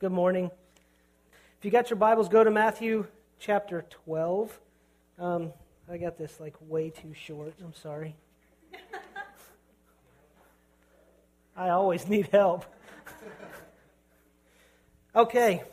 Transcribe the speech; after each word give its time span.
Good 0.00 0.12
morning. 0.12 0.50
If 1.58 1.64
you 1.66 1.70
got 1.70 1.90
your 1.90 1.98
Bibles, 1.98 2.30
go 2.30 2.42
to 2.42 2.50
Matthew 2.50 3.06
chapter 3.38 3.84
12. 4.06 4.58
Um, 5.18 5.52
I 5.92 5.98
got 5.98 6.16
this 6.16 6.40
like 6.40 6.54
way 6.70 6.88
too 6.88 7.12
short. 7.12 7.52
I'm 7.62 7.74
sorry. 7.74 8.16
I 11.54 11.68
always 11.68 12.08
need 12.08 12.28
help. 12.32 12.64
okay. 15.14 15.64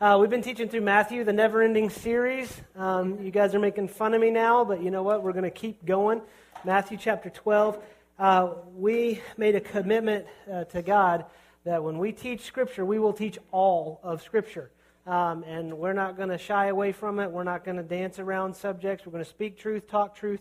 Uh, 0.00 0.18
we've 0.20 0.30
been 0.30 0.42
teaching 0.42 0.68
through 0.68 0.80
Matthew, 0.80 1.22
the 1.22 1.32
never 1.32 1.62
ending 1.62 1.90
series. 1.90 2.52
Um, 2.74 3.20
you 3.22 3.30
guys 3.30 3.54
are 3.54 3.60
making 3.60 3.86
fun 3.86 4.14
of 4.14 4.20
me 4.20 4.30
now, 4.30 4.64
but 4.64 4.82
you 4.82 4.90
know 4.90 5.04
what? 5.04 5.22
We're 5.22 5.30
going 5.30 5.44
to 5.44 5.50
keep 5.52 5.86
going. 5.86 6.22
Matthew 6.64 6.98
chapter 6.98 7.30
12. 7.30 7.78
Uh, 8.18 8.48
we 8.74 9.20
made 9.36 9.54
a 9.54 9.60
commitment 9.60 10.26
uh, 10.52 10.64
to 10.64 10.82
God 10.82 11.24
that 11.64 11.82
when 11.82 11.98
we 11.98 12.12
teach 12.12 12.42
Scripture, 12.42 12.84
we 12.84 12.98
will 12.98 13.12
teach 13.12 13.38
all 13.50 14.00
of 14.02 14.22
Scripture. 14.22 14.70
Um, 15.06 15.44
and 15.44 15.78
we're 15.78 15.92
not 15.92 16.16
going 16.16 16.28
to 16.28 16.38
shy 16.38 16.66
away 16.66 16.92
from 16.92 17.18
it. 17.20 17.30
We're 17.30 17.44
not 17.44 17.64
going 17.64 17.76
to 17.76 17.82
dance 17.82 18.18
around 18.18 18.54
subjects. 18.54 19.04
We're 19.04 19.12
going 19.12 19.24
to 19.24 19.30
speak 19.30 19.58
truth, 19.58 19.88
talk 19.88 20.14
truth, 20.14 20.40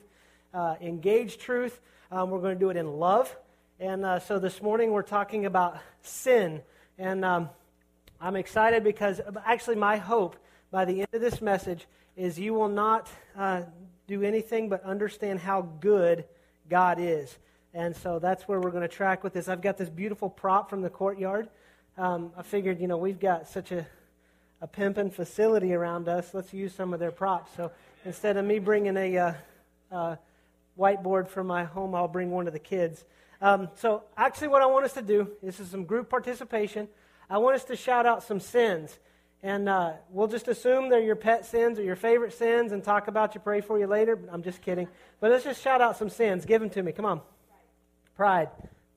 uh, 0.53 0.75
engage 0.81 1.37
truth. 1.37 1.79
Um, 2.11 2.29
we're 2.29 2.41
going 2.41 2.55
to 2.55 2.59
do 2.59 2.69
it 2.69 2.77
in 2.77 2.99
love. 2.99 3.35
And 3.79 4.05
uh, 4.05 4.19
so 4.19 4.39
this 4.39 4.61
morning 4.61 4.91
we're 4.91 5.01
talking 5.01 5.45
about 5.45 5.77
sin. 6.01 6.61
And 6.97 7.23
um, 7.23 7.49
I'm 8.19 8.35
excited 8.35 8.83
because 8.83 9.21
actually, 9.45 9.77
my 9.77 9.97
hope 9.97 10.35
by 10.71 10.85
the 10.85 10.99
end 10.99 11.09
of 11.13 11.21
this 11.21 11.41
message 11.41 11.88
is 12.17 12.38
you 12.38 12.53
will 12.53 12.67
not 12.67 13.09
uh, 13.38 13.61
do 14.07 14.23
anything 14.23 14.67
but 14.67 14.83
understand 14.83 15.39
how 15.39 15.61
good 15.61 16.25
God 16.69 16.97
is. 16.99 17.38
And 17.73 17.95
so 17.95 18.19
that's 18.19 18.47
where 18.47 18.59
we're 18.59 18.71
going 18.71 18.81
to 18.81 18.87
track 18.87 19.23
with 19.23 19.33
this. 19.33 19.47
I've 19.47 19.61
got 19.61 19.77
this 19.77 19.89
beautiful 19.89 20.29
prop 20.29 20.69
from 20.69 20.81
the 20.81 20.89
courtyard. 20.89 21.49
Um, 21.97 22.31
I 22.37 22.41
figured, 22.41 22.79
you 22.79 22.87
know, 22.87 22.97
we've 22.97 23.19
got 23.19 23.47
such 23.47 23.71
a, 23.71 23.85
a 24.61 24.67
pimping 24.67 25.11
facility 25.11 25.73
around 25.73 26.07
us. 26.07 26.33
Let's 26.33 26.53
use 26.53 26.73
some 26.73 26.94
of 26.94 26.99
their 26.99 27.11
props. 27.11 27.52
So 27.55 27.71
instead 28.05 28.38
of 28.38 28.45
me 28.45 28.59
bringing 28.59 28.97
a 28.97 29.17
uh, 29.17 29.33
uh, 29.91 30.16
whiteboard 30.77 31.27
from 31.27 31.47
my 31.47 31.66
home, 31.66 31.94
I'll 31.94 32.07
bring 32.07 32.31
one 32.31 32.47
of 32.47 32.53
the 32.53 32.59
kids. 32.59 33.03
Um, 33.41 33.69
so 33.75 34.03
actually, 34.17 34.47
what 34.49 34.61
I 34.61 34.66
want 34.66 34.85
us 34.85 34.94
to 34.94 35.01
do 35.01 35.29
this 35.44 35.59
is 35.59 35.69
some 35.69 35.85
group 35.85 36.09
participation. 36.09 36.88
I 37.29 37.38
want 37.38 37.55
us 37.55 37.66
to 37.66 37.75
shout 37.75 38.05
out 38.05 38.23
some 38.23 38.39
sins. 38.39 38.97
And 39.41 39.69
uh, 39.69 39.94
we'll 40.09 40.27
just 40.27 40.47
assume 40.47 40.89
they're 40.89 40.99
your 40.99 41.16
pet 41.16 41.45
sins 41.45 41.79
or 41.79 41.83
your 41.83 41.95
favorite 41.95 42.33
sins 42.33 42.72
and 42.72 42.83
talk 42.83 43.07
about 43.07 43.35
you, 43.35 43.41
pray 43.41 43.61
for 43.61 43.79
you 43.79 43.88
later. 43.88 44.19
I'm 44.31 44.44
just 44.44 44.61
kidding. 44.61 44.88
But 45.22 45.31
let's 45.31 45.45
just 45.45 45.61
shout 45.61 45.79
out 45.79 45.97
some 45.97 46.09
sins. 46.09 46.45
Give 46.45 46.59
them 46.59 46.69
to 46.72 46.83
me. 46.83 46.91
Come 46.91 47.05
on. 47.05 47.22
Pride. 48.20 48.50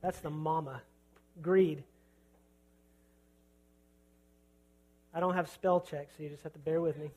That's 0.03 0.19
the 0.19 0.31
mama. 0.31 0.83
Greed. 1.41 1.85
I 5.15 5.21
don't 5.21 5.35
have 5.35 5.49
spell 5.49 5.81
check, 5.81 6.09
so 6.17 6.25
you 6.25 6.29
just 6.29 6.43
have 6.43 6.53
to 6.55 6.59
bear 6.59 6.81
with 6.81 6.99
me. 6.99 7.13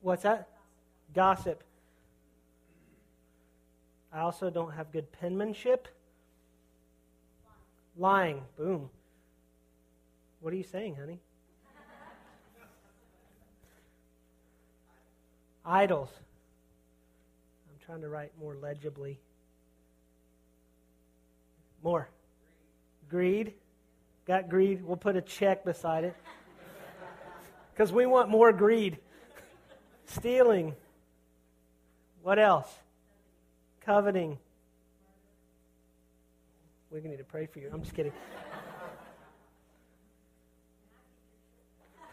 What's 0.00 0.24
that? 0.24 0.48
Gossip. 1.14 1.62
I 4.12 4.18
also 4.18 4.50
don't 4.50 4.72
have 4.72 4.90
good 4.90 5.12
penmanship. 5.12 5.86
Lying. 7.96 8.42
Boom. 8.58 8.90
What 10.40 10.52
are 10.52 10.56
you 10.56 10.64
saying, 10.64 10.96
honey? 10.96 11.20
Idols. 15.64 16.10
I'm 17.70 17.86
trying 17.86 18.00
to 18.00 18.08
write 18.08 18.32
more 18.40 18.56
legibly. 18.56 19.20
More. 21.86 22.10
Greed. 23.08 23.54
Got 24.26 24.48
greed. 24.48 24.84
We'll 24.84 24.96
put 24.96 25.14
a 25.14 25.20
check 25.20 25.64
beside 25.64 26.02
it. 26.02 26.16
Because 27.72 27.92
we 27.92 28.06
want 28.06 28.28
more 28.28 28.52
greed. 28.52 28.98
Stealing. 30.06 30.74
What 32.24 32.40
else? 32.40 32.68
Coveting. 33.82 34.36
We're 36.90 36.98
going 36.98 37.12
to 37.12 37.18
need 37.18 37.18
to 37.18 37.24
pray 37.24 37.46
for 37.46 37.60
you. 37.60 37.70
I'm 37.72 37.82
just 37.82 37.94
kidding. 37.94 38.12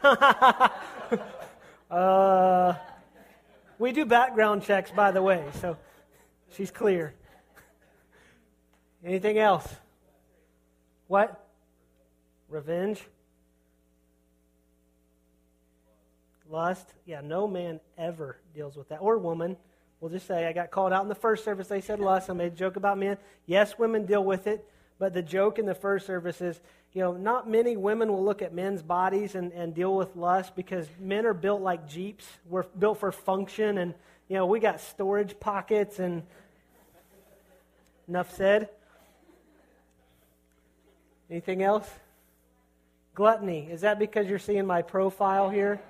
uh, 1.89 2.75
we 3.79 3.91
do 3.91 4.05
background 4.05 4.61
checks, 4.61 4.91
by 4.91 5.09
the 5.09 5.23
way, 5.23 5.43
so 5.59 5.77
she's 6.51 6.69
clear. 6.69 7.15
Anything 9.05 9.37
else? 9.37 9.67
What? 11.07 11.45
Revenge? 12.47 13.03
Lust? 16.49 16.87
Yeah, 17.05 17.21
no 17.21 17.47
man 17.47 17.79
ever 17.97 18.37
deals 18.55 18.75
with 18.77 18.89
that. 18.89 18.97
Or 18.97 19.17
woman. 19.17 19.57
We'll 19.99 20.11
just 20.11 20.27
say, 20.27 20.45
I 20.45 20.53
got 20.53 20.71
called 20.71 20.93
out 20.93 21.03
in 21.03 21.09
the 21.09 21.15
first 21.15 21.43
service. 21.43 21.67
They 21.67 21.81
said 21.81 21.99
lust. 21.99 22.29
I 22.29 22.33
made 22.33 22.53
a 22.53 22.55
joke 22.55 22.75
about 22.75 22.97
men. 22.97 23.17
Yes, 23.45 23.77
women 23.77 24.05
deal 24.05 24.23
with 24.23 24.47
it. 24.47 24.67
But 24.99 25.13
the 25.13 25.21
joke 25.21 25.59
in 25.59 25.65
the 25.65 25.75
first 25.75 26.05
service 26.05 26.41
is, 26.41 26.59
you 26.93 27.01
know, 27.01 27.13
not 27.13 27.49
many 27.49 27.75
women 27.75 28.11
will 28.11 28.23
look 28.23 28.41
at 28.41 28.53
men's 28.53 28.81
bodies 28.81 29.35
and, 29.35 29.51
and 29.53 29.73
deal 29.73 29.95
with 29.95 30.15
lust 30.15 30.55
because 30.55 30.87
men 30.99 31.25
are 31.25 31.33
built 31.33 31.61
like 31.61 31.87
Jeeps. 31.87 32.25
We're 32.49 32.63
built 32.63 32.99
for 32.99 33.11
function 33.11 33.77
and, 33.77 33.93
you 34.29 34.35
know, 34.35 34.45
we 34.45 34.59
got 34.59 34.79
storage 34.79 35.39
pockets 35.39 35.99
and 35.99 36.23
enough 38.07 38.35
said. 38.35 38.69
Anything 41.33 41.63
else? 41.63 41.89
Gluttony. 43.15 43.67
Is 43.71 43.81
that 43.81 43.97
because 43.97 44.27
you're 44.27 44.37
seeing 44.37 44.67
my 44.67 44.83
profile 44.83 45.49
here? 45.49 45.81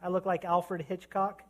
I 0.00 0.06
look 0.06 0.24
like 0.24 0.44
Alfred 0.44 0.82
Hitchcock. 0.82 1.42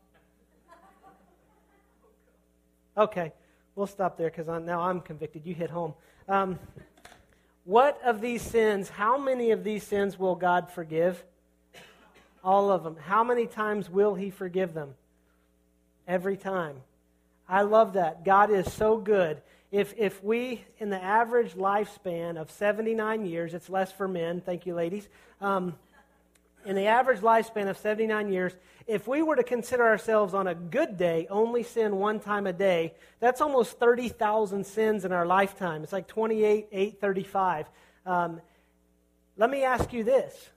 Okay, 2.97 3.31
we'll 3.77 3.87
stop 3.87 4.17
there 4.17 4.31
because 4.31 4.47
now 4.47 4.81
I'm 4.81 5.03
convicted. 5.03 5.45
You 5.45 5.55
hit 5.55 5.69
home. 5.69 5.93
Um, 6.27 6.59
what 7.65 8.01
of 8.03 8.23
these 8.23 8.41
sins, 8.41 8.89
how 8.89 9.19
many 9.19 9.51
of 9.51 9.63
these 9.63 9.83
sins 9.83 10.19
will 10.19 10.35
God 10.35 10.71
forgive? 10.71 11.23
All 12.43 12.71
of 12.71 12.85
them. 12.85 12.97
How 12.97 13.23
many 13.23 13.47
times 13.47 13.91
will 13.91 14.15
He 14.15 14.31
forgive 14.31 14.73
them? 14.73 14.95
Every 16.09 16.39
time. 16.39 16.77
I 17.47 17.61
love 17.61 17.93
that. 17.93 18.25
God 18.25 18.51
is 18.51 18.73
so 18.73 18.97
good 18.97 19.43
if, 19.75 19.93
if 19.99 20.23
we, 20.23 20.65
in 20.79 20.89
the 20.89 21.03
average 21.03 21.55
lifespan 21.55 22.41
of 22.41 22.49
79 22.49 23.27
years, 23.27 23.55
it's 23.55 23.69
less 23.69 23.91
for 23.91 24.07
men, 24.07 24.41
thank 24.41 24.67
you, 24.67 24.75
ladies. 24.75 25.09
Um, 25.41 25.75
in 26.65 26.77
the 26.77 26.87
average 26.87 27.23
lifespan 27.23 27.69
of 27.69 27.77
79 27.77 28.33
years, 28.33 28.53
if 28.87 29.09
we 29.09 29.21
were 29.21 29.35
to 29.35 29.43
consider 29.43 29.83
ourselves 29.83 30.33
on 30.33 30.47
a 30.47 30.55
good 30.55 30.97
day, 30.97 31.27
only 31.29 31.65
sin 31.65 31.97
one 31.97 32.21
time 32.21 32.47
a 32.47 32.53
day, 32.53 32.95
that's 33.19 33.41
almost 33.41 33.81
30,000 33.81 34.65
sins 34.65 35.05
in 35.05 35.11
our 35.11 35.27
lifetime. 35.27 35.83
It's 35.83 35.93
like 35.93 36.07
28, 36.07 36.69
835. 36.71 37.67
Um, 38.07 38.41
let 39.37 39.51
me 39.51 39.65
ask 39.65 39.93
you 39.93 40.05
this. 40.05 40.51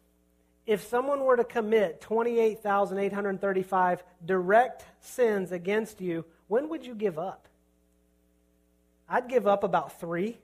If 0.67 0.83
someone 0.83 1.21
were 1.21 1.37
to 1.37 1.43
commit 1.43 2.01
28,835 2.01 4.03
direct 4.23 4.85
sins 4.99 5.51
against 5.51 6.01
you, 6.01 6.23
when 6.49 6.69
would 6.69 6.85
you 6.85 6.93
give 6.93 7.17
up? 7.17 7.47
I'd 9.09 9.27
give 9.27 9.47
up 9.47 9.63
about 9.63 9.99
three. 9.99 10.37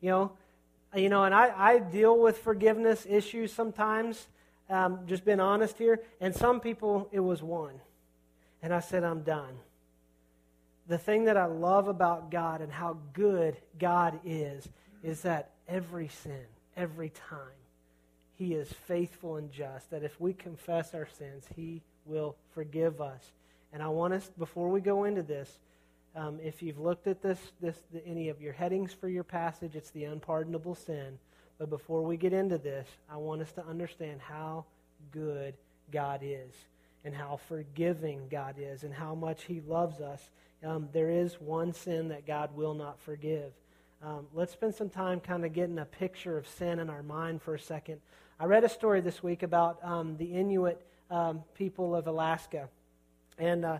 You 0.00 0.10
know, 0.10 0.32
you 0.94 1.08
know, 1.08 1.24
and 1.24 1.34
I, 1.34 1.52
I 1.56 1.78
deal 1.78 2.18
with 2.18 2.38
forgiveness 2.38 3.06
issues 3.08 3.52
sometimes. 3.52 4.26
Um, 4.70 5.00
just 5.06 5.24
being 5.24 5.40
honest 5.40 5.76
here. 5.76 6.00
And 6.20 6.34
some 6.34 6.60
people, 6.60 7.08
it 7.12 7.20
was 7.20 7.42
one. 7.42 7.74
And 8.62 8.72
I 8.72 8.80
said, 8.80 9.04
I'm 9.04 9.22
done. 9.22 9.58
The 10.88 10.98
thing 10.98 11.24
that 11.24 11.36
I 11.36 11.46
love 11.46 11.88
about 11.88 12.30
God 12.30 12.60
and 12.60 12.72
how 12.72 12.96
good 13.12 13.56
God 13.78 14.20
is, 14.24 14.68
is 15.02 15.20
that 15.22 15.50
every 15.68 16.08
sin, 16.08 16.44
every 16.76 17.10
time, 17.10 17.38
He 18.36 18.54
is 18.54 18.72
faithful 18.86 19.36
and 19.36 19.52
just. 19.52 19.90
That 19.90 20.02
if 20.02 20.18
we 20.20 20.32
confess 20.32 20.94
our 20.94 21.08
sins, 21.18 21.44
He 21.54 21.82
will 22.06 22.36
forgive 22.54 23.00
us. 23.00 23.32
And 23.72 23.82
I 23.82 23.88
want 23.88 24.14
us, 24.14 24.30
before 24.38 24.70
we 24.70 24.80
go 24.80 25.04
into 25.04 25.22
this, 25.22 25.58
um, 26.16 26.38
if 26.42 26.62
you've 26.62 26.78
looked 26.78 27.06
at 27.06 27.22
this, 27.22 27.38
this 27.60 27.76
the, 27.92 28.06
any 28.06 28.28
of 28.28 28.40
your 28.40 28.52
headings 28.52 28.92
for 28.92 29.08
your 29.08 29.24
passage, 29.24 29.74
it's 29.74 29.90
the 29.90 30.04
unpardonable 30.04 30.74
sin. 30.74 31.18
But 31.58 31.70
before 31.70 32.02
we 32.02 32.16
get 32.16 32.32
into 32.32 32.58
this, 32.58 32.88
I 33.10 33.16
want 33.16 33.42
us 33.42 33.52
to 33.52 33.66
understand 33.66 34.20
how 34.20 34.64
good 35.10 35.54
God 35.92 36.20
is 36.22 36.52
and 37.04 37.14
how 37.14 37.38
forgiving 37.48 38.28
God 38.30 38.56
is 38.58 38.84
and 38.84 38.92
how 38.92 39.14
much 39.14 39.44
He 39.44 39.60
loves 39.60 40.00
us. 40.00 40.30
Um, 40.64 40.88
there 40.92 41.10
is 41.10 41.40
one 41.40 41.72
sin 41.72 42.08
that 42.08 42.26
God 42.26 42.56
will 42.56 42.74
not 42.74 42.98
forgive. 43.00 43.52
Um, 44.02 44.26
let's 44.34 44.52
spend 44.52 44.74
some 44.74 44.88
time 44.88 45.20
kind 45.20 45.44
of 45.44 45.52
getting 45.52 45.78
a 45.78 45.84
picture 45.84 46.36
of 46.36 46.46
sin 46.48 46.78
in 46.78 46.90
our 46.90 47.02
mind 47.02 47.42
for 47.42 47.54
a 47.54 47.60
second. 47.60 48.00
I 48.38 48.46
read 48.46 48.64
a 48.64 48.68
story 48.68 49.00
this 49.00 49.22
week 49.22 49.42
about 49.42 49.78
um, 49.84 50.16
the 50.16 50.26
Inuit 50.26 50.80
um, 51.10 51.42
people 51.54 51.94
of 51.94 52.06
Alaska. 52.06 52.68
And 53.38 53.64
uh, 53.64 53.78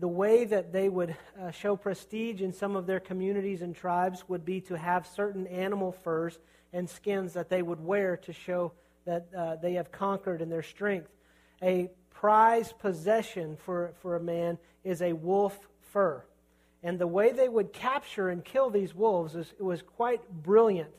the 0.00 0.08
way 0.08 0.44
that 0.44 0.72
they 0.72 0.88
would 0.88 1.14
uh, 1.40 1.50
show 1.50 1.76
prestige 1.76 2.40
in 2.40 2.52
some 2.52 2.76
of 2.76 2.86
their 2.86 3.00
communities 3.00 3.62
and 3.62 3.74
tribes 3.74 4.24
would 4.28 4.44
be 4.44 4.60
to 4.62 4.76
have 4.76 5.06
certain 5.06 5.46
animal 5.46 5.92
furs 5.92 6.38
and 6.72 6.88
skins 6.88 7.34
that 7.34 7.48
they 7.48 7.62
would 7.62 7.80
wear 7.80 8.16
to 8.16 8.32
show 8.32 8.72
that 9.04 9.26
uh, 9.36 9.56
they 9.56 9.74
have 9.74 9.92
conquered 9.92 10.40
in 10.40 10.48
their 10.48 10.62
strength. 10.62 11.10
A 11.62 11.90
prized 12.10 12.78
possession 12.78 13.56
for, 13.56 13.92
for 14.00 14.16
a 14.16 14.20
man 14.20 14.58
is 14.84 15.02
a 15.02 15.12
wolf 15.12 15.58
fur. 15.80 16.24
And 16.82 16.98
the 16.98 17.06
way 17.06 17.32
they 17.32 17.48
would 17.48 17.72
capture 17.72 18.30
and 18.30 18.44
kill 18.44 18.70
these 18.70 18.94
wolves 18.94 19.34
was, 19.34 19.52
was 19.60 19.82
quite 19.82 20.28
brilliant. 20.42 20.90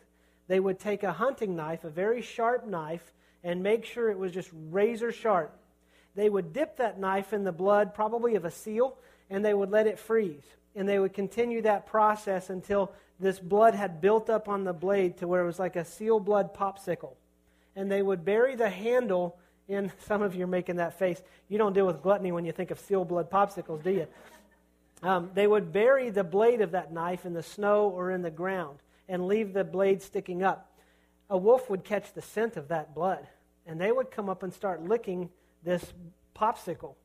They 0.48 0.60
would 0.60 0.80
take 0.80 1.04
a 1.04 1.12
hunting 1.12 1.56
knife, 1.56 1.84
a 1.84 1.89
very 1.89 2.22
sharp 2.22 2.68
knife, 2.68 3.12
and 3.44 3.63
make 3.63 3.86
sure 3.86 4.10
it 4.10 4.18
was 4.18 4.31
just 4.31 4.50
razor 4.54 5.12
sharp. 5.12 5.57
They 6.15 6.30
would 6.30 6.54
dip 6.54 6.77
that 6.77 7.00
knife 7.00 7.33
in 7.33 7.44
the 7.44 7.51
blood, 7.51 7.94
probably 7.94 8.36
of 8.36 8.45
a 8.45 8.51
seal, 8.51 8.98
and 9.30 9.44
they 9.44 9.54
would 9.54 9.71
let 9.71 9.88
it 9.88 10.00
freeze. 10.00 10.44
And 10.75 10.88
they 10.88 11.00
would 11.00 11.13
continue 11.13 11.62
that 11.63 11.86
process 11.86 12.50
until 12.50 12.92
this 13.19 13.39
blood 13.39 13.74
had 13.75 14.01
built 14.01 14.30
up 14.30 14.48
on 14.48 14.63
the 14.63 14.74
blade 14.74 15.18
to 15.18 15.27
where 15.27 15.42
it 15.42 15.45
was 15.45 15.60
like 15.60 15.75
a 15.75 15.86
seal 15.86 16.19
blood 16.19 16.54
popsicle. 16.54 17.15
And 17.75 17.92
they 17.92 18.01
would 18.01 18.25
bury 18.25 18.56
the 18.56 18.69
handle 18.69 19.38
in, 19.68 19.92
some 20.06 20.21
of 20.21 20.36
you 20.36 20.44
are 20.44 20.48
making 20.48 20.77
that 20.77 21.00
face. 21.00 21.21
You 21.50 21.57
don't 21.57 21.74
deal 21.74 21.88
with 21.88 22.01
gluttony 22.01 22.31
when 22.31 22.45
you 22.45 22.51
think 22.51 22.71
of 22.71 22.80
seal 22.80 23.06
blood 23.06 23.30
popsicles, 23.30 23.83
do 23.83 23.92
you? 23.92 24.07
Um, 25.01 25.31
they 25.33 25.48
would 25.48 25.74
bury 25.74 26.10
the 26.10 26.24
blade 26.24 26.62
of 26.62 26.71
that 26.71 26.94
knife 26.94 27.25
in 27.25 27.33
the 27.33 27.44
snow 27.44 27.89
or 27.89 28.12
in 28.12 28.21
the 28.21 28.31
ground 28.31 28.80
and 29.10 29.27
leave 29.27 29.54
the 29.54 29.63
blade 29.63 30.01
sticking 30.01 30.44
up. 30.44 30.71
A 31.30 31.38
wolf 31.38 31.69
would 31.69 31.83
catch 31.83 32.13
the 32.13 32.21
scent 32.21 32.56
of 32.57 32.69
that 32.69 32.95
blood, 32.95 33.27
and 33.65 33.80
they 33.80 33.92
would 33.92 34.12
come 34.12 34.30
up 34.30 34.44
and 34.44 34.54
start 34.54 34.83
licking 34.83 35.30
this 35.63 35.94
popsicle. 36.36 36.95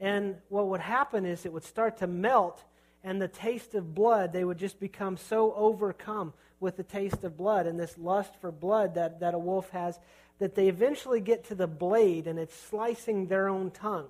And 0.00 0.36
what 0.48 0.68
would 0.68 0.80
happen 0.80 1.24
is 1.24 1.46
it 1.46 1.52
would 1.52 1.64
start 1.64 1.98
to 1.98 2.06
melt, 2.06 2.62
and 3.02 3.20
the 3.20 3.28
taste 3.28 3.74
of 3.74 3.94
blood, 3.94 4.32
they 4.32 4.44
would 4.44 4.58
just 4.58 4.78
become 4.80 5.16
so 5.16 5.54
overcome 5.54 6.32
with 6.60 6.76
the 6.76 6.82
taste 6.82 7.24
of 7.24 7.36
blood 7.36 7.66
and 7.66 7.78
this 7.78 7.96
lust 7.98 8.34
for 8.40 8.50
blood 8.50 8.94
that, 8.94 9.20
that 9.20 9.34
a 9.34 9.38
wolf 9.38 9.70
has 9.70 9.98
that 10.38 10.54
they 10.54 10.68
eventually 10.68 11.20
get 11.20 11.44
to 11.44 11.54
the 11.54 11.66
blade 11.66 12.26
and 12.26 12.38
it's 12.38 12.54
slicing 12.54 13.26
their 13.26 13.48
own 13.48 13.70
tongue. 13.70 14.08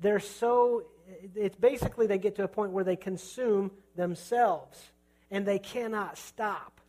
They're 0.00 0.20
so, 0.20 0.84
it's 1.34 1.56
basically 1.56 2.06
they 2.06 2.18
get 2.18 2.36
to 2.36 2.44
a 2.44 2.48
point 2.48 2.72
where 2.72 2.84
they 2.84 2.96
consume 2.96 3.70
themselves 3.96 4.78
and 5.30 5.46
they 5.46 5.58
cannot 5.58 6.18
stop. 6.18 6.80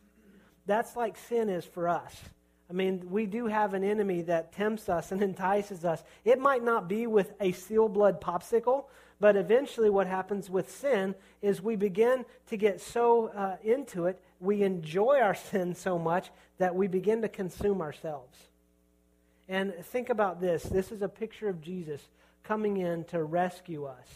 That's 0.66 0.94
like 0.94 1.16
sin 1.16 1.48
is 1.48 1.64
for 1.64 1.88
us. 1.88 2.14
I 2.70 2.74
mean, 2.74 3.08
we 3.10 3.26
do 3.26 3.46
have 3.46 3.72
an 3.72 3.82
enemy 3.82 4.22
that 4.22 4.52
tempts 4.52 4.88
us 4.88 5.10
and 5.12 5.22
entices 5.22 5.84
us. 5.84 6.02
It 6.24 6.38
might 6.38 6.62
not 6.62 6.88
be 6.88 7.06
with 7.06 7.32
a 7.40 7.52
seal 7.52 7.88
blood 7.88 8.20
popsicle, 8.20 8.84
but 9.20 9.36
eventually 9.36 9.90
what 9.90 10.06
happens 10.06 10.48
with 10.50 10.70
sin 10.70 11.14
is 11.42 11.62
we 11.62 11.76
begin 11.76 12.24
to 12.48 12.56
get 12.56 12.80
so 12.80 13.28
uh, 13.28 13.56
into 13.62 14.06
it, 14.06 14.20
we 14.40 14.62
enjoy 14.62 15.20
our 15.20 15.34
sin 15.50 15.74
so 15.74 15.98
much 15.98 16.30
that 16.58 16.74
we 16.74 16.86
begin 16.86 17.22
to 17.22 17.28
consume 17.28 17.80
ourselves. 17.80 18.36
And 19.48 19.72
think 19.82 20.10
about 20.10 20.40
this 20.40 20.64
this 20.64 20.92
is 20.92 21.02
a 21.02 21.08
picture 21.08 21.48
of 21.48 21.62
Jesus 21.62 22.02
coming 22.44 22.76
in 22.78 23.04
to 23.04 23.22
rescue 23.22 23.84
us. 23.84 24.06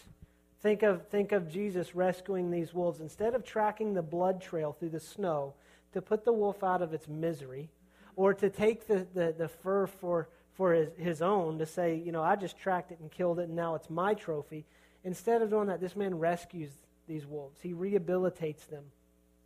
Think 0.61 0.83
of, 0.83 1.09
think 1.09 1.33
of 1.33 1.51
Jesus 1.51 1.95
rescuing 1.95 2.51
these 2.51 2.73
wolves. 2.73 3.01
Instead 3.01 3.35
of 3.35 3.45
tracking 3.45 3.95
the 3.95 4.03
blood 4.03 4.41
trail 4.41 4.77
through 4.79 4.91
the 4.91 5.01
snow 5.01 5.55
to 5.93 6.01
put 6.01 6.25
the 6.25 6.33
wolf 6.33 6.63
out 6.63 6.83
of 6.83 6.95
its 6.95 7.09
misery, 7.09 7.69
or 8.17 8.35
to 8.35 8.51
take 8.51 8.87
the, 8.87 9.07
the, 9.15 9.35
the 9.37 9.49
fur 9.49 9.87
for, 9.87 10.29
for 10.55 10.73
his, 10.73 10.89
his 10.97 11.23
own, 11.23 11.59
to 11.59 11.67
say, 11.67 11.97
you 11.97 12.13
know, 12.13 12.23
I 12.23 12.37
just 12.37 12.59
tracked 12.59 12.93
it 12.93 13.01
and 13.01 13.11
killed 13.11 13.39
it 13.39 13.49
and 13.49 13.57
now 13.57 13.75
it's 13.75 13.91
my 13.91 14.15
trophy. 14.15 14.65
Instead 15.05 15.43
of 15.43 15.51
doing 15.51 15.67
that, 15.69 15.81
this 15.81 15.97
man 15.97 16.19
rescues 16.19 16.71
these 17.09 17.27
wolves. 17.27 17.59
He 17.61 17.73
rehabilitates 17.73 18.69
them. 18.69 18.85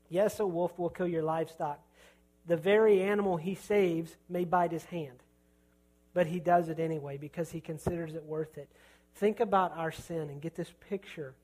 Yes, 0.08 0.40
a 0.40 0.46
wolf 0.46 0.78
will 0.78 0.90
kill 0.90 1.08
your 1.08 1.22
livestock. 1.22 1.80
The 2.46 2.56
very 2.56 3.02
animal 3.02 3.36
he 3.36 3.54
saves 3.54 4.16
may 4.28 4.44
bite 4.44 4.72
his 4.72 4.84
hand, 4.84 5.18
but 6.14 6.26
he 6.26 6.38
does 6.38 6.68
it 6.68 6.78
anyway 6.78 7.16
because 7.16 7.50
he 7.50 7.60
considers 7.60 8.14
it 8.14 8.22
worth 8.24 8.56
it. 8.58 8.68
Think 9.16 9.40
about 9.40 9.76
our 9.76 9.90
sin 9.90 10.28
and 10.30 10.40
get 10.40 10.54
this 10.54 10.72
picture 10.88 11.34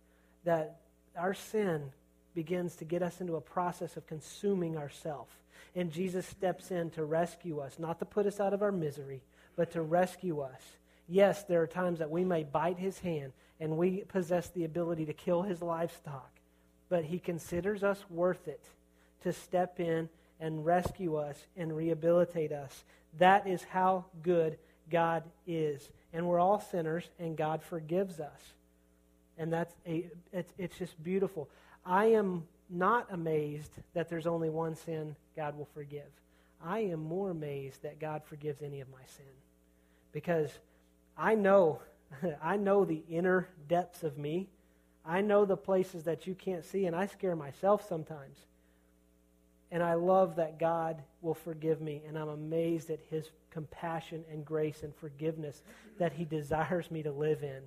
that 0.44 0.76
our 1.16 1.34
sin 1.34 1.90
begins 2.34 2.76
to 2.76 2.84
get 2.84 3.02
us 3.02 3.20
into 3.20 3.36
a 3.36 3.40
process 3.40 3.96
of 3.96 4.06
consuming 4.06 4.76
ourself. 4.76 5.28
And 5.74 5.92
Jesus 5.92 6.26
steps 6.26 6.70
in 6.70 6.90
to 6.90 7.04
rescue 7.04 7.60
us, 7.60 7.78
not 7.78 7.98
to 7.98 8.04
put 8.04 8.26
us 8.26 8.40
out 8.40 8.52
of 8.52 8.62
our 8.62 8.72
misery, 8.72 9.22
but 9.56 9.72
to 9.72 9.82
rescue 9.82 10.40
us. 10.40 10.60
Yes, 11.08 11.44
there 11.44 11.62
are 11.62 11.66
times 11.66 11.98
that 11.98 12.10
we 12.10 12.24
may 12.24 12.44
bite 12.44 12.78
his 12.78 12.98
hand 12.98 13.32
and 13.60 13.76
we 13.76 14.04
possess 14.08 14.48
the 14.48 14.64
ability 14.64 15.06
to 15.06 15.12
kill 15.12 15.42
his 15.42 15.62
livestock, 15.62 16.30
but 16.88 17.04
he 17.04 17.18
considers 17.18 17.82
us 17.82 18.02
worth 18.10 18.48
it 18.48 18.62
to 19.22 19.32
step 19.32 19.78
in 19.78 20.08
and 20.40 20.64
rescue 20.66 21.16
us 21.16 21.36
and 21.56 21.76
rehabilitate 21.76 22.52
us. 22.52 22.84
That 23.18 23.46
is 23.46 23.62
how 23.64 24.06
good 24.22 24.58
God 24.90 25.22
is 25.46 25.88
and 26.12 26.26
we're 26.26 26.38
all 26.38 26.60
sinners, 26.60 27.08
and 27.18 27.36
God 27.36 27.62
forgives 27.62 28.20
us. 28.20 28.40
And 29.38 29.52
that's 29.52 29.74
a, 29.86 30.06
it's, 30.32 30.52
it's 30.58 30.78
just 30.78 31.02
beautiful. 31.02 31.48
I 31.84 32.06
am 32.06 32.44
not 32.70 33.06
amazed 33.10 33.72
that 33.94 34.08
there's 34.08 34.26
only 34.26 34.48
one 34.48 34.74
sin 34.74 35.16
God 35.36 35.56
will 35.56 35.68
forgive. 35.74 36.08
I 36.64 36.80
am 36.80 37.00
more 37.00 37.30
amazed 37.30 37.82
that 37.82 37.98
God 37.98 38.22
forgives 38.24 38.62
any 38.62 38.80
of 38.80 38.90
my 38.90 39.04
sin. 39.06 39.24
Because 40.12 40.50
I 41.16 41.34
know, 41.34 41.80
I 42.42 42.56
know 42.56 42.84
the 42.84 43.02
inner 43.08 43.48
depths 43.68 44.02
of 44.02 44.16
me. 44.16 44.48
I 45.04 45.20
know 45.20 45.44
the 45.44 45.56
places 45.56 46.04
that 46.04 46.26
you 46.26 46.34
can't 46.34 46.64
see, 46.64 46.86
and 46.86 46.94
I 46.94 47.06
scare 47.06 47.34
myself 47.34 47.88
sometimes. 47.88 48.38
And 49.72 49.82
I 49.82 49.94
love 49.94 50.36
that 50.36 50.60
God 50.60 51.02
will 51.22 51.34
forgive 51.34 51.80
me, 51.80 52.02
and 52.06 52.16
I'm 52.16 52.28
amazed 52.28 52.90
at 52.90 53.00
his 53.10 53.30
compassion 53.50 54.24
and 54.30 54.44
grace 54.44 54.82
and 54.82 54.94
forgiveness 54.94 55.62
that 55.98 56.12
he 56.12 56.24
desires 56.24 56.90
me 56.90 57.02
to 57.02 57.10
live 57.10 57.42
in. 57.42 57.62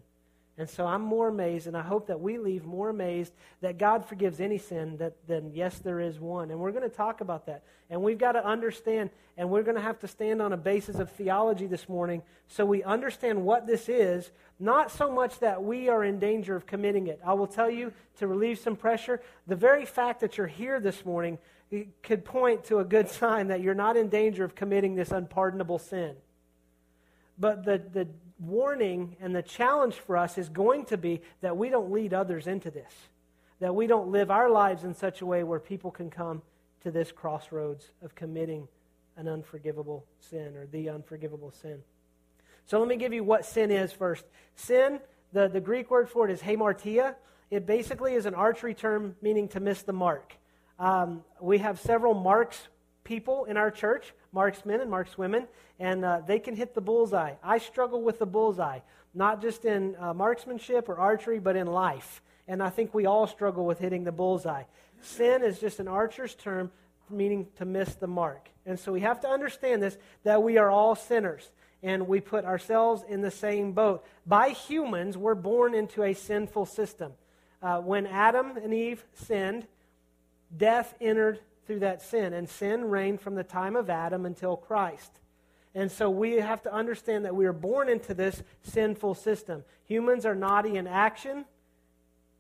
And 0.58 0.70
so 0.70 0.86
I'm 0.86 1.02
more 1.02 1.28
amazed, 1.28 1.68
and 1.68 1.76
I 1.76 1.82
hope 1.82 2.08
that 2.08 2.22
we 2.22 2.38
leave 2.38 2.64
more 2.64 2.88
amazed 2.88 3.34
that 3.60 3.78
God 3.78 4.06
forgives 4.06 4.40
any 4.40 4.58
sin 4.58 4.96
that, 4.98 5.14
than 5.28 5.52
yes, 5.54 5.80
there 5.80 6.00
is 6.00 6.18
one. 6.18 6.50
And 6.50 6.60
we're 6.62 6.72
going 6.72 6.90
to 6.90 6.96
talk 6.96 7.20
about 7.20 7.48
that. 7.48 7.64
And 7.90 8.02
we've 8.02 8.18
got 8.18 8.34
to 8.34 8.46
understand, 8.46 9.10
and 9.38 9.50
we're 9.50 9.64
going 9.64 9.76
to 9.76 9.82
have 9.82 10.00
to 10.00 10.08
stand 10.08 10.42
on 10.42 10.54
a 10.54 10.58
basis 10.58 10.96
of 10.96 11.10
theology 11.12 11.68
this 11.68 11.90
morning 11.90 12.22
so 12.48 12.66
we 12.66 12.84
understand 12.84 13.44
what 13.44 13.68
this 13.68 13.90
is, 13.90 14.32
not 14.58 14.92
so 14.92 15.12
much 15.12 15.40
that 15.40 15.62
we 15.62 15.90
are 15.90 16.06
in 16.06 16.20
danger 16.20 16.56
of 16.56 16.66
committing 16.66 17.08
it. 17.08 17.20
I 17.26 17.34
will 17.34 17.48
tell 17.48 17.70
you, 17.70 17.92
to 18.20 18.28
relieve 18.28 18.58
some 18.58 18.78
pressure, 18.78 19.22
the 19.48 19.58
very 19.58 19.86
fact 19.86 20.22
that 20.22 20.38
you're 20.38 20.48
here 20.48 20.80
this 20.80 21.04
morning 21.04 21.38
could 22.02 22.24
point 22.24 22.64
to 22.66 22.80
a 22.80 22.86
good 22.86 23.10
sign 23.10 23.48
that 23.50 23.60
you're 23.60 23.76
not 23.76 23.98
in 23.98 24.08
danger 24.08 24.46
of 24.46 24.56
committing 24.56 24.96
this 24.96 25.12
unpardonable 25.12 25.80
sin. 25.80 26.16
But 27.38 27.66
the, 27.66 27.82
the 27.92 28.08
warning 28.40 29.16
and 29.22 29.36
the 29.36 29.42
challenge 29.42 29.96
for 29.96 30.18
us 30.18 30.38
is 30.38 30.50
going 30.50 30.86
to 30.86 30.98
be 30.98 31.22
that 31.42 31.56
we 31.58 31.70
don't 31.70 31.92
lead 31.92 32.14
others 32.14 32.48
into 32.48 32.70
this, 32.72 32.92
that 33.60 33.74
we 33.74 33.88
don't 33.88 34.12
live 34.12 34.30
our 34.30 34.50
lives 34.50 34.84
in 34.84 34.94
such 34.94 35.22
a 35.22 35.26
way 35.26 35.44
where 35.44 35.60
people 35.60 35.92
can 35.92 36.10
come 36.10 36.42
to 36.84 36.92
this 36.92 37.12
crossroads 37.12 37.92
of 38.02 38.14
committing 38.16 38.68
an 39.18 39.28
unforgivable 39.28 40.06
sin 40.20 40.56
or 40.56 40.68
the 40.68 40.90
unforgivable 40.90 41.52
sin. 41.52 41.82
So 42.66 42.80
let 42.80 42.88
me 42.88 42.96
give 42.96 43.14
you 43.14 43.24
what 43.24 43.46
sin 43.46 43.72
is 43.72 43.92
first. 43.92 44.26
Sin, 44.56 45.00
the, 45.34 45.48
the 45.48 45.62
Greek 45.62 45.90
word 45.90 46.10
for 46.10 46.28
it 46.28 46.32
is 46.32 46.42
hamartia. 46.42 47.16
It 47.52 47.66
basically 47.66 48.16
is 48.16 48.26
an 48.26 48.36
archery 48.36 48.74
term 48.74 49.16
meaning 49.22 49.48
to 49.50 49.60
miss 49.60 49.84
the 49.84 49.94
mark. 49.94 50.36
Um, 50.80 51.24
we 51.40 51.60
have 51.60 51.80
several 51.80 52.14
marks 52.14 52.68
people 53.04 53.46
in 53.46 53.56
our 53.56 53.72
church, 53.72 54.14
marksmen 54.36 54.82
and 54.82 54.92
markswomen, 54.92 55.48
and 55.80 56.04
uh, 56.04 56.22
they 56.28 56.38
can 56.38 56.56
hit 56.56 56.76
the 56.76 56.82
bullseye. 56.82 57.34
I 57.42 57.58
struggle 57.58 58.04
with 58.04 58.20
the 58.20 58.26
bullseye, 58.26 58.80
not 59.14 59.42
just 59.42 59.64
in 59.64 59.96
uh, 59.98 60.14
marksmanship 60.14 60.90
or 60.90 60.98
archery, 60.98 61.40
but 61.40 61.56
in 61.56 61.68
life. 61.68 62.22
And 62.48 62.62
I 62.62 62.70
think 62.70 62.94
we 62.94 63.06
all 63.06 63.26
struggle 63.26 63.66
with 63.66 63.80
hitting 63.80 64.04
the 64.04 64.12
bullseye. 64.12 64.64
Sin 65.02 65.42
is 65.42 65.58
just 65.58 65.80
an 65.80 65.88
archer's 65.88 66.36
term 66.36 66.70
meaning 67.10 67.48
to 67.56 67.66
miss 67.66 67.96
the 67.96 68.08
mark. 68.08 68.50
And 68.66 68.78
so 68.78 68.92
we 68.92 69.00
have 69.00 69.22
to 69.22 69.28
understand 69.28 69.82
this 69.82 69.98
that 70.24 70.44
we 70.44 70.58
are 70.58 70.70
all 70.70 70.96
sinners 70.96 71.50
and 71.82 72.08
we 72.08 72.20
put 72.20 72.44
ourselves 72.46 73.04
in 73.08 73.22
the 73.22 73.32
same 73.32 73.72
boat. 73.72 74.06
By 74.26 74.50
humans, 74.50 75.18
we're 75.18 75.36
born 75.36 75.74
into 75.74 76.04
a 76.04 76.14
sinful 76.14 76.66
system. 76.66 77.14
Uh, 77.62 77.80
when 77.80 78.06
Adam 78.06 78.58
and 78.58 78.74
Eve 78.74 79.06
sinned, 79.14 79.66
death 80.56 80.94
entered 81.00 81.40
through 81.66 81.80
that 81.80 82.02
sin, 82.02 82.34
and 82.34 82.48
sin 82.48 82.86
reigned 82.86 83.22
from 83.22 83.36
the 83.36 83.44
time 83.44 83.76
of 83.76 83.90
Adam 83.90 84.26
until 84.26 84.56
Christ. 84.56 85.12
And 85.74 85.92
so 85.92 86.10
we 86.10 86.36
have 86.36 86.64
to 86.64 86.74
understand 86.74 87.26
that 87.26 87.36
we 87.36 87.46
are 87.46 87.54
born 87.54 87.90
into 87.90 88.14
this 88.14 88.42
sinful 88.64 89.16
system. 89.16 89.64
Humans 89.86 90.26
are 90.26 90.36
naughty 90.36 90.78
in 90.78 90.88
action 90.88 91.46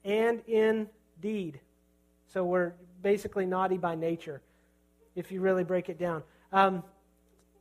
and 0.05 0.41
in 0.47 0.87
deed. 1.19 1.59
So 2.33 2.45
we're 2.45 2.73
basically 3.01 3.45
naughty 3.45 3.77
by 3.77 3.95
nature, 3.95 4.41
if 5.15 5.31
you 5.31 5.41
really 5.41 5.65
break 5.65 5.89
it 5.89 5.99
down. 5.99 6.23
Um, 6.53 6.83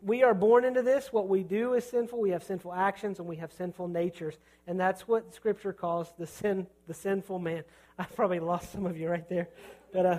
we 0.00 0.22
are 0.22 0.34
born 0.34 0.64
into 0.64 0.82
this. 0.82 1.12
What 1.12 1.28
we 1.28 1.42
do 1.42 1.72
is 1.74 1.84
sinful. 1.84 2.20
We 2.20 2.30
have 2.30 2.44
sinful 2.44 2.72
actions 2.72 3.18
and 3.18 3.26
we 3.26 3.36
have 3.36 3.52
sinful 3.52 3.88
natures. 3.88 4.38
And 4.66 4.78
that's 4.78 5.08
what 5.08 5.34
Scripture 5.34 5.72
calls 5.72 6.12
the 6.18 6.26
sin, 6.26 6.66
the 6.86 6.94
sinful 6.94 7.38
man. 7.38 7.64
I 7.98 8.04
probably 8.04 8.40
lost 8.40 8.70
some 8.70 8.86
of 8.86 8.96
you 8.96 9.08
right 9.08 9.28
there. 9.28 9.48
But 9.92 10.06
uh, 10.06 10.18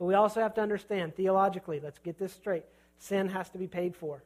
But 0.00 0.06
we 0.06 0.14
also 0.14 0.40
have 0.40 0.54
to 0.54 0.62
understand 0.62 1.14
theologically, 1.14 1.78
let's 1.78 1.98
get 1.98 2.18
this 2.18 2.32
straight 2.32 2.64
sin 2.98 3.28
has 3.28 3.48
to 3.50 3.58
be 3.58 3.66
paid 3.66 3.94
for. 3.94 4.22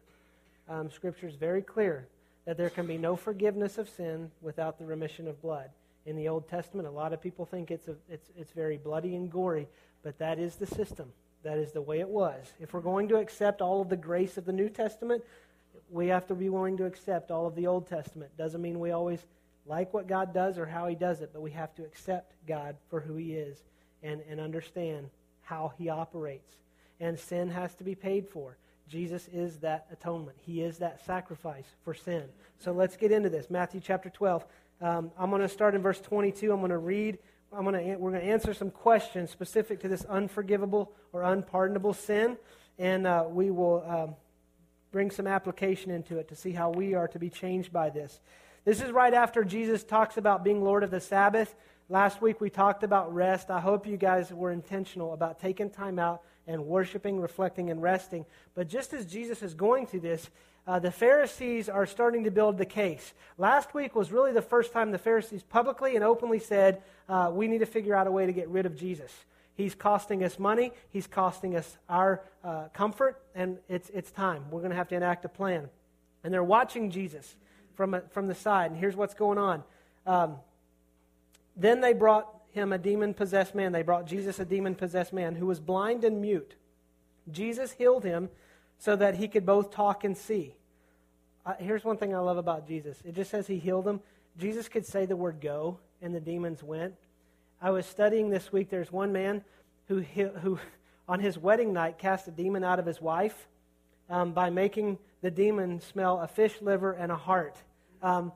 Um, 0.69 0.90
scripture 0.90 1.26
is 1.26 1.37
very 1.37 1.62
clear 1.62 2.07
that 2.45 2.57
there 2.57 2.71
can 2.71 2.87
be 2.87 2.97
no 2.97 3.16
forgiveness 3.16 3.76
of 3.76 3.88
sin 3.88 4.31
without 4.40 4.78
the 4.78 4.85
remission 4.85 5.26
of 5.28 5.40
blood. 5.43 5.71
In 6.07 6.16
the 6.16 6.28
Old 6.28 6.49
Testament, 6.49 6.87
a 6.87 6.90
lot 6.90 7.12
of 7.12 7.21
people 7.21 7.45
think 7.45 7.71
it's, 7.71 7.88
a, 7.88 7.97
it's, 8.09 8.31
it's 8.37 8.52
very 8.52 8.76
bloody 8.76 9.16
and 9.16 9.31
gory, 9.31 9.69
but 10.02 10.19
that 10.19 10.38
is 10.38 10.57
the 10.57 10.66
system. 10.66 11.12
That 11.43 11.59
is 11.59 11.73
the 11.73 11.83
way 11.83 12.00
it 12.00 12.09
was. 12.09 12.52
If 12.61 12.73
we're 12.73 12.81
going 12.81 13.09
to 13.09 13.16
accept 13.16 13.61
all 13.61 13.81
of 13.81 13.88
the 13.88 13.97
grace 13.97 14.37
of 14.37 14.45
the 14.45 14.52
New 14.52 14.69
Testament, 14.69 15.25
we 15.90 16.09
have 16.09 16.26
to 16.28 16.35
be 16.35 16.49
willing 16.49 16.76
to 16.78 16.85
accept 16.85 17.31
all 17.31 17.47
of 17.47 17.54
the 17.54 17.66
Old 17.66 17.88
Testament. 17.88 18.37
Doesn't 18.37 18.62
mean 18.62 18.81
we 18.81 18.93
always 18.93 19.25
like 19.66 19.93
what 19.93 20.07
God 20.07 20.35
does 20.35 20.59
or 20.59 20.66
how 20.66 20.87
He 20.87 20.95
does 20.95 21.21
it, 21.21 21.31
but 21.33 21.43
we 21.43 21.50
have 21.52 21.75
to 21.76 21.83
accept 21.83 22.35
God 22.47 22.76
for 22.90 23.00
who 23.00 23.16
He 23.16 23.35
is 23.35 23.62
and, 24.02 24.21
and 24.28 24.40
understand 24.40 25.11
how 25.44 25.72
He 25.78 25.88
operates. 25.88 26.52
And 27.00 27.18
sin 27.18 27.50
has 27.50 27.74
to 27.76 27.84
be 27.84 27.94
paid 27.94 28.28
for. 28.28 28.56
Jesus 28.88 29.28
is 29.32 29.58
that 29.58 29.86
atonement. 29.90 30.36
He 30.44 30.62
is 30.62 30.78
that 30.78 31.04
sacrifice 31.04 31.64
for 31.82 31.94
sin. 31.94 32.24
So 32.58 32.72
let's 32.72 32.96
get 32.96 33.12
into 33.12 33.30
this. 33.30 33.50
Matthew 33.50 33.80
chapter 33.82 34.10
12. 34.10 34.44
Um, 34.80 35.10
I'm 35.18 35.30
going 35.30 35.42
to 35.42 35.48
start 35.48 35.74
in 35.74 35.82
verse 35.82 36.00
22. 36.00 36.52
I'm 36.52 36.58
going 36.58 36.70
to 36.70 36.78
read. 36.78 37.18
I'm 37.52 37.64
going 37.64 37.74
to, 37.74 37.96
we're 37.96 38.10
going 38.10 38.22
to 38.22 38.28
answer 38.28 38.52
some 38.52 38.70
questions 38.70 39.30
specific 39.30 39.80
to 39.80 39.88
this 39.88 40.04
unforgivable 40.04 40.92
or 41.12 41.22
unpardonable 41.22 41.94
sin, 41.94 42.36
and 42.78 43.06
uh, 43.06 43.24
we 43.28 43.50
will 43.50 43.84
um, 43.86 44.14
bring 44.90 45.10
some 45.10 45.26
application 45.26 45.90
into 45.90 46.18
it 46.18 46.28
to 46.28 46.36
see 46.36 46.52
how 46.52 46.70
we 46.70 46.94
are 46.94 47.08
to 47.08 47.18
be 47.18 47.30
changed 47.30 47.72
by 47.72 47.90
this. 47.90 48.20
This 48.64 48.80
is 48.80 48.90
right 48.90 49.14
after 49.14 49.44
Jesus 49.44 49.84
talks 49.84 50.16
about 50.16 50.42
being 50.42 50.62
Lord 50.64 50.82
of 50.82 50.90
the 50.90 51.00
Sabbath. 51.00 51.54
Last 51.90 52.22
week 52.22 52.40
we 52.40 52.48
talked 52.48 52.82
about 52.82 53.14
rest. 53.14 53.50
I 53.50 53.60
hope 53.60 53.86
you 53.86 53.98
guys 53.98 54.32
were 54.32 54.50
intentional 54.50 55.12
about 55.12 55.38
taking 55.38 55.68
time 55.68 55.98
out 55.98 56.22
and 56.46 56.64
worshiping, 56.66 57.20
reflecting, 57.20 57.70
and 57.70 57.82
resting. 57.82 58.24
But 58.54 58.68
just 58.68 58.94
as 58.94 59.04
Jesus 59.04 59.42
is 59.42 59.52
going 59.52 59.86
through 59.86 60.00
this, 60.00 60.30
uh, 60.66 60.78
the 60.78 60.90
Pharisees 60.90 61.68
are 61.68 61.84
starting 61.84 62.24
to 62.24 62.30
build 62.30 62.56
the 62.56 62.64
case. 62.64 63.12
Last 63.36 63.74
week 63.74 63.94
was 63.94 64.10
really 64.10 64.32
the 64.32 64.40
first 64.40 64.72
time 64.72 64.92
the 64.92 64.98
Pharisees 64.98 65.42
publicly 65.42 65.94
and 65.94 66.02
openly 66.02 66.38
said, 66.38 66.82
uh, 67.06 67.30
we 67.30 67.48
need 67.48 67.58
to 67.58 67.66
figure 67.66 67.94
out 67.94 68.06
a 68.06 68.10
way 68.10 68.24
to 68.24 68.32
get 68.32 68.48
rid 68.48 68.64
of 68.64 68.76
Jesus. 68.76 69.12
He's 69.54 69.74
costing 69.74 70.24
us 70.24 70.38
money, 70.38 70.72
he's 70.88 71.06
costing 71.06 71.54
us 71.54 71.76
our 71.90 72.22
uh, 72.42 72.68
comfort, 72.72 73.20
and 73.34 73.58
it's, 73.68 73.90
it's 73.90 74.10
time. 74.10 74.44
We're 74.50 74.60
going 74.60 74.70
to 74.70 74.76
have 74.76 74.88
to 74.88 74.96
enact 74.96 75.26
a 75.26 75.28
plan. 75.28 75.68
And 76.24 76.32
they're 76.32 76.42
watching 76.42 76.90
Jesus 76.90 77.36
from, 77.74 77.92
a, 77.92 78.00
from 78.00 78.26
the 78.26 78.34
side, 78.34 78.70
and 78.70 78.80
here's 78.80 78.96
what's 78.96 79.14
going 79.14 79.36
on. 79.36 79.62
Um, 80.06 80.36
then 81.56 81.80
they 81.80 81.92
brought 81.92 82.28
him 82.52 82.73
a 82.73 82.78
demon 82.78 83.14
possessed 83.14 83.54
man. 83.54 83.73
They 83.73 83.82
brought 83.82 84.06
Jesus 84.06 84.38
a 84.38 84.44
demon 84.44 84.75
possessed 84.75 85.12
man 85.12 85.34
who 85.34 85.46
was 85.46 85.61
blind 85.61 86.04
and 86.04 86.20
mute. 86.20 86.54
Jesus 87.30 87.73
healed 87.73 88.04
him 88.04 88.28
so 88.78 88.96
that 88.96 89.16
he 89.16 89.28
could 89.28 89.46
both 89.46 89.70
talk 89.70 90.04
and 90.04 90.16
see. 90.16 90.54
Uh, 91.46 91.54
here's 91.58 91.84
one 91.84 91.96
thing 91.96 92.14
I 92.14 92.18
love 92.18 92.38
about 92.38 92.66
Jesus 92.66 93.02
it 93.04 93.14
just 93.14 93.30
says 93.30 93.46
he 93.46 93.58
healed 93.58 93.87
him. 93.87 94.00
Jesus 94.37 94.68
could 94.68 94.84
say 94.84 95.06
the 95.06 95.16
word 95.16 95.40
go, 95.40 95.78
and 96.02 96.14
the 96.14 96.20
demons 96.20 96.62
went. 96.62 96.94
I 97.62 97.70
was 97.70 97.87
studying 97.87 98.30
this 98.30 98.52
week. 98.52 98.68
There's 98.68 98.90
one 98.90 99.12
man 99.12 99.44
who, 99.87 100.00
who 100.00 100.58
on 101.08 101.20
his 101.20 101.38
wedding 101.38 101.73
night, 101.73 101.99
cast 101.99 102.28
a 102.28 102.30
demon 102.30 102.64
out 102.64 102.78
of 102.78 102.87
his 102.87 103.00
wife 103.00 103.49
um, 104.11 104.32
by 104.32 104.50
making 104.50 104.99
the 105.23 105.30
demon 105.30 105.80
smell 105.80 106.20
a 106.20 106.28
fish 106.28 106.61
liver 106.61 106.92
and 106.92 107.12
a 107.12 107.16
heart. 107.16 107.56
Um, 108.02 108.32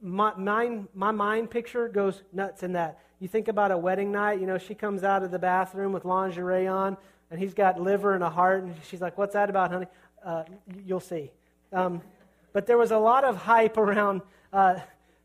my, 0.00 0.34
mind, 0.34 0.88
my 0.94 1.10
mind 1.10 1.50
picture 1.50 1.88
goes 1.88 2.22
nuts 2.32 2.62
in 2.62 2.72
that. 2.72 2.98
You 3.20 3.28
think 3.28 3.48
about 3.48 3.70
a 3.70 3.78
wedding 3.78 4.12
night, 4.12 4.40
you 4.40 4.46
know, 4.46 4.58
she 4.58 4.74
comes 4.74 5.04
out 5.04 5.22
of 5.22 5.30
the 5.30 5.38
bathroom 5.38 5.92
with 5.92 6.04
lingerie 6.04 6.66
on, 6.66 6.96
and 7.30 7.38
he's 7.40 7.54
got 7.54 7.80
liver 7.80 8.14
and 8.14 8.22
a 8.22 8.30
heart, 8.30 8.64
and 8.64 8.74
she's 8.88 9.00
like, 9.00 9.16
What's 9.16 9.34
that 9.34 9.48
about, 9.48 9.70
honey? 9.70 9.86
Uh, 10.24 10.44
you'll 10.84 11.00
see. 11.00 11.30
Um, 11.72 12.02
but 12.52 12.66
there 12.66 12.76
was 12.76 12.90
a 12.90 12.98
lot 12.98 13.24
of 13.24 13.36
hype 13.36 13.76
around 13.76 14.22
uh, 14.52 14.80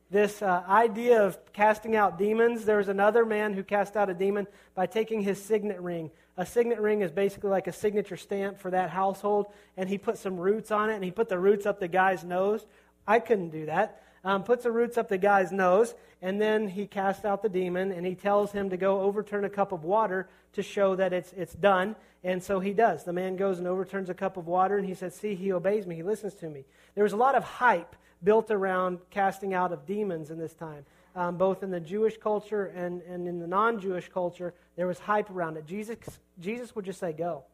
this 0.10 0.42
uh, 0.42 0.63
idea 0.70 1.24
of 1.24 1.38
casting 1.51 1.96
out 1.96 2.18
demons. 2.18 2.63
There 2.63 2.77
was 2.77 2.88
another 2.88 3.25
man 3.25 3.54
who 3.54 3.63
cast 3.63 3.98
out 3.98 4.10
a 4.10 4.13
demon 4.13 4.48
by 4.74 4.86
taking 4.86 5.22
his 5.22 5.42
signet 5.42 5.82
ring. 5.82 6.12
A 6.38 6.46
signet 6.46 6.80
ring 6.80 7.01
is 7.01 7.12
basically 7.12 7.50
like 7.50 7.68
a 7.68 7.74
signature 7.74 8.16
stamp 8.16 8.60
for 8.60 8.72
that 8.72 8.89
household, 8.92 9.48
and 9.75 9.89
he 9.89 9.98
put 9.98 10.18
some 10.18 10.38
roots 10.38 10.72
on 10.72 10.89
it, 10.89 10.96
and 10.96 11.04
he 11.04 11.12
put 11.12 11.27
the 11.27 11.39
roots 11.39 11.66
up 11.66 11.80
the 11.80 11.88
guy's 11.88 12.24
nose. 12.24 12.66
I 13.06 13.20
couldn't 13.20 13.50
do 13.50 13.66
that 13.66 14.01
um, 14.27 14.43
puts 14.43 14.65
the 14.65 14.72
roots 14.74 14.98
up 14.98 15.07
the 15.07 15.17
guy's 15.17 15.53
nose, 15.53 15.96
and 16.22 16.41
then 16.41 16.67
he 16.67 16.86
casts 16.86 17.24
out 17.24 17.41
the 17.41 17.48
demon, 17.48 17.93
and 17.93 18.05
he 18.05 18.13
tells 18.13 18.51
him 18.51 18.69
to 18.72 18.75
go 18.75 19.00
overturn 19.00 19.46
a 19.46 19.50
cup 19.50 19.72
of 19.72 19.86
water 19.86 20.27
to 20.51 20.62
show 20.62 20.98
that 20.98 21.13
it's, 21.13 21.31
it's 21.31 21.53
done. 21.53 21.96
And 22.25 22.43
so 22.43 22.60
he 22.60 22.74
does. 22.74 23.05
The 23.05 23.13
man 23.13 23.38
goes 23.38 23.57
and 23.57 23.65
overturns 23.65 24.10
a 24.10 24.13
cup 24.13 24.36
of 24.36 24.46
water, 24.46 24.77
and 24.77 24.86
he 24.86 24.96
says, 24.96 25.15
See, 25.15 25.34
he 25.34 25.53
obeys 25.53 25.88
me. 25.88 25.96
He 25.96 26.03
listens 26.03 26.34
to 26.36 26.50
me. 26.50 26.65
There 26.93 27.05
was 27.05 27.13
a 27.13 27.17
lot 27.17 27.36
of 27.36 27.46
hype 27.46 27.96
built 28.22 28.51
around 28.51 29.00
casting 29.12 29.53
out 29.53 29.72
of 29.72 29.86
demons 29.86 30.29
in 30.29 30.38
this 30.38 30.53
time. 30.53 30.84
Um, 31.15 31.38
both 31.38 31.63
in 31.63 31.72
the 31.72 31.79
Jewish 31.79 32.17
culture 32.17 32.65
and, 32.65 33.01
and 33.03 33.29
in 33.29 33.39
the 33.39 33.48
non 33.48 33.79
Jewish 33.79 34.10
culture, 34.10 34.53
there 34.75 34.88
was 34.88 35.00
hype 35.00 35.29
around 35.29 35.55
it. 35.55 35.65
Jesus, 35.65 35.98
Jesus 36.38 36.75
would 36.75 36.84
just 36.84 37.00
say, 37.00 37.13
Go. 37.13 37.46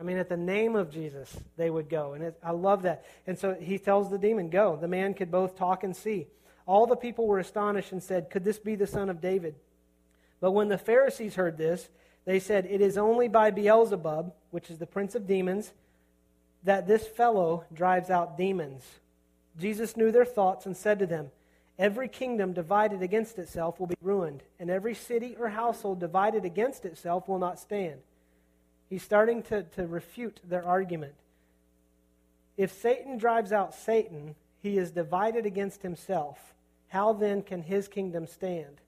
I 0.00 0.02
mean, 0.02 0.16
at 0.16 0.30
the 0.30 0.36
name 0.36 0.76
of 0.76 0.90
Jesus, 0.90 1.36
they 1.58 1.68
would 1.68 1.90
go. 1.90 2.14
And 2.14 2.24
it, 2.24 2.38
I 2.42 2.52
love 2.52 2.82
that. 2.82 3.04
And 3.26 3.38
so 3.38 3.54
he 3.54 3.78
tells 3.78 4.10
the 4.10 4.16
demon, 4.16 4.48
Go. 4.48 4.76
The 4.80 4.88
man 4.88 5.12
could 5.12 5.30
both 5.30 5.56
talk 5.58 5.84
and 5.84 5.94
see. 5.94 6.26
All 6.66 6.86
the 6.86 6.96
people 6.96 7.26
were 7.26 7.38
astonished 7.38 7.92
and 7.92 8.02
said, 8.02 8.30
Could 8.30 8.44
this 8.44 8.58
be 8.58 8.76
the 8.76 8.86
son 8.86 9.10
of 9.10 9.20
David? 9.20 9.56
But 10.40 10.52
when 10.52 10.68
the 10.68 10.78
Pharisees 10.78 11.34
heard 11.34 11.58
this, 11.58 11.90
they 12.24 12.40
said, 12.40 12.64
It 12.64 12.80
is 12.80 12.96
only 12.96 13.28
by 13.28 13.50
Beelzebub, 13.50 14.32
which 14.50 14.70
is 14.70 14.78
the 14.78 14.86
prince 14.86 15.14
of 15.14 15.26
demons, 15.26 15.72
that 16.64 16.86
this 16.86 17.06
fellow 17.06 17.64
drives 17.72 18.08
out 18.08 18.38
demons. 18.38 18.82
Jesus 19.58 19.98
knew 19.98 20.10
their 20.10 20.24
thoughts 20.24 20.64
and 20.64 20.74
said 20.74 20.98
to 21.00 21.06
them, 21.06 21.30
Every 21.78 22.08
kingdom 22.08 22.54
divided 22.54 23.02
against 23.02 23.38
itself 23.38 23.78
will 23.78 23.86
be 23.86 23.96
ruined, 24.00 24.42
and 24.58 24.70
every 24.70 24.94
city 24.94 25.36
or 25.38 25.48
household 25.48 26.00
divided 26.00 26.46
against 26.46 26.86
itself 26.86 27.28
will 27.28 27.38
not 27.38 27.58
stand. 27.58 28.00
He's 28.90 29.02
starting 29.02 29.42
to, 29.44 29.62
to 29.62 29.86
refute 29.86 30.40
their 30.44 30.66
argument. 30.66 31.14
If 32.56 32.72
Satan 32.72 33.16
drives 33.16 33.52
out 33.52 33.74
Satan, 33.74 34.34
he 34.60 34.76
is 34.76 34.90
divided 34.90 35.46
against 35.46 35.82
himself. 35.82 36.38
How 36.88 37.12
then 37.12 37.42
can 37.42 37.62
his 37.62 37.88
kingdom 37.88 38.26
stand? 38.26 38.80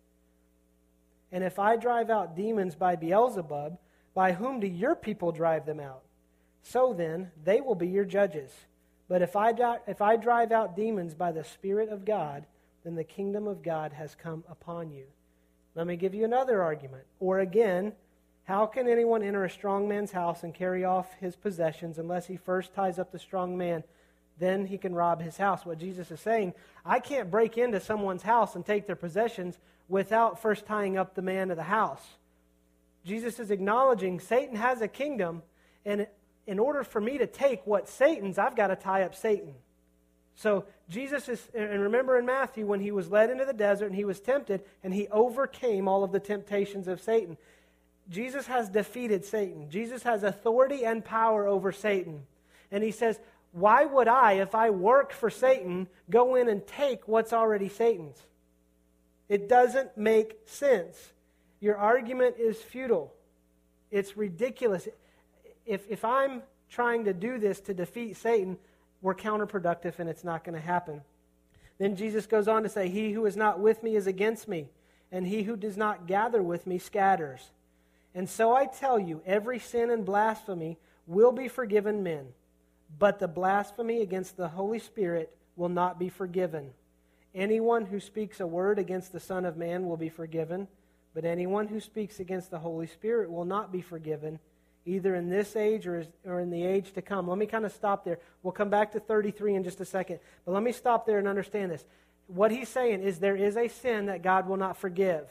And 1.30 1.42
if 1.44 1.59
I 1.59 1.76
drive 1.76 2.11
out 2.11 2.37
demons 2.37 2.75
by 2.75 2.97
Beelzebub, 2.97 3.78
by 4.12 4.32
whom 4.32 4.61
do 4.61 4.66
your 4.66 4.94
people 4.94 5.32
drive 5.32 5.64
them 5.64 5.80
out? 5.80 6.02
So 6.62 6.92
then, 6.92 7.30
they 7.44 7.61
will 7.61 7.75
be 7.75 7.88
your 7.88 8.04
judges. 8.04 8.50
But 9.09 9.23
if 9.23 9.37
I, 9.37 9.52
if 9.87 10.02
I 10.02 10.16
drive 10.16 10.52
out 10.52 10.76
demons 10.76 11.14
by 11.14 11.32
the 11.32 11.44
Spirit 11.44 11.88
of 11.88 12.04
God, 12.04 12.44
then 12.85 12.97
the 12.97 13.04
kingdom 13.04 13.47
of 13.47 13.62
God 13.62 13.92
has 13.92 14.14
come 14.14 14.44
upon 14.50 14.90
you. 14.90 15.04
Let 15.75 15.87
me 15.87 15.97
give 15.97 16.14
you 16.14 16.25
another 16.25 16.62
argument. 16.62 17.04
Or 17.21 17.38
again, 17.38 17.92
how 18.44 18.66
can 18.66 18.88
anyone 18.88 19.22
enter 19.22 19.44
a 19.44 19.50
strong 19.50 19.88
man's 19.88 20.12
house 20.12 20.42
and 20.42 20.52
carry 20.52 20.84
off 20.84 21.14
his 21.20 21.37
possessions 21.37 21.99
unless 21.99 22.26
he 22.26 22.37
first 22.37 22.75
ties 22.75 22.99
up 22.99 23.12
the 23.12 23.18
strong 23.18 23.56
man? 23.56 23.84
Then 24.38 24.66
he 24.66 24.78
can 24.78 24.94
rob 24.94 25.22
his 25.22 25.37
house. 25.37 25.64
What 25.64 25.78
Jesus 25.78 26.11
is 26.11 26.20
saying, 26.20 26.54
I 26.84 26.99
can't 26.99 27.30
break 27.30 27.56
into 27.56 27.80
someone's 27.80 28.22
house 28.22 28.56
and 28.56 28.66
take 28.66 28.87
their 28.87 28.96
possessions 28.96 29.58
without 29.88 30.40
first 30.40 30.66
tying 30.66 30.96
up 30.96 31.14
the 31.14 31.22
man 31.22 31.50
of 31.50 31.56
the 31.56 31.62
house. 31.62 32.02
Jesus 33.04 33.38
is 33.38 33.50
acknowledging 33.50 34.20
Satan 34.20 34.56
has 34.56 34.80
a 34.80 34.88
kingdom, 34.88 35.42
and 35.84 36.06
in 36.46 36.58
order 36.58 36.82
for 36.82 37.00
me 37.00 37.18
to 37.18 37.26
take 37.26 37.66
what 37.66 37.88
Satan's, 37.88 38.38
I've 38.38 38.56
got 38.56 38.68
to 38.68 38.76
tie 38.76 39.02
up 39.02 39.14
Satan. 39.14 39.54
So 40.34 40.64
Jesus 40.88 41.28
is, 41.28 41.49
and 41.54 41.82
remember 41.82 42.18
in 42.18 42.26
Matthew 42.26 42.66
when 42.66 42.80
he 42.80 42.90
was 42.90 43.11
led 43.11 43.30
into 43.30 43.44
the 43.44 43.52
desert 43.52 43.87
and 43.87 43.94
he 43.94 44.04
was 44.04 44.18
tempted, 44.18 44.62
and 44.82 44.94
he 44.94 45.08
overcame 45.08 45.87
all 45.87 46.04
of 46.04 46.12
the 46.12 46.20
temptations 46.20 46.88
of 46.88 47.00
Satan. 47.00 47.37
Jesus 48.12 48.47
has 48.47 48.69
defeated 48.69 49.25
Satan. 49.25 49.71
Jesus 49.71 50.02
has 50.02 50.23
authority 50.23 50.85
and 50.85 51.04
power 51.04 51.47
over 51.47 51.73
Satan. 51.73 52.23
And 52.71 52.85
he 52.85 52.90
says, 52.90 53.19
Why 53.52 53.87
would 53.87 54.07
I, 54.07 54.35
if 54.35 54.54
I 54.54 54.71
work 54.71 55.12
for 55.12 55.31
Satan, 55.31 55.88
go 56.11 56.35
in 56.35 56.49
and 56.49 56.66
take 56.66 57.09
what's 57.09 57.33
already 57.33 57.71
Satan's? 57.71 58.19
It 59.28 59.49
doesn't 59.49 59.97
make 59.97 60.37
sense. 60.45 61.12
Your 61.59 61.76
argument 61.76 62.37
is 62.38 62.61
futile. 62.61 63.14
It's 63.90 64.16
ridiculous. 64.16 64.88
If, 65.64 65.87
if 65.88 66.04
I'm 66.04 66.42
trying 66.69 67.04
to 67.04 67.14
do 67.14 67.38
this 67.38 67.61
to 67.61 67.75
defeat 67.75 68.16
Satan, 68.16 68.59
we're 69.00 69.14
counterproductive 69.14 69.99
and 69.99 70.09
it's 70.09 70.25
not 70.25 70.45
going 70.45 70.54
to 70.54 70.61
happen. 70.61 71.00
Then 71.78 71.97
Jesus 71.97 72.26
goes 72.26 72.47
on 72.47 72.62
to 72.62 72.69
say, 72.69 72.88
He 72.88 73.12
who 73.12 73.25
is 73.25 73.37
not 73.37 73.59
with 73.59 73.83
me 73.83 73.97
is 73.97 74.07
against 74.07 74.49
me, 74.49 74.69
and 75.11 75.26
he 75.26 75.45
who 75.45 75.57
does 75.57 75.78
not 75.78 76.07
gather 76.07 76.42
with 76.42 76.66
me 76.66 76.78
scatters. 76.78 77.50
And 78.14 78.28
so 78.28 78.54
I 78.54 78.66
tell 78.66 78.99
you, 78.99 79.23
every 79.25 79.59
sin 79.59 79.90
and 79.90 80.04
blasphemy 80.04 80.78
will 81.07 81.33
be 81.33 81.49
forgiven 81.49 82.02
men, 82.02 82.26
but 82.99 83.19
the 83.19 83.28
blasphemy 83.28 84.02
against 84.02 84.37
the 84.37 84.49
Holy 84.49 84.78
Spirit 84.78 85.35
will 85.57 85.69
not 85.69 85.99
be 85.99 86.09
forgiven. 86.09 86.71
Anyone 87.35 87.87
who 87.87 88.00
speaks 88.00 88.40
a 88.40 88.47
word 88.47 88.78
against 88.78 89.12
the 89.12 89.21
Son 89.21 89.45
of 89.45 89.57
Man 89.57 89.87
will 89.87 89.97
be 89.97 90.11
forgiven, 90.11 90.69
But 91.14 91.25
anyone 91.25 91.69
who 91.69 91.81
speaks 91.81 92.21
against 92.21 92.50
the 92.50 92.59
Holy 92.59 92.87
Spirit 92.87 93.31
will 93.31 93.45
not 93.45 93.71
be 93.71 93.83
forgiven, 93.83 94.38
either 94.87 95.14
in 95.14 95.28
this 95.28 95.57
age 95.57 95.87
or, 95.87 96.07
or 96.25 96.40
in 96.40 96.50
the 96.50 96.64
age 96.64 96.92
to 96.92 97.02
come. 97.02 97.28
Let 97.28 97.38
me 97.38 97.47
kind 97.47 97.66
of 97.66 97.73
stop 97.73 98.04
there. 98.04 98.19
We'll 98.42 98.52
come 98.52 98.71
back 98.71 98.92
to 98.92 99.00
33 99.00 99.57
in 99.57 99.64
just 99.64 99.81
a 99.81 99.85
second. 99.85 100.21
But 100.45 100.52
let 100.52 100.62
me 100.62 100.73
stop 100.73 101.07
there 101.07 101.19
and 101.19 101.28
understand 101.28 101.71
this. 101.71 101.85
What 102.28 102.50
he's 102.50 102.69
saying 102.69 103.02
is 103.02 103.19
there 103.19 103.37
is 103.37 103.57
a 103.57 103.69
sin 103.69 104.07
that 104.07 104.23
God 104.23 104.49
will 104.49 104.57
not 104.57 104.78
forgive. 104.78 105.28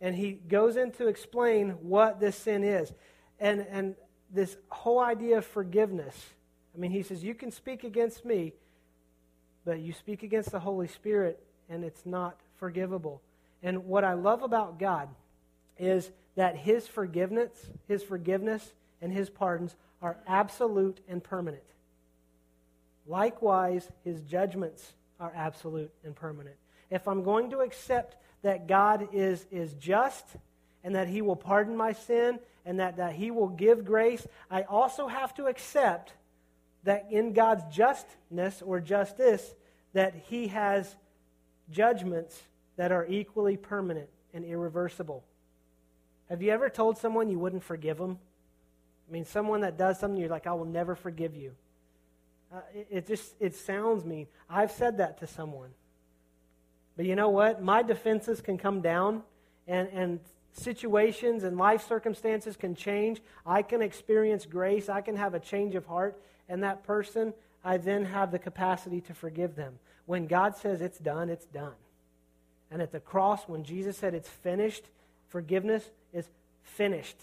And 0.00 0.16
he 0.16 0.32
goes 0.32 0.76
in 0.76 0.92
to 0.92 1.08
explain 1.08 1.70
what 1.82 2.20
this 2.20 2.36
sin 2.36 2.64
is. 2.64 2.92
And, 3.38 3.66
and 3.70 3.94
this 4.32 4.56
whole 4.68 5.00
idea 5.00 5.38
of 5.38 5.46
forgiveness. 5.46 6.16
I 6.74 6.78
mean, 6.78 6.90
he 6.90 7.02
says, 7.02 7.22
You 7.22 7.34
can 7.34 7.50
speak 7.50 7.84
against 7.84 8.24
me, 8.24 8.54
but 9.64 9.80
you 9.80 9.92
speak 9.92 10.22
against 10.22 10.52
the 10.52 10.60
Holy 10.60 10.88
Spirit, 10.88 11.42
and 11.68 11.84
it's 11.84 12.06
not 12.06 12.38
forgivable. 12.56 13.20
And 13.62 13.86
what 13.86 14.04
I 14.04 14.14
love 14.14 14.42
about 14.42 14.78
God 14.78 15.08
is 15.78 16.10
that 16.36 16.56
his 16.56 16.86
forgiveness, 16.86 17.50
his 17.88 18.02
forgiveness 18.02 18.72
and 19.02 19.12
his 19.12 19.28
pardons 19.28 19.76
are 20.00 20.16
absolute 20.26 21.00
and 21.08 21.22
permanent. 21.22 21.62
Likewise, 23.06 23.88
his 24.04 24.22
judgments 24.22 24.92
are 25.18 25.32
absolute 25.34 25.90
and 26.04 26.14
permanent. 26.14 26.56
If 26.90 27.08
I'm 27.08 27.22
going 27.22 27.50
to 27.50 27.60
accept 27.60 28.16
that 28.42 28.66
God 28.66 29.08
is, 29.12 29.46
is 29.50 29.74
just 29.74 30.24
and 30.82 30.94
that 30.94 31.08
he 31.08 31.22
will 31.22 31.36
pardon 31.36 31.76
my 31.76 31.92
sin 31.92 32.38
and 32.64 32.80
that, 32.80 32.96
that 32.96 33.12
he 33.14 33.30
will 33.30 33.48
give 33.48 33.84
grace, 33.84 34.26
I 34.50 34.62
also 34.62 35.08
have 35.08 35.34
to 35.34 35.46
accept 35.46 36.12
that 36.84 37.06
in 37.10 37.32
God's 37.32 37.64
justness 37.74 38.62
or 38.62 38.80
justice, 38.80 39.54
that 39.92 40.14
he 40.28 40.48
has 40.48 40.96
judgments 41.70 42.40
that 42.76 42.92
are 42.92 43.06
equally 43.06 43.56
permanent 43.56 44.08
and 44.32 44.44
irreversible. 44.44 45.24
Have 46.28 46.42
you 46.42 46.50
ever 46.52 46.70
told 46.70 46.96
someone 46.96 47.28
you 47.28 47.38
wouldn't 47.38 47.64
forgive 47.64 47.98
them? 47.98 48.18
I 49.08 49.12
mean, 49.12 49.24
someone 49.24 49.62
that 49.62 49.76
does 49.76 49.98
something, 49.98 50.20
you're 50.20 50.30
like, 50.30 50.46
I 50.46 50.52
will 50.52 50.64
never 50.64 50.94
forgive 50.94 51.36
you. 51.36 51.52
Uh, 52.52 52.60
it, 52.74 52.86
it 52.90 53.06
just, 53.06 53.34
it 53.40 53.54
sounds 53.54 54.04
mean. 54.04 54.26
I've 54.48 54.70
said 54.70 54.98
that 54.98 55.18
to 55.18 55.26
someone. 55.26 55.70
But 56.96 57.06
you 57.06 57.16
know 57.16 57.28
what? 57.28 57.62
My 57.62 57.82
defenses 57.82 58.40
can 58.40 58.58
come 58.58 58.80
down, 58.80 59.22
and, 59.66 59.88
and 59.88 60.20
situations 60.52 61.44
and 61.44 61.56
life 61.56 61.86
circumstances 61.86 62.56
can 62.56 62.74
change. 62.74 63.20
I 63.46 63.62
can 63.62 63.82
experience 63.82 64.46
grace. 64.46 64.88
I 64.88 65.00
can 65.00 65.16
have 65.16 65.34
a 65.34 65.40
change 65.40 65.74
of 65.74 65.86
heart. 65.86 66.20
And 66.48 66.62
that 66.62 66.84
person, 66.84 67.32
I 67.64 67.76
then 67.76 68.04
have 68.04 68.32
the 68.32 68.38
capacity 68.38 69.00
to 69.02 69.14
forgive 69.14 69.54
them. 69.54 69.78
When 70.06 70.26
God 70.26 70.56
says 70.56 70.80
it's 70.80 70.98
done, 70.98 71.30
it's 71.30 71.46
done. 71.46 71.74
And 72.70 72.82
at 72.82 72.92
the 72.92 73.00
cross, 73.00 73.48
when 73.48 73.64
Jesus 73.64 73.96
said 73.96 74.14
it's 74.14 74.28
finished, 74.28 74.84
forgiveness 75.28 75.88
is 76.12 76.28
finished. 76.62 77.16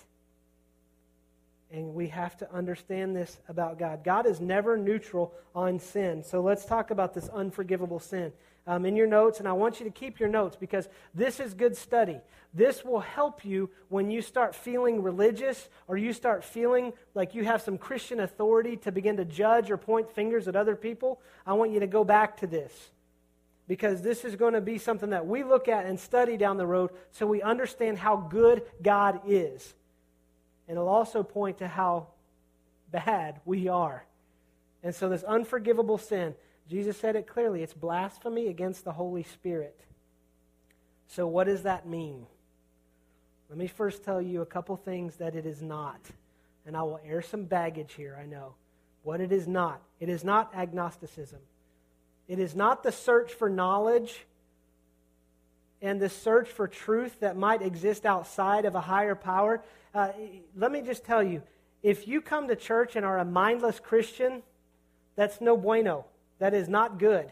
And 1.72 1.94
we 1.94 2.08
have 2.08 2.38
to 2.38 2.54
understand 2.54 3.16
this 3.16 3.38
about 3.50 3.78
God. 3.78 4.04
God 4.04 4.26
is 4.26 4.40
never 4.40 4.78
neutral 4.78 5.34
on 5.54 5.80
sin. 5.80 6.24
So 6.24 6.42
let's 6.42 6.66
talk 6.66 6.92
about 6.92 7.14
this 7.14 7.28
unforgivable 7.30 8.00
sin. 8.00 8.32
Um, 8.70 8.86
in 8.86 8.98
your 8.98 9.08
notes, 9.08 9.40
and 9.40 9.48
I 9.48 9.54
want 9.54 9.80
you 9.80 9.86
to 9.86 9.92
keep 9.92 10.20
your 10.20 10.28
notes 10.28 10.58
because 10.58 10.90
this 11.16 11.40
is 11.40 11.54
good 11.54 11.78
study. 11.78 12.20
This 12.54 12.84
will 12.84 13.00
help 13.00 13.46
you 13.46 13.70
when 13.88 14.12
you 14.12 14.22
start 14.22 14.56
feeling 14.56 15.02
religious 15.02 15.70
or 15.88 15.96
you 15.96 16.12
start 16.12 16.44
feeling 16.44 16.92
like 17.14 17.34
you 17.34 17.46
have 17.46 17.62
some 17.62 17.78
Christian 17.78 18.20
authority 18.20 18.76
to 18.78 18.92
begin 18.92 19.16
to 19.18 19.26
judge 19.26 19.72
or 19.72 19.78
point 19.78 20.12
fingers 20.12 20.50
at 20.50 20.58
other 20.58 20.76
people. 20.76 21.22
I 21.46 21.54
want 21.54 21.72
you 21.72 21.80
to 21.80 21.88
go 21.88 22.04
back 22.04 22.38
to 22.38 22.48
this 22.48 22.74
because 23.68 24.02
this 24.02 24.26
is 24.26 24.36
going 24.36 24.54
to 24.54 24.62
be 24.62 24.78
something 24.78 25.12
that 25.12 25.28
we 25.28 25.44
look 25.44 25.68
at 25.68 25.86
and 25.86 26.00
study 26.00 26.38
down 26.38 26.58
the 26.58 26.68
road 26.68 26.92
so 27.12 27.28
we 27.28 27.42
understand 27.42 27.98
how 27.98 28.18
good 28.18 28.64
God 28.82 29.22
is. 29.28 29.74
And 30.68 30.78
it'll 30.78 30.90
also 30.90 31.24
point 31.24 31.60
to 31.60 31.68
how 31.68 32.08
bad 32.92 33.40
we 33.46 33.68
are. 33.68 34.06
And 34.84 34.96
so, 34.96 35.10
this 35.10 35.24
unforgivable 35.24 35.98
sin, 35.98 36.36
Jesus 36.70 36.98
said 36.98 37.16
it 37.16 37.28
clearly 37.28 37.64
it's 37.64 37.74
blasphemy 37.74 38.48
against 38.48 38.84
the 38.84 38.92
Holy 38.92 39.24
Spirit. 39.24 39.80
So, 41.08 41.28
what 41.28 41.46
does 41.46 41.64
that 41.64 41.88
mean? 41.88 42.26
Let 43.50 43.58
me 43.58 43.68
first 43.68 44.04
tell 44.04 44.22
you 44.22 44.42
a 44.42 44.46
couple 44.46 44.76
things 44.76 45.16
that 45.18 45.36
it 45.36 45.46
is 45.46 45.62
not. 45.62 46.02
And 46.66 46.76
I 46.76 46.84
will 46.84 47.00
air 47.06 47.22
some 47.22 47.46
baggage 47.46 47.94
here, 47.94 48.18
I 48.22 48.26
know. 48.26 48.56
What 49.04 49.22
it 49.22 49.32
is 49.32 49.48
not. 49.48 49.82
It 50.02 50.10
is 50.10 50.26
not 50.26 50.54
agnosticism. 50.54 51.40
It 52.28 52.40
is 52.40 52.56
not 52.56 52.84
the 52.84 52.92
search 52.92 53.32
for 53.34 53.50
knowledge 53.50 54.26
and 55.82 56.02
the 56.02 56.10
search 56.10 56.50
for 56.50 56.68
truth 56.68 57.20
that 57.22 57.38
might 57.38 57.62
exist 57.62 58.06
outside 58.06 58.66
of 58.66 58.76
a 58.76 58.82
higher 58.82 59.16
power. 59.16 59.64
Uh, 59.94 60.10
let 60.56 60.72
me 60.72 60.82
just 60.82 61.06
tell 61.06 61.24
you 61.24 61.42
if 61.84 62.08
you 62.08 62.20
come 62.20 62.50
to 62.50 62.56
church 62.56 62.98
and 62.98 63.06
are 63.06 63.20
a 63.20 63.26
mindless 63.26 63.80
Christian, 63.80 64.44
that's 65.16 65.40
no 65.40 65.56
bueno. 65.56 66.06
That 66.40 66.54
is 66.54 66.68
not 66.70 67.00
good. 67.00 67.32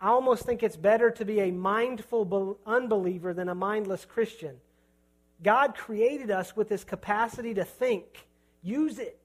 I 0.00 0.08
almost 0.08 0.44
think 0.44 0.62
it's 0.62 0.76
better 0.76 1.10
to 1.12 1.24
be 1.24 1.40
a 1.40 1.50
mindful 1.50 2.58
unbeliever 2.66 3.32
than 3.32 3.48
a 3.48 3.54
mindless 3.54 4.04
Christian. 4.04 4.56
God 5.42 5.74
created 5.74 6.30
us 6.30 6.54
with 6.54 6.68
this 6.68 6.84
capacity 6.84 7.54
to 7.54 7.64
think. 7.64 8.04
Use 8.62 8.98
it. 8.98 9.18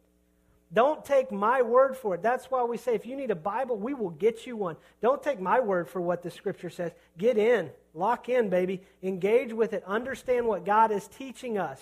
Don't 0.72 1.04
take 1.04 1.32
my 1.32 1.64
word 1.64 1.98
for 1.98 2.16
it. 2.16 2.22
That's 2.22 2.46
why 2.46 2.64
we 2.64 2.78
say 2.78 2.94
if 2.94 3.06
you 3.06 3.16
need 3.16 3.32
a 3.32 3.36
Bible, 3.36 3.76
we 3.76 3.96
will 3.96 4.12
get 4.12 4.46
you 4.46 4.56
one. 4.56 4.76
Don't 5.02 5.22
take 5.22 5.40
my 5.40 5.60
word 5.60 5.90
for 5.90 6.00
what 6.00 6.22
the 6.22 6.30
scripture 6.30 6.70
says. 6.70 6.92
Get 7.18 7.38
in. 7.38 7.72
Lock 7.96 8.30
in, 8.30 8.50
baby. 8.50 8.84
Engage 9.02 9.52
with 9.52 9.74
it. 9.74 9.84
Understand 9.86 10.46
what 10.46 10.66
God 10.66 10.92
is 10.92 11.08
teaching 11.08 11.58
us. 11.58 11.82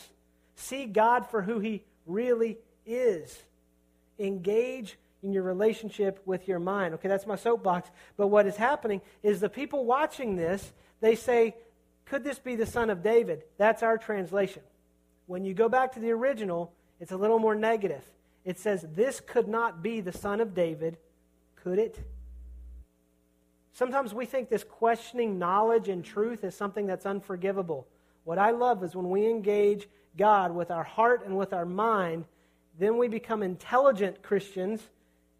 See 0.55 0.85
God 0.85 1.29
for 1.29 1.41
who 1.41 1.59
he 1.59 1.83
really 2.05 2.57
is. 2.85 3.37
Engage 4.17 4.97
in 5.27 5.33
your 5.33 5.43
relationship 5.43 6.19
with 6.25 6.47
your 6.47 6.59
mind. 6.59 6.95
Okay, 6.95 7.07
that's 7.07 7.27
my 7.27 7.35
soapbox. 7.35 7.89
But 8.17 8.27
what 8.27 8.47
is 8.47 8.55
happening 8.55 9.01
is 9.21 9.39
the 9.39 9.49
people 9.49 9.85
watching 9.85 10.35
this, 10.35 10.73
they 11.01 11.15
say, 11.15 11.55
could 12.05 12.23
this 12.23 12.39
be 12.39 12.55
the 12.55 12.65
son 12.65 12.89
of 12.89 13.03
David? 13.03 13.43
That's 13.57 13.83
our 13.83 13.97
translation. 13.97 14.63
When 15.27 15.43
you 15.43 15.53
go 15.53 15.69
back 15.69 15.93
to 15.93 15.99
the 15.99 16.11
original, 16.11 16.73
it's 16.99 17.11
a 17.11 17.17
little 17.17 17.39
more 17.39 17.53
negative 17.53 18.01
it 18.47 18.57
says, 18.57 18.85
This 18.95 19.19
could 19.19 19.49
not 19.49 19.83
be 19.83 19.99
the 19.99 20.13
son 20.13 20.39
of 20.39 20.55
David, 20.55 20.97
could 21.57 21.79
it? 21.79 21.99
Sometimes 23.73 24.13
we 24.13 24.25
think 24.25 24.47
this 24.47 24.63
questioning 24.63 25.37
knowledge 25.37 25.89
and 25.89 26.03
truth 26.03 26.45
is 26.45 26.55
something 26.55 26.87
that's 26.87 27.05
unforgivable. 27.05 27.85
What 28.23 28.37
I 28.37 28.51
love 28.51 28.85
is 28.85 28.95
when 28.95 29.09
we 29.09 29.29
engage 29.29 29.89
God 30.17 30.55
with 30.55 30.71
our 30.71 30.85
heart 30.85 31.25
and 31.25 31.37
with 31.37 31.51
our 31.51 31.65
mind, 31.65 32.23
then 32.79 32.97
we 32.97 33.09
become 33.09 33.43
intelligent 33.43 34.23
Christians 34.23 34.79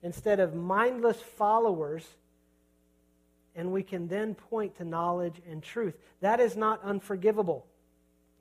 instead 0.04 0.40
of 0.40 0.56
mindless 0.56 1.22
followers, 1.22 2.06
and 3.56 3.72
we 3.72 3.84
can 3.84 4.08
then 4.08 4.36
point 4.36 4.76
to 4.78 4.86
knowledge 4.86 5.42
and 5.50 5.64
truth. 5.64 5.98
That 6.22 6.40
is 6.40 6.56
not 6.56 6.84
unforgivable. 6.84 7.66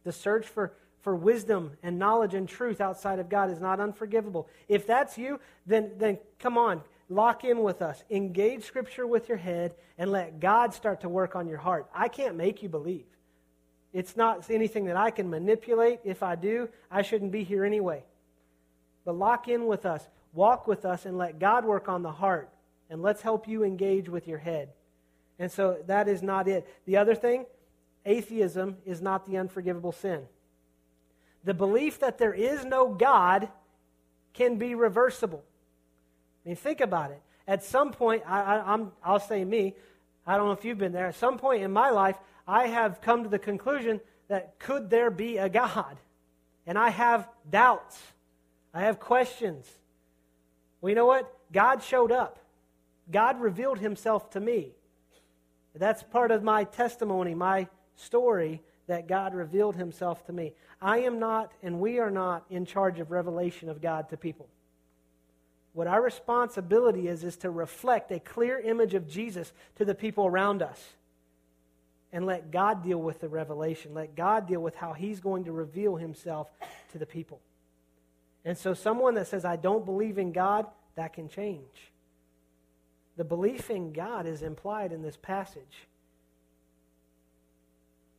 The 0.05 0.13
search 0.13 0.47
for 0.47 0.73
for 1.07 1.15
wisdom 1.15 1.71
and 1.85 2.01
knowledge 2.01 2.35
and 2.35 2.49
truth 2.49 2.81
outside 2.81 3.21
of 3.21 3.29
God 3.29 3.49
is 3.49 3.61
not 3.61 3.79
unforgivable. 3.79 4.49
If 4.67 4.89
that's 4.89 5.17
you, 5.17 5.39
then, 5.65 5.93
then 5.99 6.19
come 6.41 6.59
on, 6.59 6.81
lock 7.09 7.45
in 7.45 7.63
with 7.63 7.81
us. 7.81 8.03
Engage 8.11 8.65
Scripture 8.65 9.07
with 9.07 9.29
your 9.29 9.39
head 9.39 9.77
and 9.99 10.11
let 10.11 10.41
God 10.41 10.75
start 10.75 11.03
to 11.03 11.09
work 11.09 11.37
on 11.37 11.47
your 11.47 11.59
heart. 11.59 11.87
I 11.95 12.09
can't 12.09 12.35
make 12.35 12.61
you 12.61 12.69
believe. 12.69 13.05
It's 13.93 14.17
not 14.17 14.51
anything 14.51 14.87
that 14.87 14.97
I 14.97 15.13
can 15.13 15.31
manipulate. 15.31 16.01
If 16.03 16.25
I 16.25 16.35
do, 16.35 16.69
I 16.91 17.03
shouldn't 17.03 17.31
be 17.31 17.45
here 17.45 17.65
anyway. 17.65 18.03
But 19.05 19.15
lock 19.15 19.47
in 19.47 19.69
with 19.69 19.87
us, 19.87 20.05
walk 20.37 20.69
with 20.69 20.85
us, 20.85 21.07
and 21.07 21.19
let 21.19 21.39
God 21.39 21.65
work 21.65 21.89
on 21.89 22.03
the 22.03 22.13
heart. 22.13 22.51
And 22.89 23.03
let's 23.03 23.23
help 23.23 23.49
you 23.49 23.65
engage 23.65 24.09
with 24.09 24.29
your 24.29 24.39
head. 24.39 24.69
And 25.39 25.51
so 25.51 25.79
that 25.87 26.07
is 26.07 26.23
not 26.23 26.47
it. 26.47 26.69
The 26.87 26.99
other 26.99 27.17
thing, 27.17 27.47
atheism 28.05 28.77
is 28.87 29.03
not 29.03 29.27
the 29.27 29.39
unforgivable 29.39 29.91
sin 29.91 30.27
the 31.47 31.55
belief 31.55 32.01
that 32.01 32.19
there 32.19 32.35
is 32.35 32.65
no 32.65 32.89
God 32.89 33.49
can 34.35 34.57
be 34.57 34.75
reversible. 34.75 35.43
I 36.45 36.49
mean, 36.51 36.57
think 36.57 36.81
about 36.81 37.13
it. 37.13 37.23
At 37.49 37.65
some 37.65 37.93
point, 37.93 38.25
I, 38.27 38.75
am 38.75 38.91
I'll 39.03 39.21
say 39.21 39.45
me, 39.45 39.75
I 40.27 40.37
don't 40.37 40.47
know 40.47 40.53
if 40.53 40.65
you've 40.65 40.77
been 40.77 40.93
there, 40.93 41.07
at 41.07 41.15
some 41.15 41.39
point 41.39 41.63
in 41.63 41.71
my 41.71 41.91
life, 41.91 42.17
I 42.49 42.67
have 42.67 43.01
come 43.01 43.23
to 43.23 43.29
the 43.29 43.39
conclusion 43.39 44.01
that 44.27 44.59
could 44.59 44.91
there 44.91 45.09
be 45.09 45.39
a 45.39 45.49
God? 45.49 45.97
And 46.67 46.77
I 46.77 46.91
have 46.91 47.29
doubts. 47.49 47.97
I 48.75 48.81
have 48.81 48.99
questions. 48.99 49.67
Well, 50.87 50.91
you 50.91 50.95
know 50.95 51.07
what? 51.07 51.37
God 51.53 51.83
showed 51.83 52.13
up. 52.13 52.39
God 53.11 53.41
revealed 53.41 53.81
himself 53.81 54.31
to 54.31 54.41
me. 54.41 54.71
That's 55.75 56.05
part 56.05 56.31
of 56.31 56.45
my 56.45 56.63
testimony, 56.63 57.35
my 57.35 57.67
story 57.97 58.63
that 58.87 59.09
God 59.09 59.35
revealed 59.35 59.75
himself 59.75 60.25
to 60.27 60.33
me. 60.33 60.53
I 60.81 60.99
am 60.99 61.19
not, 61.19 61.51
and 61.61 61.81
we 61.81 61.99
are 61.99 62.13
not, 62.13 62.45
in 62.51 62.67
charge 62.67 63.01
of 63.01 63.11
revelation 63.11 63.69
of 63.69 63.83
God 63.83 64.11
to 64.11 64.17
people. 64.17 64.47
What 65.73 65.89
our 65.89 66.01
responsibility 66.01 67.09
is, 67.09 67.25
is 67.25 67.37
to 67.39 67.51
reflect 67.51 68.13
a 68.13 68.21
clear 68.21 68.61
image 68.61 68.95
of 68.95 69.09
Jesus 69.09 69.53
to 69.79 69.85
the 69.85 69.93
people 69.93 70.25
around 70.25 70.63
us. 70.63 70.81
and 72.13 72.25
let 72.25 72.53
God 72.53 72.85
deal 72.85 73.03
with 73.03 73.21
the 73.21 73.29
revelation. 73.29 73.93
Let 73.93 74.15
God 74.15 74.47
deal 74.47 74.61
with 74.61 74.77
how 74.77 74.93
He's 74.93 75.19
going 75.19 75.47
to 75.47 75.53
reveal 75.53 75.97
Himself 75.97 76.49
to 76.93 76.99
the 76.99 77.07
people. 77.07 77.41
And 78.47 78.57
so, 78.57 78.75
someone 78.75 79.15
that 79.15 79.27
says, 79.27 79.45
I 79.45 79.57
don't 79.57 79.85
believe 79.85 80.19
in 80.19 80.31
God, 80.31 80.67
that 80.95 81.13
can 81.13 81.29
change. 81.29 81.91
The 83.17 83.25
belief 83.25 83.71
in 83.71 83.93
God 83.93 84.25
is 84.25 84.41
implied 84.41 84.93
in 84.93 85.03
this 85.03 85.17
passage. 85.17 85.89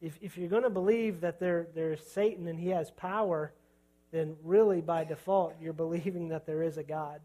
If, 0.01 0.19
if 0.21 0.37
you're 0.37 0.49
going 0.49 0.63
to 0.63 0.69
believe 0.69 1.21
that 1.21 1.39
there, 1.39 1.67
there's 1.73 2.05
Satan 2.05 2.47
and 2.47 2.59
he 2.59 2.69
has 2.69 2.91
power, 2.91 3.53
then 4.11 4.35
really 4.43 4.81
by 4.81 5.05
default 5.05 5.55
you're 5.61 5.73
believing 5.85 6.27
that 6.27 6.45
there 6.45 6.61
is 6.61 6.77
a 6.77 6.83
God. 6.83 7.21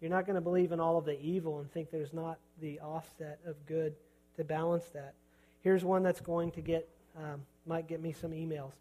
You're 0.00 0.10
not 0.10 0.26
going 0.26 0.36
to 0.36 0.40
believe 0.40 0.70
in 0.70 0.78
all 0.78 0.96
of 0.96 1.04
the 1.04 1.20
evil 1.20 1.58
and 1.58 1.70
think 1.72 1.90
there's 1.90 2.12
not 2.12 2.38
the 2.60 2.78
offset 2.78 3.40
of 3.44 3.56
good 3.66 3.94
to 4.36 4.44
balance 4.44 4.86
that. 4.94 5.14
Here's 5.62 5.84
one 5.84 6.04
that's 6.04 6.20
going 6.20 6.52
to 6.52 6.60
get, 6.60 6.88
um, 7.16 7.42
might 7.66 7.88
get 7.88 8.00
me 8.00 8.12
some 8.12 8.30
emails, 8.30 8.74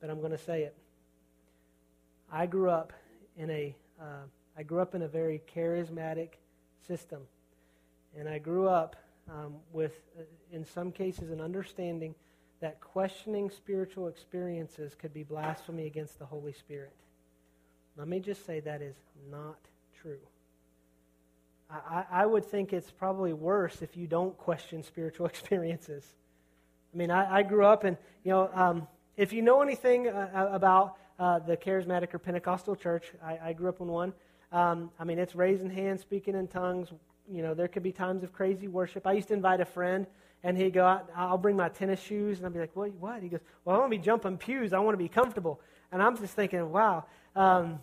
but 0.00 0.10
I'm 0.10 0.20
going 0.20 0.30
to 0.30 0.38
say 0.38 0.62
it. 0.62 0.76
I 2.32 2.46
grew 2.46 2.70
up 2.70 2.92
in 3.36 3.50
a, 3.50 3.74
uh, 4.00 4.24
I 4.56 4.62
grew 4.62 4.80
up 4.80 4.94
in 4.94 5.02
a 5.02 5.08
very 5.08 5.42
charismatic 5.54 6.30
system, 6.86 7.22
and 8.16 8.28
I 8.28 8.38
grew 8.38 8.68
up 8.68 8.96
um, 9.28 9.54
with, 9.72 9.92
uh, 10.18 10.22
in 10.52 10.64
some 10.64 10.92
cases, 10.92 11.30
an 11.30 11.40
understanding 11.40 12.14
that 12.60 12.80
questioning 12.80 13.50
spiritual 13.50 14.08
experiences 14.08 14.94
could 14.94 15.14
be 15.14 15.22
blasphemy 15.22 15.86
against 15.86 16.18
the 16.18 16.26
Holy 16.26 16.52
Spirit. 16.52 16.92
Let 17.96 18.06
me 18.06 18.20
just 18.20 18.46
say 18.46 18.60
that 18.60 18.82
is 18.82 18.96
not 19.30 19.58
true. 20.00 20.20
I, 21.70 22.04
I 22.10 22.26
would 22.26 22.44
think 22.44 22.72
it's 22.72 22.90
probably 22.90 23.32
worse 23.32 23.80
if 23.80 23.96
you 23.96 24.06
don't 24.06 24.36
question 24.36 24.82
spiritual 24.82 25.26
experiences. 25.34 26.04
I 26.92 26.96
mean, 26.96 27.10
I, 27.10 27.38
I 27.38 27.42
grew 27.42 27.64
up 27.64 27.84
and, 27.84 27.96
you 28.24 28.32
know, 28.32 28.50
um, 28.52 28.88
if 29.16 29.32
you 29.32 29.42
know 29.42 29.62
anything 29.62 30.08
uh, 30.08 30.48
about 30.52 30.96
uh, 31.20 31.38
the 31.38 31.56
charismatic 31.56 32.14
or 32.14 32.18
Pentecostal 32.18 32.74
church, 32.74 33.12
I, 33.22 33.38
I 33.44 33.52
grew 33.52 33.68
up 33.68 33.80
in 33.80 33.88
one. 33.88 34.14
Um, 34.52 34.90
I 34.98 35.04
mean, 35.04 35.18
it's 35.18 35.34
raising 35.34 35.68
hands, 35.68 36.00
speaking 36.00 36.34
in 36.34 36.48
tongues. 36.48 36.88
You 37.30 37.42
know, 37.42 37.52
there 37.52 37.68
could 37.68 37.82
be 37.82 37.92
times 37.92 38.24
of 38.24 38.32
crazy 38.32 38.66
worship. 38.66 39.06
I 39.06 39.12
used 39.12 39.28
to 39.28 39.34
invite 39.34 39.60
a 39.60 39.66
friend, 39.66 40.06
and 40.42 40.56
he'd 40.56 40.72
go, 40.72 41.00
I'll 41.14 41.38
bring 41.38 41.56
my 41.56 41.68
tennis 41.68 42.00
shoes. 42.00 42.38
And 42.38 42.46
I'd 42.46 42.54
be 42.54 42.58
like, 42.58 42.74
what? 42.74 42.90
what? 42.94 43.22
He 43.22 43.28
goes, 43.28 43.40
Well, 43.64 43.76
I 43.76 43.78
want 43.78 43.92
to 43.92 43.98
be 43.98 44.02
jumping 44.02 44.38
pews. 44.38 44.72
I 44.72 44.78
want 44.78 44.94
to 44.94 44.98
be 44.98 45.08
comfortable. 45.08 45.60
And 45.92 46.02
I'm 46.02 46.16
just 46.16 46.34
thinking, 46.34 46.70
wow, 46.70 47.04
um, 47.36 47.80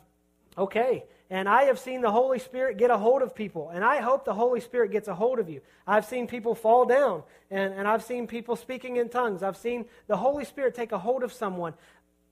okay. 0.58 1.04
And 1.30 1.50
I 1.50 1.63
have 1.63 1.78
seen 1.78 2.02
the 2.02 2.12
Holy 2.12 2.39
Spirit 2.39 2.78
get 2.78 2.89
a 2.89 2.97
hold 2.97 3.21
of 3.21 3.36
people. 3.36 3.69
And 3.69 3.84
I 3.84 3.97
hope 3.97 4.23
the 4.23 4.34
Holy 4.34 4.62
Spirit 4.62 4.91
gets 4.91 5.10
a 5.10 5.15
hold 5.15 5.39
of 5.39 5.50
you. 5.50 5.60
I've 5.86 6.06
seen 6.06 6.26
people 6.26 6.56
fall 6.56 6.86
down. 6.86 7.23
And, 7.52 7.73
and 7.73 7.86
I've 7.86 8.04
seen 8.04 8.28
people 8.28 8.56
speaking 8.56 8.95
in 8.95 9.10
tongues. 9.10 9.43
I've 9.43 9.58
seen 9.58 9.86
the 10.08 10.15
Holy 10.15 10.45
Spirit 10.45 10.73
take 10.73 10.93
a 10.93 10.97
hold 10.97 11.23
of 11.23 11.34
someone. 11.34 11.73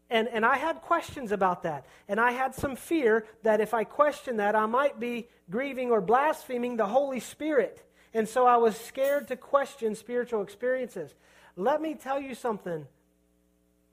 And, 0.09 0.27
and 0.27 0.45
I 0.45 0.57
had 0.57 0.81
questions 0.81 1.31
about 1.31 1.63
that. 1.63 1.85
And 2.07 2.19
I 2.19 2.31
had 2.31 2.53
some 2.53 2.75
fear 2.75 3.25
that 3.43 3.59
if 3.59 3.73
I 3.73 3.83
questioned 3.83 4.39
that, 4.39 4.55
I 4.55 4.65
might 4.65 4.99
be 4.99 5.27
grieving 5.49 5.91
or 5.91 6.01
blaspheming 6.01 6.77
the 6.77 6.85
Holy 6.85 7.19
Spirit. 7.19 7.83
And 8.13 8.29
so 8.29 8.45
I 8.45 8.57
was 8.57 8.77
scared 8.77 9.27
to 9.29 9.35
question 9.35 9.95
spiritual 9.95 10.41
experiences. 10.41 11.13
Let 11.55 11.81
me 11.81 11.95
tell 11.95 12.19
you 12.19 12.35
something. 12.35 12.85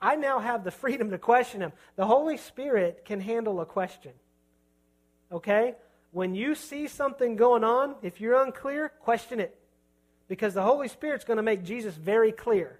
I 0.01 0.17
now 0.17 0.39
have 0.39 0.65
the 0.65 0.71
freedom 0.83 1.11
to 1.11 1.19
question 1.19 1.63
Him. 1.63 1.73
The 1.97 2.07
Holy 2.07 2.37
Spirit 2.37 3.05
can 3.05 3.21
handle 3.21 3.61
a 3.61 3.67
question. 3.67 4.13
Okay? 5.31 5.77
When 6.11 6.35
you 6.35 6.55
see 6.55 6.89
something 6.89 7.37
going 7.37 7.65
on, 7.65 7.95
if 8.03 8.21
you're 8.21 8.43
unclear, 8.43 8.91
question 9.01 9.41
it. 9.41 9.57
Because 10.29 10.53
the 10.53 10.63
Holy 10.63 10.89
Spirit's 10.89 11.25
going 11.25 11.39
to 11.39 11.43
make 11.43 11.65
Jesus 11.65 11.95
very 11.95 12.33
clear. 12.33 12.79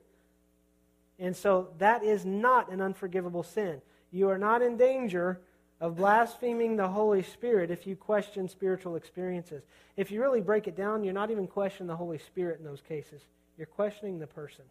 And 1.23 1.37
so 1.37 1.69
that 1.79 2.03
is 2.03 2.27
not 2.27 2.69
an 2.73 2.81
unforgivable 2.81 3.45
sin. 3.45 3.81
You 4.11 4.29
are 4.29 4.39
not 4.39 4.61
in 4.61 4.77
danger 4.77 5.41
of 5.81 5.97
blaspheming 5.97 6.75
the 6.75 6.89
Holy 6.89 7.23
Spirit 7.23 7.71
if 7.71 7.87
you 7.87 7.95
question 7.95 8.49
spiritual 8.49 8.97
experiences. 8.97 9.63
If 9.97 10.11
you 10.11 10.21
really 10.21 10.41
break 10.41 10.67
it 10.67 10.77
down, 10.77 11.05
you're 11.05 11.15
not 11.15 11.31
even 11.31 11.47
questioning 11.47 11.87
the 11.87 11.97
Holy 11.97 12.19
Spirit 12.19 12.59
in 12.59 12.65
those 12.65 12.81
cases. 12.81 13.23
You're 13.57 13.69
questioning 13.69 14.19
the 14.19 14.27
person. 14.27 14.65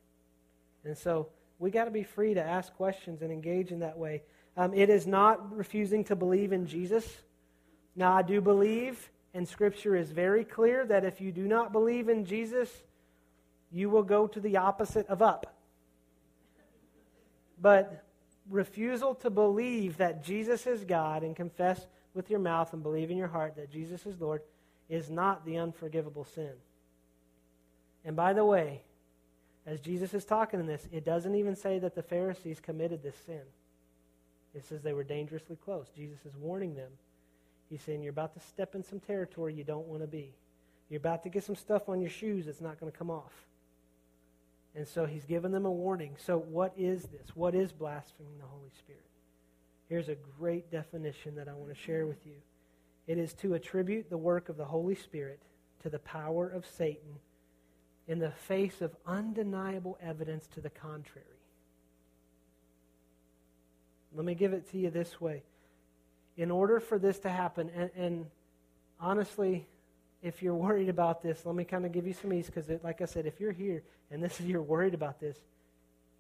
And 0.83 0.97
so 0.97 1.29
we 1.57 1.71
got 1.71 1.85
to 1.85 1.91
be 1.91 2.03
free 2.03 2.33
to 2.33 2.43
ask 2.43 2.73
questions 2.73 3.21
and 3.21 3.31
engage 3.31 3.71
in 3.71 3.79
that 3.79 3.97
way. 3.97 4.21
Um, 4.57 4.73
it 4.73 4.89
is 4.89 5.07
not 5.07 5.55
refusing 5.55 6.03
to 6.05 6.17
believe 6.17 6.51
in 6.51 6.67
Jesus. 6.67 7.07
Now, 7.95 8.11
I 8.11 8.23
do 8.23 8.41
believe, 8.41 9.09
and 9.33 9.47
Scripture 9.47 9.95
is 9.95 10.11
very 10.11 10.43
clear, 10.43 10.85
that 10.85 11.05
if 11.05 11.21
you 11.21 11.31
do 11.31 11.47
not 11.47 11.71
believe 11.71 12.09
in 12.09 12.25
Jesus, 12.25 12.69
you 13.71 13.89
will 13.89 14.03
go 14.03 14.27
to 14.27 14.41
the 14.41 14.57
opposite 14.57 15.07
of 15.07 15.21
up. 15.21 15.55
But 17.61 18.03
refusal 18.49 19.15
to 19.15 19.29
believe 19.29 19.97
that 19.97 20.23
Jesus 20.23 20.65
is 20.67 20.83
God 20.83 21.23
and 21.23 21.35
confess 21.35 21.85
with 22.13 22.29
your 22.29 22.39
mouth 22.39 22.73
and 22.73 22.83
believe 22.83 23.11
in 23.11 23.17
your 23.17 23.27
heart 23.27 23.55
that 23.55 23.71
Jesus 23.71 24.05
is 24.05 24.19
Lord 24.19 24.41
is 24.89 25.09
not 25.09 25.45
the 25.45 25.57
unforgivable 25.57 26.25
sin. 26.25 26.51
And 28.03 28.15
by 28.15 28.33
the 28.33 28.43
way, 28.43 28.81
as 29.65 29.79
Jesus 29.79 30.13
is 30.13 30.25
talking 30.25 30.59
in 30.59 30.65
this, 30.65 30.87
it 30.91 31.05
doesn't 31.05 31.35
even 31.35 31.55
say 31.55 31.79
that 31.79 31.95
the 31.95 32.01
Pharisees 32.01 32.59
committed 32.59 33.03
this 33.03 33.15
sin. 33.25 33.41
It 34.55 34.65
says 34.65 34.81
they 34.81 34.93
were 34.93 35.03
dangerously 35.03 35.55
close. 35.63 35.87
Jesus 35.95 36.17
is 36.25 36.35
warning 36.35 36.75
them 36.75 36.91
He's 37.71 37.81
saying, 37.81 38.03
You're 38.03 38.11
about 38.11 38.33
to 38.33 38.39
step 38.41 38.75
in 38.75 38.83
some 38.83 38.99
territory 38.99 39.53
you 39.53 39.63
don't 39.63 39.87
want 39.87 40.01
to 40.01 40.07
be. 40.07 40.33
You're 40.89 40.99
about 40.99 41.23
to 41.23 41.29
get 41.29 41.45
some 41.45 41.55
stuff 41.55 41.87
on 41.87 42.01
your 42.01 42.09
shoes 42.09 42.45
that's 42.45 42.59
not 42.59 42.77
going 42.79 42.91
to 42.91 42.97
come 42.97 43.09
off. 43.09 43.31
And 44.75 44.87
so 44.87 45.05
he's 45.05 45.25
given 45.25 45.51
them 45.51 45.65
a 45.65 45.71
warning. 45.71 46.15
So, 46.17 46.37
what 46.37 46.73
is 46.77 47.03
this? 47.03 47.35
What 47.35 47.55
is 47.55 47.71
blaspheming 47.71 48.37
the 48.39 48.45
Holy 48.45 48.71
Spirit? 48.77 49.01
Here's 49.89 50.07
a 50.07 50.15
great 50.39 50.71
definition 50.71 51.35
that 51.35 51.49
I 51.49 51.53
want 51.53 51.75
to 51.75 51.79
share 51.79 52.07
with 52.07 52.25
you 52.25 52.35
it 53.07 53.17
is 53.17 53.33
to 53.35 53.55
attribute 53.55 54.09
the 54.09 54.17
work 54.17 54.47
of 54.47 54.55
the 54.55 54.65
Holy 54.65 54.95
Spirit 54.95 55.39
to 55.83 55.89
the 55.89 55.99
power 55.99 56.47
of 56.47 56.65
Satan 56.65 57.19
in 58.07 58.19
the 58.19 58.31
face 58.31 58.81
of 58.81 58.95
undeniable 59.05 59.97
evidence 60.01 60.47
to 60.53 60.61
the 60.61 60.69
contrary. 60.69 61.27
Let 64.15 64.25
me 64.25 64.35
give 64.35 64.53
it 64.53 64.69
to 64.71 64.77
you 64.77 64.89
this 64.89 65.19
way 65.19 65.43
in 66.37 66.51
order 66.51 66.79
for 66.79 66.97
this 66.97 67.19
to 67.19 67.29
happen, 67.29 67.69
and, 67.75 67.91
and 67.95 68.25
honestly, 68.99 69.67
if 70.21 70.43
you're 70.43 70.55
worried 70.55 70.89
about 70.89 71.23
this, 71.23 71.45
let 71.45 71.55
me 71.55 71.63
kind 71.63 71.85
of 71.85 71.91
give 71.91 72.05
you 72.05 72.13
some 72.13 72.31
ease 72.33 72.45
because, 72.45 72.69
like 72.83 73.01
I 73.01 73.05
said, 73.05 73.25
if 73.25 73.39
you're 73.39 73.51
here 73.51 73.83
and 74.11 74.23
this 74.23 74.39
is 74.39 74.45
you're 74.47 74.61
worried 74.61 74.93
about 74.93 75.19
this, 75.19 75.37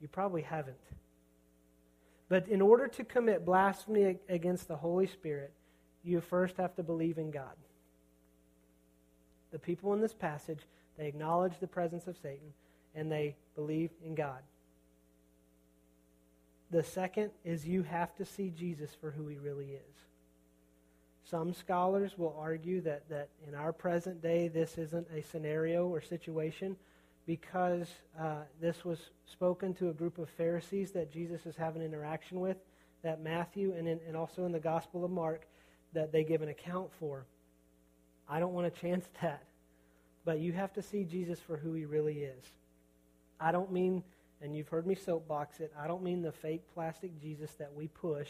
you 0.01 0.07
probably 0.07 0.41
haven't. 0.41 0.77
But 2.29 2.47
in 2.47 2.61
order 2.61 2.87
to 2.87 3.03
commit 3.03 3.45
blasphemy 3.45 4.17
against 4.29 4.67
the 4.67 4.75
Holy 4.75 5.05
Spirit, 5.05 5.51
you 6.03 6.21
first 6.21 6.57
have 6.57 6.75
to 6.75 6.83
believe 6.83 7.17
in 7.17 7.29
God. 7.29 7.55
The 9.51 9.59
people 9.59 9.93
in 9.93 10.01
this 10.01 10.13
passage, 10.13 10.59
they 10.97 11.07
acknowledge 11.07 11.53
the 11.59 11.67
presence 11.67 12.07
of 12.07 12.17
Satan 12.17 12.53
and 12.95 13.11
they 13.11 13.35
believe 13.55 13.91
in 14.03 14.15
God. 14.15 14.39
The 16.71 16.83
second 16.83 17.31
is 17.43 17.67
you 17.67 17.83
have 17.83 18.15
to 18.15 18.25
see 18.25 18.49
Jesus 18.49 18.95
for 18.99 19.11
who 19.11 19.27
he 19.27 19.37
really 19.37 19.71
is. 19.73 20.10
Some 21.31 21.53
scholars 21.53 22.17
will 22.17 22.35
argue 22.37 22.81
that, 22.81 23.07
that 23.07 23.29
in 23.47 23.55
our 23.55 23.71
present 23.71 24.21
day, 24.21 24.49
this 24.49 24.77
isn't 24.77 25.07
a 25.15 25.21
scenario 25.21 25.87
or 25.87 26.01
situation 26.01 26.75
because 27.25 27.87
uh, 28.19 28.41
this 28.59 28.83
was 28.83 28.99
spoken 29.25 29.73
to 29.75 29.87
a 29.87 29.93
group 29.93 30.17
of 30.17 30.27
Pharisees 30.29 30.91
that 30.91 31.09
Jesus 31.09 31.45
is 31.45 31.55
having 31.55 31.81
interaction 31.81 32.41
with, 32.41 32.57
that 33.01 33.21
Matthew 33.21 33.73
and, 33.77 33.87
in, 33.87 34.01
and 34.05 34.17
also 34.17 34.45
in 34.45 34.51
the 34.51 34.59
Gospel 34.59 35.05
of 35.05 35.11
Mark, 35.11 35.47
that 35.93 36.11
they 36.11 36.25
give 36.25 36.41
an 36.41 36.49
account 36.49 36.89
for. 36.99 37.25
I 38.27 38.41
don't 38.41 38.53
want 38.53 38.73
to 38.73 38.81
chance 38.81 39.05
that, 39.21 39.43
but 40.25 40.39
you 40.39 40.51
have 40.51 40.73
to 40.73 40.81
see 40.81 41.05
Jesus 41.05 41.39
for 41.39 41.55
who 41.55 41.73
he 41.73 41.85
really 41.85 42.23
is. 42.23 42.43
I 43.39 43.53
don't 43.53 43.71
mean, 43.71 44.03
and 44.41 44.53
you've 44.53 44.67
heard 44.67 44.85
me 44.85 44.95
soapbox 44.95 45.61
it, 45.61 45.71
I 45.79 45.87
don't 45.87 46.03
mean 46.03 46.21
the 46.21 46.33
fake 46.33 46.63
plastic 46.73 47.17
Jesus 47.21 47.51
that 47.51 47.73
we 47.73 47.87
push 47.87 48.27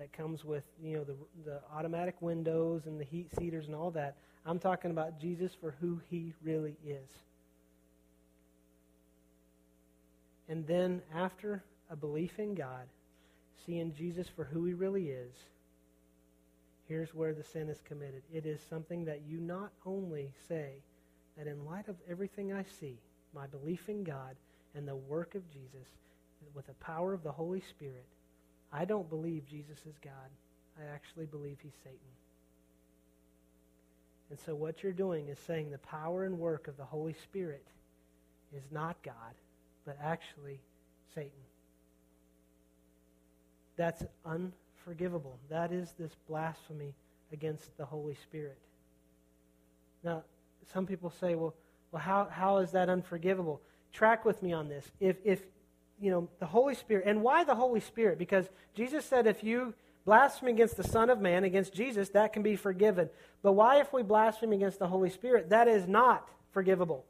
that 0.00 0.12
comes 0.12 0.44
with 0.44 0.64
you 0.82 0.96
know 0.96 1.04
the 1.04 1.14
the 1.44 1.60
automatic 1.72 2.16
windows 2.20 2.82
and 2.86 2.98
the 2.98 3.04
heat 3.04 3.28
seaters 3.38 3.66
and 3.66 3.74
all 3.74 3.90
that. 3.92 4.16
I'm 4.44 4.58
talking 4.58 4.90
about 4.90 5.20
Jesus 5.20 5.52
for 5.60 5.74
who 5.80 6.00
he 6.10 6.32
really 6.42 6.74
is. 6.84 7.08
And 10.48 10.66
then 10.66 11.02
after 11.14 11.62
a 11.90 11.96
belief 11.96 12.38
in 12.38 12.54
God, 12.54 12.88
seeing 13.66 13.94
Jesus 13.94 14.26
for 14.34 14.44
who 14.44 14.64
he 14.64 14.72
really 14.72 15.10
is, 15.10 15.32
here's 16.88 17.14
where 17.14 17.34
the 17.34 17.44
sin 17.44 17.68
is 17.68 17.80
committed. 17.86 18.22
It 18.32 18.46
is 18.46 18.60
something 18.68 19.04
that 19.04 19.20
you 19.28 19.38
not 19.38 19.70
only 19.86 20.32
say 20.48 20.72
that 21.36 21.46
in 21.46 21.66
light 21.66 21.88
of 21.88 21.96
everything 22.10 22.52
I 22.52 22.64
see, 22.80 22.96
my 23.34 23.46
belief 23.46 23.88
in 23.88 24.02
God 24.02 24.34
and 24.74 24.88
the 24.88 24.96
work 24.96 25.34
of 25.34 25.48
Jesus 25.52 25.86
with 26.54 26.66
the 26.66 26.72
power 26.74 27.12
of 27.12 27.22
the 27.22 27.30
Holy 27.30 27.60
Spirit, 27.60 28.06
I 28.72 28.84
don't 28.84 29.08
believe 29.08 29.46
Jesus 29.48 29.78
is 29.78 29.94
God. 30.02 30.12
I 30.78 30.94
actually 30.94 31.26
believe 31.26 31.58
he's 31.62 31.72
Satan. 31.82 31.98
And 34.30 34.38
so 34.46 34.54
what 34.54 34.82
you're 34.82 34.92
doing 34.92 35.28
is 35.28 35.38
saying 35.46 35.70
the 35.70 35.78
power 35.78 36.24
and 36.24 36.38
work 36.38 36.68
of 36.68 36.76
the 36.76 36.84
Holy 36.84 37.14
Spirit 37.24 37.66
is 38.56 38.62
not 38.70 38.96
God, 39.02 39.34
but 39.84 39.98
actually 40.02 40.60
Satan. 41.14 41.30
That's 43.76 44.04
unforgivable. 44.24 45.36
That 45.48 45.72
is 45.72 45.92
this 45.98 46.12
blasphemy 46.28 46.94
against 47.32 47.76
the 47.76 47.84
Holy 47.84 48.14
Spirit. 48.14 48.58
Now, 50.04 50.22
some 50.72 50.86
people 50.86 51.10
say, 51.20 51.34
well, 51.34 51.54
well 51.90 52.02
how, 52.02 52.28
how 52.30 52.58
is 52.58 52.70
that 52.72 52.88
unforgivable? 52.88 53.60
Track 53.92 54.24
with 54.24 54.42
me 54.42 54.52
on 54.52 54.68
this. 54.68 54.90
If, 55.00 55.16
if, 55.24 55.42
you 56.00 56.10
know, 56.10 56.28
the 56.38 56.46
Holy 56.46 56.74
Spirit, 56.74 57.04
and 57.06 57.22
why 57.22 57.44
the 57.44 57.54
Holy 57.54 57.80
Spirit? 57.80 58.18
Because 58.18 58.48
Jesus 58.74 59.04
said 59.04 59.26
if 59.26 59.44
you 59.44 59.74
blaspheme 60.04 60.48
against 60.48 60.76
the 60.76 60.84
Son 60.84 61.10
of 61.10 61.20
Man, 61.20 61.44
against 61.44 61.74
Jesus, 61.74 62.08
that 62.10 62.32
can 62.32 62.42
be 62.42 62.56
forgiven. 62.56 63.10
But 63.42 63.52
why, 63.52 63.80
if 63.80 63.92
we 63.92 64.02
blaspheme 64.02 64.52
against 64.52 64.78
the 64.78 64.88
Holy 64.88 65.10
Spirit, 65.10 65.50
that 65.50 65.68
is 65.68 65.86
not 65.86 66.28
forgivable? 66.52 67.04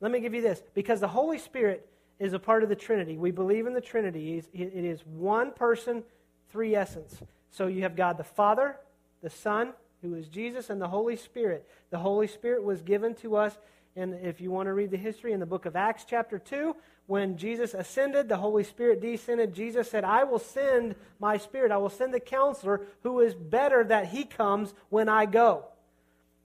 Let 0.00 0.12
me 0.12 0.20
give 0.20 0.34
you 0.34 0.42
this. 0.42 0.62
Because 0.74 1.00
the 1.00 1.08
Holy 1.08 1.38
Spirit 1.38 1.88
is 2.18 2.32
a 2.32 2.38
part 2.38 2.62
of 2.62 2.68
the 2.68 2.76
Trinity. 2.76 3.16
We 3.16 3.30
believe 3.30 3.66
in 3.66 3.74
the 3.74 3.80
Trinity. 3.80 4.42
It 4.52 4.84
is 4.84 5.00
one 5.06 5.52
person, 5.52 6.04
three 6.50 6.74
essence. 6.74 7.20
So 7.50 7.66
you 7.66 7.82
have 7.82 7.96
God 7.96 8.18
the 8.18 8.24
Father, 8.24 8.76
the 9.22 9.30
Son, 9.30 9.72
who 10.02 10.14
is 10.14 10.28
Jesus, 10.28 10.70
and 10.70 10.80
the 10.80 10.88
Holy 10.88 11.16
Spirit. 11.16 11.68
The 11.90 11.98
Holy 11.98 12.26
Spirit 12.26 12.62
was 12.62 12.82
given 12.82 13.14
to 13.16 13.36
us, 13.36 13.56
and 13.98 14.14
if 14.14 14.40
you 14.40 14.52
want 14.52 14.68
to 14.68 14.74
read 14.74 14.92
the 14.92 14.96
history 14.96 15.32
in 15.32 15.40
the 15.40 15.46
book 15.46 15.66
of 15.66 15.74
Acts, 15.74 16.06
chapter 16.08 16.38
2, 16.38 16.76
when 17.06 17.36
Jesus 17.36 17.74
ascended, 17.74 18.28
the 18.28 18.36
Holy 18.36 18.62
Spirit 18.62 19.00
descended. 19.00 19.54
Jesus 19.54 19.90
said, 19.90 20.04
I 20.04 20.22
will 20.22 20.38
send 20.38 20.94
my 21.18 21.36
Spirit. 21.36 21.72
I 21.72 21.78
will 21.78 21.90
send 21.90 22.14
the 22.14 22.20
counselor 22.20 22.82
who 23.02 23.18
is 23.20 23.34
better 23.34 23.82
that 23.82 24.06
he 24.06 24.24
comes 24.24 24.72
when 24.88 25.08
I 25.08 25.26
go. 25.26 25.64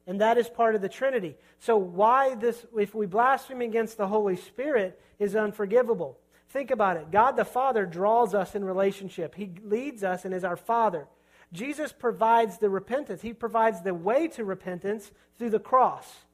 And 0.07 0.19
that 0.19 0.39
is 0.39 0.49
part 0.49 0.73
of 0.73 0.81
the 0.81 0.89
Trinity. 0.89 1.35
So, 1.59 1.77
why 1.77 2.33
this, 2.35 2.65
if 2.75 2.95
we 2.95 3.05
blaspheme 3.05 3.61
against 3.61 3.97
the 3.97 4.07
Holy 4.07 4.35
Spirit, 4.35 4.99
is 5.19 5.35
unforgivable? 5.35 6.17
Think 6.49 6.71
about 6.71 6.97
it. 6.97 7.11
God 7.11 7.37
the 7.37 7.45
Father 7.45 7.85
draws 7.85 8.33
us 8.33 8.55
in 8.55 8.65
relationship, 8.65 9.35
He 9.35 9.51
leads 9.63 10.03
us 10.03 10.25
and 10.25 10.33
is 10.33 10.43
our 10.43 10.57
Father. 10.57 11.07
Jesus 11.53 11.93
provides 11.93 12.57
the 12.57 12.69
repentance, 12.69 13.21
He 13.21 13.31
provides 13.31 13.81
the 13.81 13.93
way 13.93 14.27
to 14.29 14.43
repentance 14.43 15.11
through 15.37 15.51
the 15.51 15.59
cross. 15.59 16.25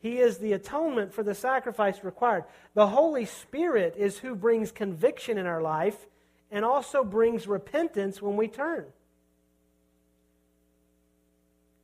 He 0.00 0.18
is 0.18 0.38
the 0.38 0.54
atonement 0.54 1.12
for 1.12 1.22
the 1.22 1.34
sacrifice 1.34 2.02
required. 2.02 2.44
The 2.74 2.86
Holy 2.86 3.26
Spirit 3.26 3.94
is 3.96 4.18
who 4.18 4.34
brings 4.34 4.72
conviction 4.72 5.36
in 5.36 5.46
our 5.46 5.60
life 5.60 6.06
and 6.50 6.64
also 6.64 7.04
brings 7.04 7.46
repentance 7.46 8.20
when 8.20 8.36
we 8.36 8.48
turn. 8.48 8.86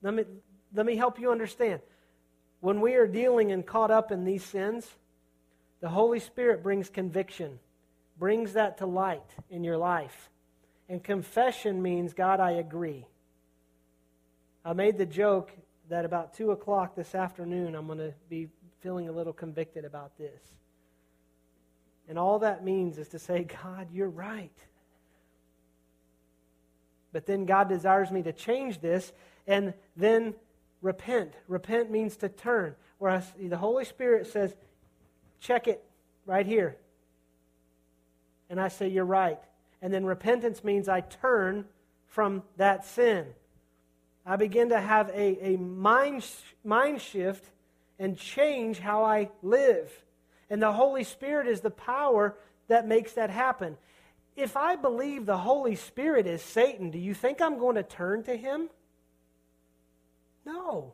Let 0.03 0.15
me, 0.15 0.25
let 0.75 0.87
me 0.87 0.97
help 0.97 1.21
you 1.21 1.31
understand. 1.31 1.81
When 2.61 2.81
we 2.81 2.95
are 2.95 3.07
dealing 3.07 3.53
and 3.53 3.67
caught 3.67 3.91
up 3.91 4.11
in 4.11 4.25
these 4.25 4.45
sins, 4.45 4.89
the 5.81 5.89
Holy 5.91 6.21
Spirit 6.21 6.63
brings 6.63 6.89
conviction, 6.89 7.59
brings 8.19 8.55
that 8.55 8.79
to 8.79 8.87
light 8.87 9.31
in 9.51 9.63
your 9.63 9.77
life. 9.77 10.31
And 10.89 11.03
confession 11.03 11.83
means, 11.83 12.15
God, 12.15 12.41
I 12.41 12.53
agree. 12.53 13.05
I 14.65 14.73
made 14.73 14.97
the 14.97 15.07
joke 15.07 15.53
that 15.89 16.05
about 16.05 16.35
2 16.35 16.51
o'clock 16.51 16.95
this 16.95 17.15
afternoon, 17.15 17.75
I'm 17.75 17.87
going 17.87 17.99
to 17.99 18.15
be 18.29 18.49
feeling 18.81 19.09
a 19.09 19.13
little 19.13 19.33
convicted 19.33 19.85
about 19.85 20.17
this. 20.19 20.41
And 22.09 22.19
all 22.19 22.41
that 22.41 22.65
means 22.65 22.99
is 22.99 23.09
to 23.09 23.19
say, 23.19 23.45
God, 23.63 23.89
you're 23.93 24.09
right. 24.09 24.57
But 27.13 27.27
then 27.27 27.47
God 27.47 27.69
desires 27.69 28.11
me 28.11 28.23
to 28.23 28.33
change 28.33 28.81
this 28.81 29.13
and 29.47 29.75
then 29.97 30.35
repent. 30.83 31.33
Repent 31.49 31.91
means 31.91 32.17
to 32.19 32.29
turn. 32.29 32.75
Whereas 32.99 33.25
the 33.39 33.57
Holy 33.57 33.85
Spirit 33.85 34.27
says, 34.27 34.55
check 35.41 35.67
it 35.67 35.83
right 36.27 36.47
here. 36.47 36.77
And 38.49 38.61
I 38.61 38.69
say, 38.69 38.89
you're 38.89 39.05
right. 39.05 39.41
And 39.83 39.93
then 39.93 40.05
repentance 40.05 40.63
means 40.63 40.89
I 40.89 41.01
turn 41.01 41.65
from 42.07 42.43
that 42.57 42.85
sin. 42.85 43.27
I 44.27 44.35
begin 44.35 44.71
to 44.71 44.81
have 44.81 45.09
a, 45.11 45.53
a 45.53 45.57
mind, 45.57 46.27
mind 46.65 47.01
shift 47.01 47.45
and 47.99 48.19
change 48.19 48.81
how 48.81 49.05
I 49.05 49.31
live. 49.43 49.91
And 50.51 50.61
the 50.61 50.73
Holy 50.73 51.05
Spirit 51.05 51.47
is 51.47 51.61
the 51.61 51.71
power 51.71 52.37
that 52.67 52.89
makes 52.89 53.13
that 53.13 53.31
happen. 53.31 53.77
If 54.35 54.57
I 54.57 54.75
believe 54.75 55.25
the 55.25 55.39
Holy 55.39 55.77
Spirit 55.77 56.27
is 56.27 56.43
Satan, 56.43 56.91
do 56.91 56.99
you 56.99 57.15
think 57.15 57.41
I'm 57.41 57.59
going 57.59 57.77
to 57.77 57.85
turn 57.85 58.25
to 58.25 58.37
him? 58.37 58.69
No. 60.45 60.93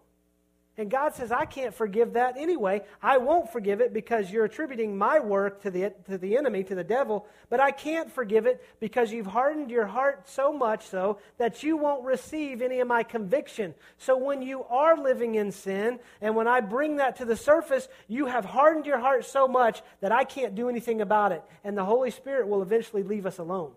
And 0.79 0.91
God 0.91 1.15
says, 1.15 1.31
I 1.31 1.45
can't 1.45 1.75
forgive 1.75 2.15
that 2.15 2.39
anyway. 2.39 2.81
I 3.03 3.19
won't 3.19 3.53
forgive 3.53 3.83
it 3.83 3.93
because 3.93 4.31
you're 4.31 4.47
attributing 4.47 4.97
my 4.97 5.21
work 5.21 5.63
to 5.63 5.71
the, 5.71 5.93
to 6.09 6.17
the 6.17 6.39
enemy, 6.39 6.65
to 6.65 6.75
the 6.75 6.83
devil. 6.83 7.27
But 7.51 7.61
I 7.61 7.73
can't 7.73 8.11
forgive 8.11 8.47
it 8.47 8.65
because 8.81 9.13
you've 9.13 9.27
hardened 9.27 9.71
your 9.71 9.85
heart 9.85 10.31
so 10.31 10.51
much 10.51 10.87
so 10.87 11.19
that 11.37 11.63
you 11.63 11.77
won't 11.77 12.05
receive 12.05 12.63
any 12.63 12.81
of 12.81 12.89
my 12.89 13.03
conviction. 13.03 13.75
So 13.99 14.17
when 14.17 14.41
you 14.41 14.65
are 14.65 14.97
living 14.97 15.35
in 15.35 15.53
sin, 15.53 15.99
and 16.23 16.35
when 16.35 16.49
I 16.49 16.63
bring 16.63 16.97
that 16.97 17.17
to 17.17 17.27
the 17.27 17.37
surface, 17.37 17.87
you 18.09 18.25
have 18.27 18.47
hardened 18.47 18.87
your 18.87 18.99
heart 18.99 19.27
so 19.27 19.47
much 19.47 19.83
that 20.01 20.11
I 20.11 20.25
can't 20.25 20.55
do 20.55 20.71
anything 20.71 21.03
about 21.03 21.33
it. 21.33 21.43
And 21.65 21.77
the 21.77 21.85
Holy 21.85 22.11
Spirit 22.11 22.49
will 22.49 22.63
eventually 22.63 23.03
leave 23.03 23.27
us 23.27 23.37
alone. 23.37 23.73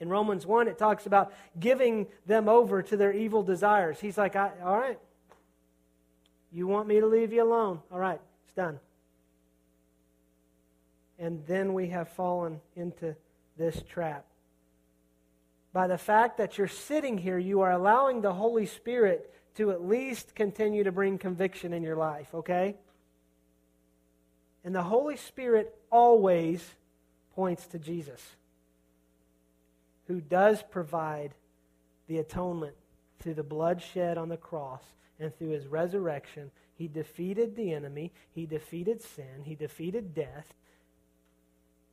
In 0.00 0.08
Romans 0.08 0.44
1, 0.44 0.66
it 0.66 0.78
talks 0.78 1.06
about 1.06 1.32
giving 1.58 2.08
them 2.26 2.48
over 2.48 2.82
to 2.82 2.96
their 2.96 3.12
evil 3.12 3.44
desires. 3.44 4.00
He's 4.00 4.18
like, 4.18 4.34
all 4.34 4.52
right, 4.62 4.98
you 6.52 6.66
want 6.66 6.88
me 6.88 7.00
to 7.00 7.06
leave 7.06 7.32
you 7.32 7.42
alone? 7.42 7.80
All 7.92 7.98
right, 7.98 8.20
it's 8.44 8.54
done. 8.54 8.78
And 11.18 11.44
then 11.46 11.74
we 11.74 11.88
have 11.88 12.08
fallen 12.10 12.60
into 12.74 13.16
this 13.56 13.82
trap. 13.88 14.26
By 15.72 15.86
the 15.86 15.98
fact 15.98 16.38
that 16.38 16.56
you're 16.56 16.68
sitting 16.68 17.18
here, 17.18 17.38
you 17.38 17.60
are 17.60 17.72
allowing 17.72 18.20
the 18.20 18.32
Holy 18.32 18.66
Spirit 18.66 19.34
to 19.56 19.70
at 19.70 19.84
least 19.84 20.34
continue 20.34 20.84
to 20.84 20.92
bring 20.92 21.18
conviction 21.18 21.72
in 21.72 21.82
your 21.82 21.96
life, 21.96 22.28
okay? 22.34 22.76
And 24.64 24.74
the 24.74 24.82
Holy 24.82 25.16
Spirit 25.16 25.74
always 25.90 26.74
points 27.34 27.66
to 27.68 27.78
Jesus, 27.78 28.22
who 30.06 30.20
does 30.20 30.62
provide 30.62 31.34
the 32.06 32.18
atonement 32.18 32.74
through 33.18 33.34
the 33.34 33.42
blood 33.42 33.82
shed 33.82 34.18
on 34.18 34.28
the 34.28 34.36
cross 34.36 34.82
and 35.18 35.36
through 35.36 35.50
his 35.50 35.66
resurrection, 35.66 36.50
he 36.74 36.88
defeated 36.88 37.56
the 37.56 37.72
enemy, 37.72 38.12
he 38.34 38.46
defeated 38.46 39.02
sin, 39.02 39.42
he 39.44 39.54
defeated 39.54 40.14
death. 40.14 40.52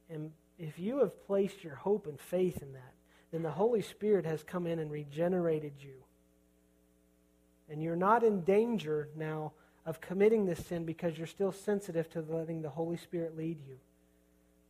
And 0.09 0.31
if 0.59 0.77
you 0.77 0.99
have 0.99 1.25
placed 1.25 1.63
your 1.63 1.75
hope 1.75 2.07
and 2.07 2.19
faith 2.19 2.61
in 2.61 2.73
that, 2.73 2.93
then 3.31 3.41
the 3.41 3.51
Holy 3.51 3.81
Spirit 3.81 4.25
has 4.25 4.43
come 4.43 4.67
in 4.67 4.79
and 4.79 4.91
regenerated 4.91 5.73
you. 5.79 6.03
And 7.69 7.81
you're 7.81 7.95
not 7.95 8.23
in 8.23 8.41
danger 8.41 9.09
now 9.15 9.53
of 9.85 10.01
committing 10.01 10.45
this 10.45 10.65
sin 10.65 10.85
because 10.85 11.17
you're 11.17 11.27
still 11.27 11.51
sensitive 11.51 12.09
to 12.11 12.21
letting 12.21 12.61
the 12.61 12.69
Holy 12.69 12.97
Spirit 12.97 13.35
lead 13.35 13.57
you. 13.67 13.77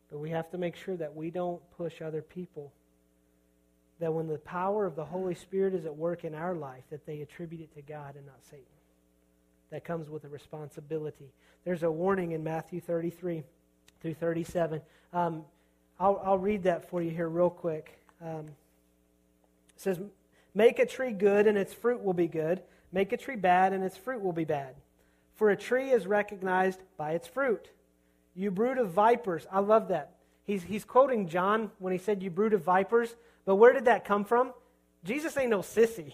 But 0.10 0.20
we 0.20 0.30
have 0.30 0.50
to 0.52 0.58
make 0.58 0.76
sure 0.76 0.96
that 0.96 1.16
we 1.16 1.30
don't 1.32 1.62
push 1.76 2.02
other 2.02 2.22
people 2.22 2.72
that 4.04 4.12
when 4.12 4.28
the 4.28 4.38
power 4.40 4.86
of 4.86 4.98
the 4.98 5.06
Holy 5.06 5.34
Spirit 5.34 5.74
is 5.74 5.86
at 5.86 5.96
work 5.96 6.26
in 6.26 6.36
our 6.36 6.54
life, 6.54 6.84
that 6.90 7.06
they 7.06 7.22
attribute 7.22 7.62
it 7.62 7.74
to 7.74 7.82
God 7.82 8.18
and 8.18 8.26
not 8.26 8.36
Satan. 8.44 8.66
That 9.72 9.86
comes 9.86 10.10
with 10.10 10.26
a 10.26 10.28
responsibility. 10.28 11.32
There's 11.64 11.84
a 11.84 11.90
warning 11.90 12.34
in 12.34 12.44
Matthew 12.44 12.82
33 12.82 13.44
through 14.02 14.14
37. 14.16 14.82
Um, 15.14 15.46
I'll, 16.02 16.22
I'll, 16.26 16.38
read 16.38 16.64
that 16.64 16.90
for 16.90 17.02
you 17.02 17.12
here 17.12 17.30
real 17.30 17.50
quick. 17.50 17.98
Um, 18.22 18.48
it 19.70 19.78
says, 19.78 20.02
Make 20.54 20.80
a 20.80 20.86
tree 20.86 21.14
good, 21.14 21.48
and 21.48 21.58
its 21.58 21.74
fruit 21.74 22.04
will 22.04 22.14
be 22.14 22.28
good. 22.28 22.62
Make 22.92 23.14
a 23.14 23.18
tree 23.18 23.38
bad, 23.38 23.72
and 23.72 23.86
its 23.86 23.96
fruit 23.96 24.22
will 24.22 24.34
be 24.34 24.44
bad. 24.44 24.76
For 25.36 25.50
a 25.50 25.56
tree 25.56 25.92
is 25.92 26.06
recognized 26.06 26.82
by 26.98 27.14
its 27.14 27.26
fruit. 27.26 27.70
You 28.36 28.52
brood 28.52 28.80
of 28.80 28.90
vipers. 28.90 29.48
I 29.50 29.62
love 29.62 29.88
that. 29.88 30.18
He's, 30.44 30.64
he's 30.64 30.84
quoting 30.84 31.30
John 31.30 31.72
when 31.80 31.94
he 31.94 32.00
said, 32.00 32.22
You 32.22 32.30
brood 32.30 32.52
of 32.52 32.64
vipers. 32.64 33.16
But 33.46 33.56
where 33.56 33.74
did 33.74 33.86
that 33.86 34.06
come 34.06 34.26
from? 34.26 34.54
Jesus 35.04 35.38
ain't 35.38 35.50
no 35.50 35.60
sissy. 35.60 36.14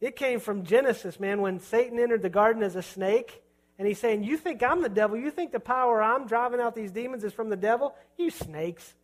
It 0.00 0.16
came 0.16 0.40
from 0.40 0.64
Genesis, 0.64 1.18
man, 1.18 1.40
when 1.40 1.60
Satan 1.60 1.98
entered 1.98 2.22
the 2.22 2.28
garden 2.28 2.62
as 2.62 2.76
a 2.76 2.82
snake. 2.82 3.42
And 3.78 3.86
he's 3.86 3.98
saying, 3.98 4.24
You 4.24 4.36
think 4.36 4.62
I'm 4.62 4.82
the 4.82 4.88
devil? 4.88 5.16
You 5.16 5.30
think 5.30 5.52
the 5.52 5.60
power 5.60 6.02
I'm 6.02 6.26
driving 6.26 6.60
out 6.60 6.74
these 6.74 6.90
demons 6.90 7.24
is 7.24 7.32
from 7.32 7.48
the 7.48 7.56
devil? 7.56 7.94
You 8.16 8.30
snakes. 8.30 8.94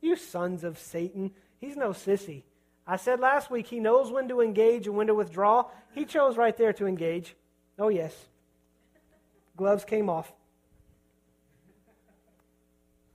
You 0.00 0.16
sons 0.16 0.64
of 0.64 0.78
Satan. 0.78 1.32
He's 1.58 1.76
no 1.76 1.90
sissy. 1.90 2.42
I 2.86 2.96
said 2.96 3.20
last 3.20 3.50
week 3.50 3.66
he 3.66 3.80
knows 3.80 4.10
when 4.10 4.28
to 4.28 4.40
engage 4.40 4.86
and 4.86 4.96
when 4.96 5.08
to 5.08 5.14
withdraw. 5.14 5.66
He 5.92 6.04
chose 6.04 6.36
right 6.36 6.56
there 6.56 6.72
to 6.74 6.86
engage. 6.86 7.34
Oh, 7.78 7.88
yes. 7.88 8.14
Gloves 9.56 9.84
came 9.84 10.08
off. 10.08 10.32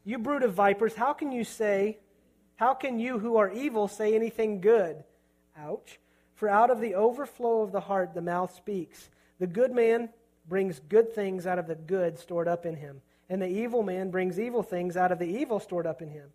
You 0.03 0.17
brood 0.17 0.43
of 0.43 0.53
vipers, 0.53 0.95
how 0.95 1.13
can 1.13 1.31
you 1.31 1.43
say 1.43 1.99
how 2.55 2.73
can 2.73 2.99
you 2.99 3.19
who 3.19 3.37
are 3.37 3.51
evil 3.51 3.87
say 3.87 4.15
anything 4.15 4.61
good? 4.61 5.03
Ouch. 5.57 5.99
For 6.35 6.49
out 6.49 6.69
of 6.69 6.81
the 6.81 6.95
overflow 6.95 7.61
of 7.61 7.71
the 7.71 7.79
heart 7.79 8.13
the 8.13 8.21
mouth 8.21 8.55
speaks. 8.55 9.09
The 9.39 9.47
good 9.47 9.71
man 9.71 10.09
brings 10.47 10.79
good 10.79 11.13
things 11.13 11.47
out 11.47 11.59
of 11.59 11.67
the 11.67 11.75
good 11.75 12.19
stored 12.19 12.47
up 12.47 12.65
in 12.65 12.75
him, 12.75 13.01
and 13.29 13.41
the 13.41 13.47
evil 13.47 13.83
man 13.83 14.11
brings 14.11 14.39
evil 14.39 14.63
things 14.63 14.97
out 14.97 15.11
of 15.11 15.19
the 15.19 15.27
evil 15.27 15.59
stored 15.59 15.87
up 15.87 16.01
in 16.01 16.09
him. 16.09 16.29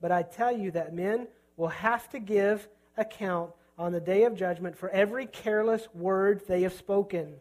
But 0.00 0.12
I 0.12 0.22
tell 0.22 0.52
you 0.52 0.70
that 0.72 0.94
men 0.94 1.26
will 1.56 1.68
have 1.68 2.08
to 2.10 2.18
give 2.18 2.68
account 2.96 3.50
on 3.78 3.92
the 3.92 4.00
day 4.00 4.24
of 4.24 4.36
judgment 4.36 4.76
for 4.76 4.88
every 4.90 5.26
careless 5.26 5.86
word 5.94 6.42
they 6.46 6.62
have 6.62 6.72
spoken. 6.74 7.34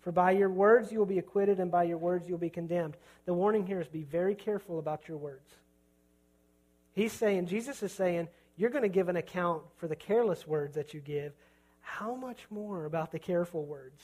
For 0.00 0.12
by 0.12 0.32
your 0.32 0.50
words 0.50 0.90
you 0.90 0.98
will 0.98 1.06
be 1.06 1.18
acquitted, 1.18 1.60
and 1.60 1.70
by 1.70 1.84
your 1.84 1.98
words 1.98 2.26
you 2.26 2.34
will 2.34 2.38
be 2.38 2.50
condemned. 2.50 2.96
The 3.24 3.34
warning 3.34 3.66
here 3.66 3.80
is 3.80 3.88
be 3.88 4.02
very 4.02 4.34
careful 4.34 4.78
about 4.78 5.08
your 5.08 5.16
words. 5.16 5.48
He's 6.94 7.12
saying, 7.12 7.46
Jesus 7.46 7.82
is 7.82 7.92
saying, 7.92 8.28
you're 8.56 8.70
going 8.70 8.82
to 8.82 8.88
give 8.88 9.08
an 9.08 9.16
account 9.16 9.62
for 9.76 9.88
the 9.88 9.96
careless 9.96 10.46
words 10.46 10.74
that 10.74 10.92
you 10.92 11.00
give. 11.00 11.32
How 11.80 12.14
much 12.14 12.46
more 12.50 12.84
about 12.84 13.10
the 13.10 13.18
careful 13.18 13.64
words? 13.64 14.00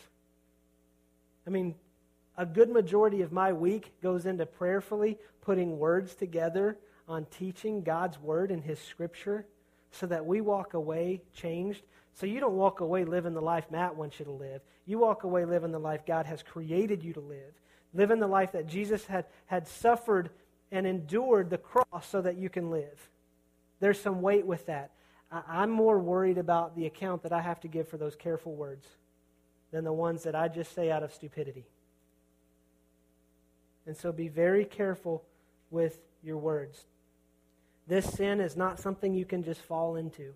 I 1.47 1.51
mean, 1.51 1.75
a 2.37 2.47
good 2.47 2.71
majority 2.71 3.23
of 3.23 3.33
my 3.33 3.53
week 3.53 3.93
goes 4.03 4.27
into 4.27 4.47
prayerfully 4.47 5.19
putting 5.43 5.79
words 5.79 6.15
together 6.15 6.79
on 7.09 7.27
teaching 7.27 7.83
God's 7.83 8.19
word 8.21 8.51
and 8.51 8.63
his 8.63 8.79
scripture 8.79 9.47
so 9.91 10.07
that 10.07 10.25
we 10.25 10.41
walk 10.41 10.75
away 10.75 11.23
changed. 11.35 11.83
So 12.15 12.27
you 12.27 12.41
don't 12.41 12.55
walk 12.55 12.81
away 12.81 13.05
living 13.05 13.35
the 13.35 13.41
life 13.41 13.71
Matt 13.71 13.97
wants 13.97 14.19
you 14.19 14.25
to 14.27 14.31
live. 14.31 14.61
You 14.87 14.99
walk 14.99 15.25
away 15.25 15.45
living 15.45 15.73
the 15.73 15.79
life 15.79 16.05
God 16.07 16.27
has 16.27 16.43
created 16.43 17.03
you 17.03 17.13
to 17.15 17.21
live. 17.21 17.55
Living 17.95 18.19
the 18.19 18.27
life 18.27 18.53
that 18.53 18.67
Jesus 18.67 19.07
had, 19.07 19.27
had 19.47 19.67
suffered 19.67 20.31
and 20.71 20.87
endured 20.87 21.51
the 21.51 21.59
cross 21.59 22.07
so 22.09 22.21
that 22.23 22.37
you 22.37 22.49
can 22.49 22.71
live. 22.71 23.11
There's 23.81 24.01
some 24.01 24.23
weight 24.23 24.47
with 24.47 24.67
that. 24.67 24.91
I'm 25.31 25.71
more 25.71 25.99
worried 25.99 26.39
about 26.39 26.75
the 26.75 26.87
account 26.87 27.23
that 27.23 27.33
I 27.33 27.41
have 27.41 27.61
to 27.61 27.69
give 27.69 27.89
for 27.89 27.99
those 27.99 28.17
careful 28.17 28.55
words 28.55 28.87
than 29.71 29.85
the 29.85 29.93
ones 29.93 30.23
that 30.23 30.35
I 30.35 30.49
just 30.49 30.75
say 30.75 30.91
out 30.91 31.03
of 31.03 31.13
stupidity. 31.13 31.67
And 33.87 33.97
so 33.97 34.11
be 34.11 34.29
very 34.29 34.65
careful 34.65 35.25
with 35.71 35.99
your 36.23 36.39
words. 36.39 36.85
This 37.87 38.07
sin 38.07 38.41
is 38.41 38.57
not 38.57 38.79
something 38.79 39.15
you 39.15 39.25
can 39.25 39.43
just 39.43 39.61
fall 39.61 39.97
into. 39.97 40.35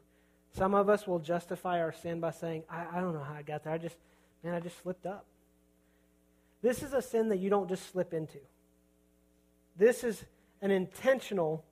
Some 0.55 0.75
of 0.75 0.89
us 0.89 1.07
will 1.07 1.19
justify 1.19 1.81
our 1.81 1.93
sin 1.93 2.21
by 2.21 2.31
saying, 2.31 2.65
I, 2.69 2.87
I 2.95 3.01
don't 3.01 3.15
know 3.15 3.23
how 3.23 3.35
I 3.35 3.43
got 3.43 3.65
there. 3.65 3.73
I 3.73 3.79
just, 3.79 3.97
man, 4.43 4.55
I 4.55 4.61
just 4.61 4.81
slipped 4.83 5.07
up. 5.07 5.25
This 6.61 6.83
is 6.83 6.93
a 6.93 7.03
sin 7.03 7.29
that 7.31 7.39
you 7.39 7.51
don't 7.51 7.69
just 7.69 7.91
slip 7.91 8.15
into. 8.15 8.39
This 9.77 10.05
is 10.05 10.25
an 10.61 10.71
intentional 10.71 11.65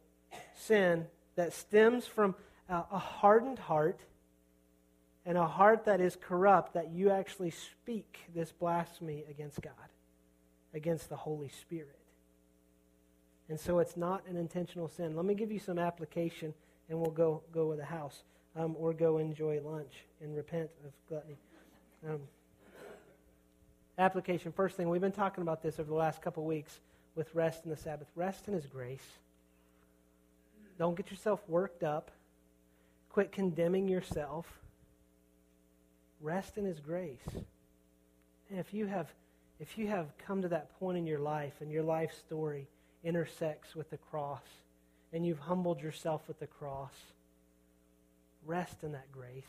sin 0.54 1.06
that 1.36 1.52
stems 1.52 2.06
from 2.06 2.34
a, 2.68 2.98
hardened 2.98 3.58
heart 3.58 4.00
and 5.26 5.36
a 5.36 5.46
heart 5.46 5.84
that 5.84 6.00
is 6.00 6.16
corrupt 6.16 6.74
that 6.74 6.90
you 6.92 7.10
actually 7.10 7.50
speak 7.50 8.18
this 8.34 8.52
blasphemy 8.52 9.24
against 9.28 9.60
God, 9.60 9.72
against 10.74 11.08
the 11.08 11.16
Holy 11.16 11.48
Spirit. 11.48 11.98
And 13.48 13.58
so 13.58 13.80
it's 13.80 13.96
not 13.96 14.22
an 14.28 14.36
intentional 14.36 14.88
sin. 14.88 15.16
Let 15.16 15.24
me 15.24 15.34
give 15.34 15.50
you 15.50 15.58
some 15.58 15.78
application, 15.78 16.54
and 16.88 16.98
we'll 16.98 17.10
go, 17.10 17.42
go 17.52 17.66
with 17.66 17.78
the 17.78 17.84
house 17.84 18.22
um, 18.56 18.76
or 18.78 18.92
go 18.92 19.18
enjoy 19.18 19.60
lunch 19.64 20.04
and 20.22 20.36
repent 20.36 20.70
of 20.84 20.92
gluttony. 21.08 21.36
Um, 22.08 22.20
application. 23.98 24.52
First 24.52 24.76
thing, 24.76 24.88
we've 24.88 25.00
been 25.00 25.12
talking 25.12 25.42
about 25.42 25.62
this 25.62 25.78
over 25.78 25.88
the 25.88 25.96
last 25.96 26.22
couple 26.22 26.44
weeks 26.44 26.80
with 27.20 27.34
rest 27.34 27.64
in 27.64 27.70
the 27.70 27.76
Sabbath. 27.76 28.08
Rest 28.16 28.48
in 28.48 28.54
His 28.54 28.64
grace. 28.64 29.18
Don't 30.78 30.96
get 30.96 31.10
yourself 31.10 31.38
worked 31.48 31.82
up. 31.82 32.10
Quit 33.10 33.30
condemning 33.30 33.88
yourself. 33.88 34.46
Rest 36.22 36.56
in 36.56 36.64
His 36.64 36.80
grace. 36.80 37.28
And 38.48 38.58
if 38.58 38.72
you 38.72 38.86
have, 38.86 39.12
if 39.60 39.76
you 39.76 39.88
have 39.88 40.06
come 40.16 40.40
to 40.40 40.48
that 40.48 40.78
point 40.80 40.96
in 40.96 41.06
your 41.06 41.18
life 41.18 41.52
and 41.60 41.70
your 41.70 41.82
life 41.82 42.14
story 42.18 42.66
intersects 43.04 43.76
with 43.76 43.90
the 43.90 43.98
cross, 43.98 44.40
and 45.12 45.26
you've 45.26 45.40
humbled 45.40 45.82
yourself 45.82 46.26
with 46.26 46.40
the 46.40 46.46
cross. 46.46 46.94
Rest 48.46 48.82
in 48.82 48.92
that 48.92 49.12
grace. 49.12 49.44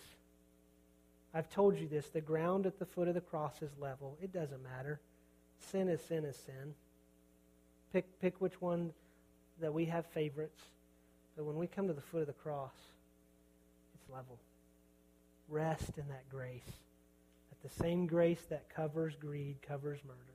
I've 1.33 1.49
told 1.49 1.79
you 1.79 1.87
this 1.87 2.09
the 2.09 2.19
ground 2.19 2.65
at 2.65 2.79
the 2.79 2.85
foot 2.85 3.07
of 3.07 3.13
the 3.13 3.21
cross 3.21 3.61
is 3.61 3.71
level. 3.79 4.17
It 4.21 4.33
doesn't 4.33 4.61
matter. 4.61 4.99
Sin 5.71 5.87
is 5.87 6.01
sin 6.01 6.25
is 6.25 6.35
sin. 6.35 6.73
Pick, 7.93 8.21
pick 8.21 8.39
which 8.39 8.61
one 8.61 8.91
that 9.59 9.73
we 9.73 9.85
have 9.85 10.05
favorites. 10.07 10.61
But 11.35 11.45
when 11.45 11.57
we 11.57 11.67
come 11.67 11.87
to 11.87 11.93
the 11.93 12.01
foot 12.01 12.21
of 12.21 12.27
the 12.27 12.33
cross, 12.33 12.73
it's 13.95 14.09
level. 14.09 14.37
Rest 15.49 15.97
in 15.97 16.07
that 16.09 16.29
grace. 16.29 16.71
That 17.49 17.69
the 17.69 17.83
same 17.83 18.07
grace 18.07 18.41
that 18.49 18.73
covers 18.73 19.15
greed 19.15 19.57
covers 19.61 19.99
murder 20.05 20.31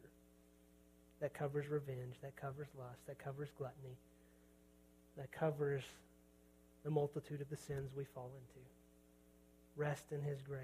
that 1.20 1.34
covers 1.34 1.68
revenge, 1.68 2.16
that 2.22 2.36
covers 2.36 2.68
lust, 2.78 3.06
that 3.06 3.18
covers 3.18 3.48
gluttony, 3.56 3.96
that 5.16 5.32
covers 5.32 5.82
the 6.84 6.90
multitude 6.90 7.40
of 7.40 7.48
the 7.48 7.56
sins 7.56 7.90
we 7.96 8.04
fall 8.04 8.30
into. 8.34 8.66
Rest 9.76 10.12
in 10.12 10.22
His 10.22 10.40
grace. 10.42 10.60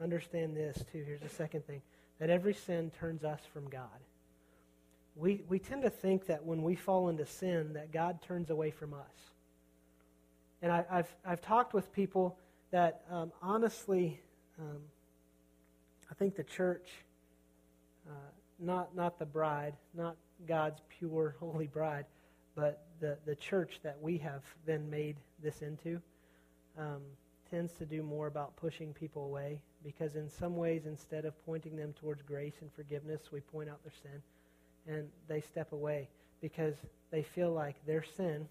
Understand 0.00 0.56
this, 0.56 0.82
too. 0.92 1.02
Here's 1.04 1.20
the 1.20 1.28
second 1.28 1.66
thing 1.66 1.82
that 2.18 2.30
every 2.30 2.54
sin 2.54 2.90
turns 2.98 3.24
us 3.24 3.40
from 3.52 3.68
God. 3.68 3.88
We, 5.20 5.42
we 5.50 5.58
tend 5.58 5.82
to 5.82 5.90
think 5.90 6.26
that 6.26 6.46
when 6.46 6.62
we 6.62 6.74
fall 6.74 7.10
into 7.10 7.26
sin, 7.26 7.74
that 7.74 7.92
God 7.92 8.22
turns 8.22 8.48
away 8.48 8.70
from 8.70 8.94
us. 8.94 9.30
And 10.62 10.72
I, 10.72 10.84
have 10.90 11.08
I've 11.26 11.42
talked 11.42 11.74
with 11.74 11.92
people 11.92 12.38
that 12.70 13.02
um, 13.10 13.30
honestly, 13.42 14.18
um, 14.58 14.78
I 16.10 16.14
think 16.14 16.36
the 16.36 16.44
church 16.44 16.88
uh, 18.08 18.12
not, 18.58 18.96
not 18.96 19.18
the 19.18 19.26
bride, 19.26 19.74
not 19.94 20.16
God's 20.48 20.80
pure, 20.88 21.36
holy 21.40 21.66
bride, 21.66 22.06
but 22.54 22.82
the, 23.00 23.18
the 23.26 23.34
church 23.34 23.80
that 23.82 24.00
we 24.00 24.16
have 24.18 24.42
then 24.64 24.88
made 24.88 25.16
this 25.42 25.60
into 25.60 26.00
um, 26.78 27.02
tends 27.50 27.72
to 27.74 27.84
do 27.84 28.02
more 28.02 28.26
about 28.26 28.56
pushing 28.56 28.94
people 28.94 29.24
away 29.26 29.60
because, 29.84 30.16
in 30.16 30.30
some 30.30 30.56
ways, 30.56 30.86
instead 30.86 31.26
of 31.26 31.34
pointing 31.44 31.76
them 31.76 31.92
towards 32.00 32.22
grace 32.22 32.54
and 32.62 32.72
forgiveness, 32.72 33.20
we 33.32 33.40
point 33.40 33.68
out 33.68 33.82
their 33.82 33.92
sin 34.02 34.22
and 34.90 35.08
they 35.28 35.40
step 35.40 35.72
away 35.72 36.08
because 36.40 36.74
they 37.10 37.22
feel 37.22 37.52
like 37.52 37.76
their 37.86 38.04
sin, 38.16 38.48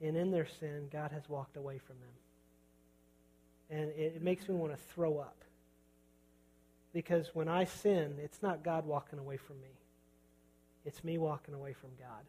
and 0.00 0.16
in 0.16 0.30
their 0.30 0.46
sin, 0.60 0.88
God 0.90 1.12
has 1.12 1.28
walked 1.28 1.56
away 1.56 1.78
from 1.78 1.96
them. 2.00 3.78
And 3.78 3.90
it, 3.90 4.14
it 4.16 4.22
makes 4.22 4.48
me 4.48 4.54
want 4.54 4.72
to 4.72 4.78
throw 4.94 5.18
up 5.18 5.42
because 6.92 7.30
when 7.34 7.48
I 7.48 7.64
sin, 7.64 8.14
it's 8.22 8.42
not 8.42 8.62
God 8.62 8.86
walking 8.86 9.18
away 9.18 9.36
from 9.36 9.60
me, 9.60 9.70
it's 10.84 11.02
me 11.02 11.18
walking 11.18 11.54
away 11.54 11.72
from 11.72 11.90
God. 11.98 12.24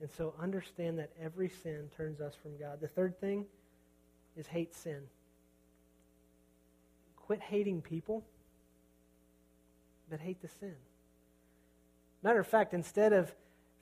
And 0.00 0.08
so 0.16 0.32
understand 0.40 0.98
that 0.98 1.10
every 1.22 1.50
sin 1.50 1.90
turns 1.94 2.20
us 2.20 2.34
from 2.34 2.56
God. 2.58 2.80
The 2.80 2.88
third 2.88 3.20
thing 3.20 3.44
is 4.34 4.46
hate 4.46 4.74
sin. 4.74 5.02
Quit 7.16 7.40
hating 7.40 7.82
people, 7.82 8.24
but 10.08 10.20
hate 10.20 10.40
the 10.40 10.48
sin. 10.48 10.74
Matter 12.22 12.40
of 12.40 12.46
fact, 12.46 12.74
instead 12.74 13.12
of 13.12 13.32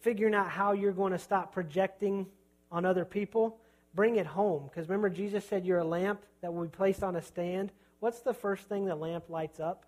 figuring 0.00 0.34
out 0.34 0.48
how 0.48 0.72
you're 0.72 0.92
going 0.92 1.12
to 1.12 1.18
stop 1.18 1.52
projecting 1.52 2.26
on 2.70 2.84
other 2.84 3.04
people, 3.04 3.58
bring 3.94 4.16
it 4.16 4.26
home. 4.26 4.64
Because 4.64 4.88
remember, 4.88 5.10
Jesus 5.10 5.44
said 5.44 5.66
you're 5.66 5.78
a 5.78 5.84
lamp 5.84 6.22
that 6.40 6.52
will 6.52 6.62
be 6.62 6.68
placed 6.68 7.02
on 7.02 7.16
a 7.16 7.22
stand 7.22 7.72
what's 8.00 8.20
the 8.20 8.34
first 8.34 8.68
thing 8.68 8.84
the 8.84 8.94
lamp 8.94 9.28
lights 9.28 9.60
up? 9.60 9.84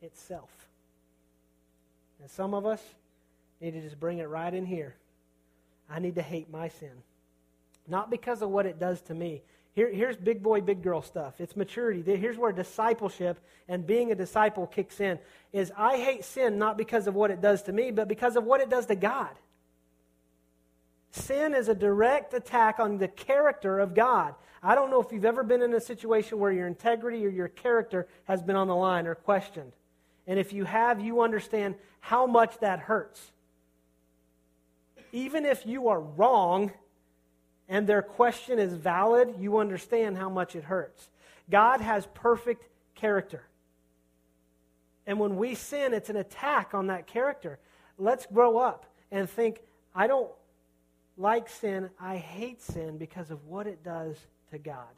Itself. 0.00 0.50
And 2.20 2.30
some 2.30 2.54
of 2.54 2.66
us 2.66 2.82
need 3.60 3.72
to 3.72 3.80
just 3.80 3.98
bring 4.00 4.18
it 4.18 4.28
right 4.28 4.52
in 4.52 4.66
here. 4.66 4.94
I 5.90 5.98
need 5.98 6.14
to 6.16 6.22
hate 6.22 6.50
my 6.50 6.68
sin. 6.68 7.02
Not 7.86 8.10
because 8.10 8.42
of 8.42 8.50
what 8.50 8.66
it 8.66 8.78
does 8.78 9.00
to 9.02 9.14
me. 9.14 9.42
Here, 9.74 9.90
here's 9.90 10.16
big 10.16 10.42
boy, 10.42 10.60
big 10.60 10.82
girl 10.82 11.00
stuff. 11.00 11.40
It's 11.40 11.56
maturity. 11.56 12.02
Here's 12.16 12.36
where 12.36 12.52
discipleship 12.52 13.40
and 13.68 13.86
being 13.86 14.12
a 14.12 14.14
disciple 14.14 14.66
kicks 14.66 15.00
in. 15.00 15.18
Is 15.52 15.72
I 15.76 15.96
hate 15.96 16.24
sin 16.24 16.58
not 16.58 16.76
because 16.76 17.06
of 17.06 17.14
what 17.14 17.30
it 17.30 17.40
does 17.40 17.62
to 17.64 17.72
me, 17.72 17.90
but 17.90 18.06
because 18.06 18.36
of 18.36 18.44
what 18.44 18.60
it 18.60 18.68
does 18.68 18.86
to 18.86 18.94
God. 18.94 19.30
Sin 21.12 21.54
is 21.54 21.68
a 21.68 21.74
direct 21.74 22.34
attack 22.34 22.80
on 22.80 22.98
the 22.98 23.08
character 23.08 23.78
of 23.78 23.94
God. 23.94 24.34
I 24.62 24.74
don't 24.74 24.90
know 24.90 25.00
if 25.00 25.10
you've 25.10 25.24
ever 25.24 25.42
been 25.42 25.62
in 25.62 25.74
a 25.74 25.80
situation 25.80 26.38
where 26.38 26.52
your 26.52 26.66
integrity 26.66 27.24
or 27.26 27.30
your 27.30 27.48
character 27.48 28.08
has 28.24 28.42
been 28.42 28.56
on 28.56 28.68
the 28.68 28.76
line 28.76 29.06
or 29.06 29.14
questioned. 29.14 29.72
And 30.26 30.38
if 30.38 30.52
you 30.52 30.64
have, 30.64 31.00
you 31.00 31.22
understand 31.22 31.74
how 32.00 32.26
much 32.26 32.58
that 32.60 32.78
hurts. 32.78 33.32
Even 35.12 35.44
if 35.44 35.66
you 35.66 35.88
are 35.88 36.00
wrong 36.00 36.72
and 37.72 37.86
their 37.86 38.02
question 38.02 38.58
is 38.58 38.74
valid, 38.74 39.36
you 39.38 39.56
understand 39.56 40.18
how 40.18 40.28
much 40.28 40.54
it 40.54 40.62
hurts. 40.62 41.08
God 41.48 41.80
has 41.80 42.06
perfect 42.12 42.68
character. 42.94 43.44
And 45.06 45.18
when 45.18 45.38
we 45.38 45.54
sin, 45.54 45.94
it's 45.94 46.10
an 46.10 46.16
attack 46.16 46.74
on 46.74 46.88
that 46.88 47.06
character. 47.06 47.58
Let's 47.96 48.26
grow 48.26 48.58
up 48.58 48.84
and 49.10 49.28
think, 49.28 49.62
I 49.94 50.06
don't 50.06 50.30
like 51.16 51.48
sin, 51.48 51.88
I 51.98 52.18
hate 52.18 52.60
sin 52.60 52.98
because 52.98 53.30
of 53.30 53.46
what 53.46 53.66
it 53.66 53.82
does 53.82 54.18
to 54.50 54.58
God. 54.58 54.92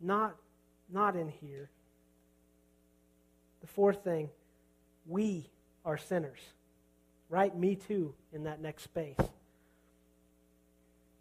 Not, 0.00 0.34
not 0.92 1.14
in 1.14 1.28
here. 1.28 1.70
The 3.60 3.68
fourth 3.68 4.02
thing, 4.02 4.30
we 5.06 5.48
are 5.84 5.96
sinners. 5.96 6.40
Right? 7.28 7.56
Me 7.56 7.76
too, 7.76 8.14
in 8.32 8.42
that 8.44 8.60
next 8.60 8.82
space. 8.82 9.14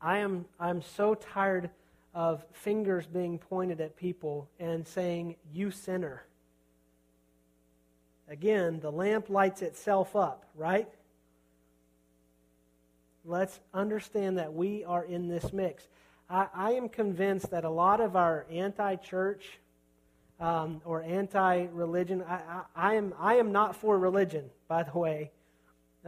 I 0.02 0.20
am 0.20 0.46
I'm 0.60 0.82
so 0.82 1.16
tired 1.16 1.70
of 2.14 2.44
fingers 2.52 3.06
being 3.06 3.38
pointed 3.38 3.80
at 3.82 3.96
people 3.96 4.50
and 4.60 4.88
saying, 4.88 5.36
You 5.54 5.72
sinner. 5.72 6.24
Again, 8.30 8.80
the 8.80 8.92
lamp 8.92 9.30
lights 9.30 9.62
itself 9.62 10.16
up, 10.16 10.46
right? 10.56 10.90
Let's 13.24 13.60
understand 13.74 14.38
that 14.38 14.54
we 14.54 14.84
are 14.84 15.04
in 15.04 15.28
this 15.28 15.54
mix. 15.54 15.88
I, 16.30 16.48
I 16.54 16.72
am 16.72 16.90
convinced 16.90 17.52
that 17.52 17.64
a 17.64 17.70
lot 17.70 18.02
of 18.02 18.16
our 18.16 18.46
anti 18.52 18.96
church 18.96 19.60
um, 20.40 20.82
or 20.86 21.04
anti 21.04 21.68
religion, 21.72 22.24
I, 22.28 22.34
I, 22.34 22.62
I, 22.76 22.94
am, 22.96 23.14
I 23.20 23.36
am 23.36 23.52
not 23.52 23.76
for 23.76 23.98
religion, 23.98 24.50
by 24.68 24.84
the 24.84 24.98
way. 24.98 25.32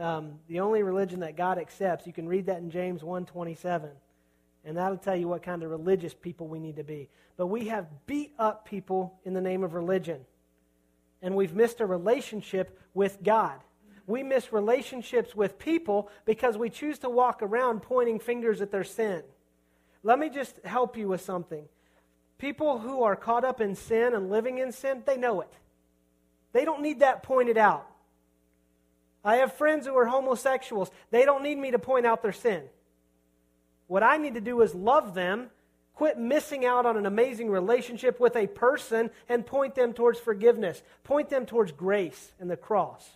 Um, 0.00 0.38
the 0.48 0.60
only 0.60 0.82
religion 0.82 1.20
that 1.20 1.36
God 1.36 1.58
accepts, 1.58 2.06
you 2.06 2.12
can 2.14 2.26
read 2.26 2.46
that 2.46 2.58
in 2.58 2.70
James 2.70 3.04
127. 3.04 3.90
And 4.64 4.76
that'll 4.76 4.96
tell 4.96 5.14
you 5.14 5.28
what 5.28 5.42
kind 5.42 5.62
of 5.62 5.70
religious 5.70 6.14
people 6.14 6.48
we 6.48 6.58
need 6.58 6.76
to 6.76 6.84
be. 6.84 7.10
But 7.36 7.48
we 7.48 7.68
have 7.68 7.86
beat 8.06 8.32
up 8.38 8.64
people 8.64 9.18
in 9.24 9.34
the 9.34 9.42
name 9.42 9.62
of 9.62 9.74
religion. 9.74 10.24
And 11.20 11.36
we've 11.36 11.54
missed 11.54 11.80
a 11.80 11.86
relationship 11.86 12.78
with 12.94 13.22
God. 13.22 13.60
We 14.06 14.22
miss 14.22 14.54
relationships 14.54 15.36
with 15.36 15.58
people 15.58 16.08
because 16.24 16.56
we 16.56 16.70
choose 16.70 16.98
to 17.00 17.10
walk 17.10 17.42
around 17.42 17.82
pointing 17.82 18.20
fingers 18.20 18.62
at 18.62 18.70
their 18.70 18.84
sin. 18.84 19.22
Let 20.02 20.18
me 20.18 20.30
just 20.30 20.56
help 20.64 20.96
you 20.96 21.08
with 21.08 21.20
something. 21.20 21.64
People 22.38 22.78
who 22.78 23.02
are 23.02 23.16
caught 23.16 23.44
up 23.44 23.60
in 23.60 23.74
sin 23.74 24.14
and 24.14 24.30
living 24.30 24.58
in 24.58 24.72
sin, 24.72 25.02
they 25.04 25.18
know 25.18 25.42
it. 25.42 25.52
They 26.52 26.64
don't 26.64 26.80
need 26.80 27.00
that 27.00 27.22
pointed 27.22 27.58
out. 27.58 27.86
I 29.24 29.36
have 29.36 29.52
friends 29.52 29.86
who 29.86 29.96
are 29.96 30.06
homosexuals. 30.06 30.90
They 31.10 31.24
don't 31.24 31.42
need 31.42 31.58
me 31.58 31.72
to 31.72 31.78
point 31.78 32.06
out 32.06 32.22
their 32.22 32.32
sin. 32.32 32.62
What 33.86 34.02
I 34.02 34.16
need 34.16 34.34
to 34.34 34.40
do 34.40 34.60
is 34.62 34.74
love 34.74 35.14
them, 35.14 35.50
quit 35.94 36.18
missing 36.18 36.64
out 36.64 36.86
on 36.86 36.96
an 36.96 37.06
amazing 37.06 37.50
relationship 37.50 38.20
with 38.20 38.36
a 38.36 38.46
person, 38.46 39.10
and 39.28 39.44
point 39.44 39.74
them 39.74 39.92
towards 39.92 40.18
forgiveness. 40.18 40.82
Point 41.04 41.28
them 41.28 41.44
towards 41.44 41.72
grace 41.72 42.32
and 42.38 42.50
the 42.50 42.56
cross. 42.56 43.08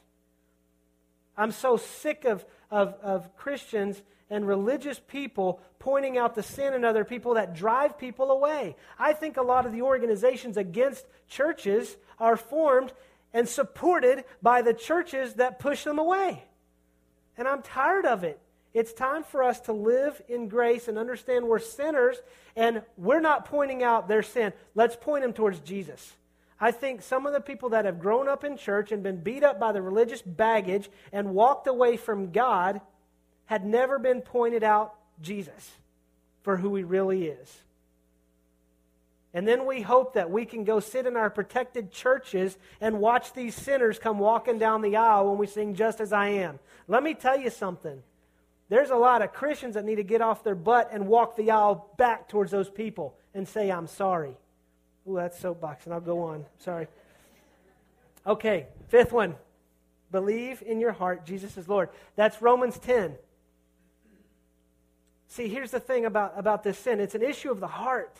I'm 1.36 1.52
so 1.52 1.76
sick 1.76 2.24
of, 2.24 2.44
of, 2.70 2.94
of 3.02 3.36
Christians 3.36 4.02
and 4.30 4.46
religious 4.46 4.98
people 4.98 5.61
pointing 5.78 6.18
out 6.18 6.34
the 6.34 6.42
sin 6.42 6.74
in 6.74 6.84
other 6.84 7.05
people 7.05 7.34
that 7.34 7.55
drive 7.55 7.98
people 7.98 8.30
away. 8.30 8.76
I 8.98 9.12
think 9.12 9.36
a 9.36 9.42
lot 9.42 9.66
of 9.66 9.72
the 9.72 9.82
organizations 9.82 10.57
against 10.57 11.07
churches 11.28 11.96
are 12.18 12.36
formed 12.36 12.92
and 13.35 13.49
supported 13.49 14.24
by 14.41 14.62
the 14.62 14.72
churches 14.72 15.35
that 15.35 15.59
push 15.59 15.85
them 15.85 15.99
away. 15.99 16.43
And 17.37 17.47
I'm 17.47 17.61
tired 17.61 18.07
of 18.07 18.24
it. 18.24 18.41
It's 18.72 18.93
time 18.93 19.24
for 19.24 19.43
us 19.43 19.61
to 19.62 19.72
live 19.72 20.22
in 20.28 20.49
grace 20.49 20.89
and 20.89 20.99
understand 20.99 21.47
we're 21.47 21.59
sinners 21.59 22.16
and 22.57 22.82
we're 22.97 23.20
not 23.20 23.45
pointing 23.45 23.82
out 23.82 24.09
their 24.09 24.22
sin. 24.22 24.53
Let's 24.74 24.97
point 24.97 25.22
them 25.22 25.32
towards 25.32 25.61
Jesus. 25.61 26.12
I 26.61 26.70
think 26.70 27.03
some 27.03 27.26
of 27.26 27.32
the 27.32 27.41
people 27.41 27.70
that 27.70 27.85
have 27.85 28.01
grown 28.01 28.28
up 28.28 28.45
in 28.45 28.57
church 28.57 28.93
and 28.93 29.03
been 29.03 29.20
beat 29.20 29.43
up 29.43 29.61
by 29.61 29.72
the 29.72 29.82
religious 29.82 30.22
baggage 30.22 30.89
and 31.12 31.35
walked 31.35 31.66
away 31.66 31.97
from 31.97 32.30
God 32.32 32.80
had 33.47 33.66
never 33.66 33.99
been 33.99 34.22
pointed 34.22 34.62
out 34.62 34.95
Jesus 35.20 35.72
for 36.43 36.57
who 36.57 36.74
he 36.76 36.85
really 36.85 37.26
is. 37.26 37.64
And 39.35 39.49
then 39.49 39.66
we 39.66 39.82
hope 39.82 40.14
that 40.14 40.30
we 40.30 40.47
can 40.47 40.62
go 40.62 40.78
sit 40.78 41.07
in 41.07 41.16
our 41.16 41.28
protected 41.28 41.91
churches 41.91 42.57
and 42.80 43.01
watch 43.01 43.32
these 43.32 43.57
sinners 43.57 43.99
come 43.99 44.20
walking 44.20 44.61
down 44.61 44.80
the 44.80 44.95
aisle 44.95 45.28
when 45.28 45.39
we 45.39 45.49
sing 45.49 45.74
Just 45.74 46.01
As 46.01 46.12
I 46.12 46.28
Am. 46.28 46.61
Let 46.87 47.03
me 47.03 47.14
tell 47.14 47.37
you 47.37 47.51
something. 47.51 48.01
There's 48.68 48.91
a 48.91 48.97
lot 48.97 49.22
of 49.22 49.32
Christians 49.32 49.74
that 49.74 49.85
need 49.85 49.97
to 49.97 50.05
get 50.05 50.22
off 50.22 50.45
their 50.45 50.55
butt 50.55 50.91
and 50.93 51.09
walk 51.09 51.37
the 51.37 51.51
aisle 51.51 51.91
back 51.99 52.28
towards 52.28 52.53
those 52.53 52.70
people 52.70 53.16
and 53.35 53.47
say, 53.47 53.70
I'm 53.70 53.89
sorry. 53.89 54.37
Ooh, 55.09 55.16
that's 55.16 55.39
soapbox, 55.39 55.85
and 55.85 55.93
I'll 55.93 56.01
go 56.01 56.22
on. 56.22 56.47
Sorry. 56.59 56.87
Okay, 58.24 58.66
fifth 58.89 59.12
one. 59.12 59.35
Believe 60.12 60.62
in 60.64 60.78
your 60.78 60.93
heart 60.93 61.26
Jesus 61.26 61.57
is 61.57 61.68
Lord. 61.68 61.89
That's 62.14 62.41
Romans 62.41 62.78
10. 62.78 63.16
See, 65.26 65.49
here's 65.49 65.72
the 65.72 65.80
thing 65.80 66.05
about, 66.05 66.35
about 66.37 66.62
this 66.62 66.78
sin 66.78 67.01
it's 67.01 67.16
an 67.16 67.22
issue 67.22 67.51
of 67.51 67.59
the 67.59 67.66
heart. 67.66 68.16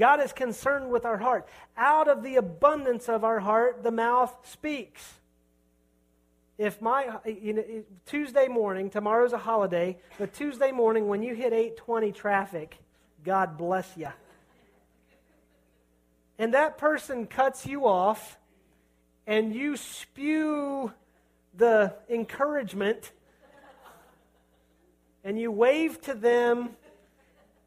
God 0.00 0.20
is 0.20 0.32
concerned 0.32 0.90
with 0.90 1.04
our 1.04 1.18
heart. 1.18 1.46
Out 1.76 2.08
of 2.08 2.24
the 2.24 2.34
abundance 2.36 3.08
of 3.08 3.22
our 3.22 3.38
heart, 3.38 3.84
the 3.84 3.92
mouth 3.92 4.34
speaks 4.42 5.14
if 6.60 6.82
my 6.82 7.08
you 7.24 7.54
know, 7.54 7.64
Tuesday 8.04 8.46
morning, 8.46 8.90
tomorrow's 8.90 9.32
a 9.32 9.38
holiday, 9.38 9.96
but 10.18 10.34
Tuesday 10.34 10.72
morning 10.72 11.08
when 11.08 11.22
you 11.22 11.34
hit 11.34 11.54
820 11.54 12.12
traffic, 12.12 12.76
God 13.24 13.56
bless 13.56 13.96
you. 13.96 14.08
And 16.38 16.52
that 16.52 16.76
person 16.76 17.26
cuts 17.26 17.64
you 17.64 17.86
off 17.86 18.36
and 19.26 19.54
you 19.54 19.78
spew 19.78 20.92
the 21.56 21.94
encouragement 22.10 23.10
and 25.24 25.40
you 25.40 25.50
wave 25.50 25.98
to 26.02 26.12
them 26.12 26.76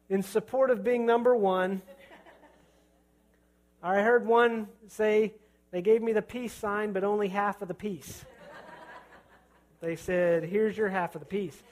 in 0.08 0.22
support 0.22 0.70
of 0.70 0.84
being 0.84 1.04
number 1.04 1.34
one. 1.34 1.82
I 3.84 4.00
heard 4.00 4.26
one 4.26 4.68
say, 4.88 5.34
they 5.70 5.82
gave 5.82 6.00
me 6.00 6.12
the 6.12 6.22
peace 6.22 6.54
sign, 6.54 6.92
but 6.92 7.04
only 7.04 7.28
half 7.28 7.60
of 7.60 7.68
the 7.68 7.74
peace. 7.74 8.24
They 9.80 9.96
said, 9.96 10.44
Here's 10.44 10.76
your 10.78 10.88
half 10.88 11.14
of 11.14 11.20
the 11.20 11.26
piece. 11.26 11.62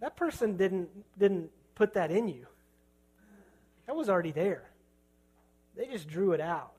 That 0.00 0.16
person 0.16 0.56
didn't, 0.56 0.88
didn't 1.16 1.50
put 1.76 1.94
that 1.94 2.10
in 2.10 2.26
you, 2.26 2.46
that 3.86 3.94
was 3.94 4.08
already 4.08 4.32
there. 4.32 4.64
They 5.76 5.86
just 5.86 6.08
drew 6.08 6.32
it 6.32 6.40
out. 6.40 6.72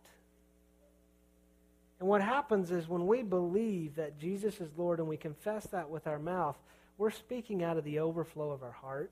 And 1.99 2.09
what 2.09 2.21
happens 2.21 2.71
is 2.71 2.87
when 2.89 3.07
we 3.07 3.23
believe 3.23 3.95
that 3.95 4.19
Jesus 4.19 4.59
is 4.59 4.69
Lord 4.75 4.99
and 4.99 5.07
we 5.07 5.17
confess 5.17 5.65
that 5.67 5.89
with 5.89 6.05
our 6.05 6.19
mouth, 6.19 6.57
we're 6.97 7.11
speaking 7.11 7.63
out 7.63 7.77
of 7.77 7.83
the 7.83 7.99
overflow 7.99 8.51
of 8.51 8.63
our 8.63 8.71
heart. 8.71 9.11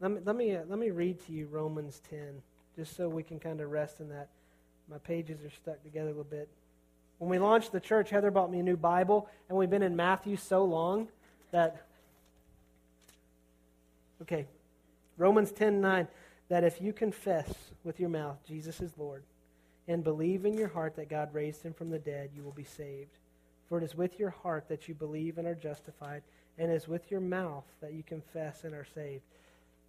Let 0.00 0.10
me, 0.10 0.20
let 0.24 0.34
me, 0.34 0.56
uh, 0.56 0.62
let 0.66 0.78
me 0.78 0.90
read 0.90 1.20
to 1.26 1.32
you 1.32 1.46
Romans 1.46 2.00
10, 2.08 2.42
just 2.74 2.96
so 2.96 3.08
we 3.08 3.22
can 3.22 3.38
kind 3.38 3.60
of 3.60 3.70
rest 3.70 4.00
in 4.00 4.08
that. 4.08 4.28
My 4.88 4.96
pages 4.98 5.44
are 5.44 5.50
stuck 5.50 5.82
together 5.82 6.06
a 6.06 6.12
little 6.12 6.24
bit. 6.24 6.48
When 7.18 7.28
we 7.28 7.38
launched 7.38 7.70
the 7.70 7.80
church, 7.80 8.08
Heather 8.08 8.30
bought 8.30 8.50
me 8.50 8.60
a 8.60 8.62
new 8.62 8.78
Bible, 8.78 9.28
and 9.48 9.58
we've 9.58 9.68
been 9.68 9.82
in 9.82 9.94
Matthew 9.94 10.36
so 10.36 10.64
long 10.64 11.08
that. 11.50 11.84
Okay, 14.22 14.46
Romans 15.18 15.52
10 15.52 15.82
9, 15.82 16.08
that 16.48 16.64
if 16.64 16.80
you 16.80 16.94
confess 16.94 17.52
with 17.84 18.00
your 18.00 18.08
mouth 18.08 18.36
Jesus 18.46 18.80
is 18.80 18.92
Lord 18.98 19.22
and 19.86 20.04
believe 20.04 20.44
in 20.44 20.54
your 20.54 20.68
heart 20.68 20.96
that 20.96 21.08
God 21.08 21.34
raised 21.34 21.62
him 21.62 21.74
from 21.74 21.90
the 21.90 21.98
dead, 21.98 22.30
you 22.34 22.42
will 22.42 22.52
be 22.52 22.64
saved. 22.64 23.10
For 23.68 23.78
it 23.78 23.84
is 23.84 23.94
with 23.94 24.18
your 24.18 24.30
heart 24.30 24.68
that 24.68 24.88
you 24.88 24.94
believe 24.94 25.36
and 25.36 25.46
are 25.46 25.54
justified, 25.54 26.22
and 26.58 26.70
it 26.70 26.74
is 26.74 26.88
with 26.88 27.10
your 27.10 27.20
mouth 27.20 27.64
that 27.80 27.92
you 27.92 28.02
confess 28.02 28.64
and 28.64 28.74
are 28.74 28.86
saved. 28.94 29.22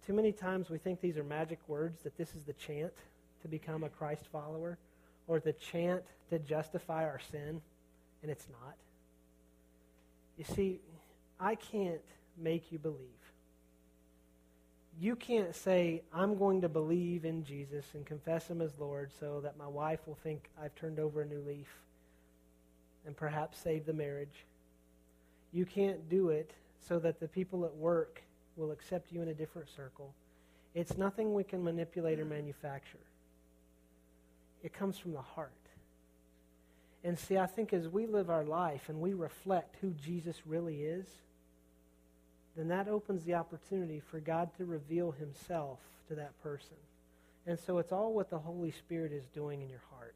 Too 0.06 0.12
many 0.12 0.32
times 0.32 0.68
we 0.68 0.78
think 0.78 1.00
these 1.00 1.16
are 1.16 1.24
magic 1.24 1.60
words, 1.68 2.02
that 2.02 2.16
this 2.16 2.34
is 2.34 2.42
the 2.42 2.52
chant 2.54 2.92
to 3.42 3.48
become 3.48 3.84
a 3.84 3.88
Christ 3.88 4.26
follower 4.32 4.78
or 5.28 5.38
the 5.38 5.52
chant 5.52 6.02
to 6.30 6.38
justify 6.38 7.04
our 7.04 7.20
sin, 7.30 7.60
and 8.22 8.30
it's 8.30 8.48
not. 8.48 8.74
You 10.36 10.44
see, 10.44 10.80
I 11.38 11.54
can't 11.54 12.00
make 12.36 12.72
you 12.72 12.78
believe. 12.78 12.98
You 15.00 15.16
can't 15.16 15.54
say, 15.54 16.02
I'm 16.12 16.36
going 16.36 16.60
to 16.62 16.68
believe 16.68 17.24
in 17.24 17.44
Jesus 17.44 17.86
and 17.94 18.04
confess 18.04 18.48
him 18.48 18.60
as 18.60 18.78
Lord 18.78 19.10
so 19.18 19.40
that 19.40 19.56
my 19.56 19.66
wife 19.66 20.00
will 20.06 20.18
think 20.22 20.50
I've 20.60 20.74
turned 20.74 20.98
over 20.98 21.22
a 21.22 21.26
new 21.26 21.42
leaf 21.46 21.68
and 23.06 23.16
perhaps 23.16 23.58
save 23.58 23.86
the 23.86 23.92
marriage. 23.92 24.44
You 25.52 25.64
can't 25.64 26.08
do 26.08 26.30
it 26.30 26.52
so 26.86 26.98
that 26.98 27.20
the 27.20 27.28
people 27.28 27.64
at 27.64 27.74
work 27.74 28.22
will 28.56 28.70
accept 28.70 29.12
you 29.12 29.22
in 29.22 29.28
a 29.28 29.34
different 29.34 29.68
circle. 29.74 30.12
It's 30.74 30.96
nothing 30.96 31.34
we 31.34 31.44
can 31.44 31.62
manipulate 31.62 32.18
or 32.18 32.24
manufacture. 32.24 32.98
It 34.62 34.72
comes 34.72 34.98
from 34.98 35.12
the 35.12 35.20
heart. 35.20 35.50
And 37.04 37.18
see, 37.18 37.36
I 37.36 37.46
think 37.46 37.72
as 37.72 37.88
we 37.88 38.06
live 38.06 38.30
our 38.30 38.44
life 38.44 38.88
and 38.88 39.00
we 39.00 39.12
reflect 39.12 39.76
who 39.80 39.90
Jesus 40.04 40.36
really 40.46 40.82
is, 40.82 41.06
then 42.56 42.68
that 42.68 42.86
opens 42.86 43.24
the 43.24 43.34
opportunity 43.34 44.00
for 44.10 44.20
God 44.20 44.50
to 44.58 44.64
reveal 44.64 45.10
himself 45.12 45.78
to 46.08 46.14
that 46.14 46.40
person. 46.42 46.76
And 47.46 47.58
so 47.58 47.78
it's 47.78 47.92
all 47.92 48.12
what 48.12 48.30
the 48.30 48.38
Holy 48.38 48.70
Spirit 48.70 49.12
is 49.12 49.24
doing 49.34 49.62
in 49.62 49.68
your 49.68 49.82
heart. 49.90 50.14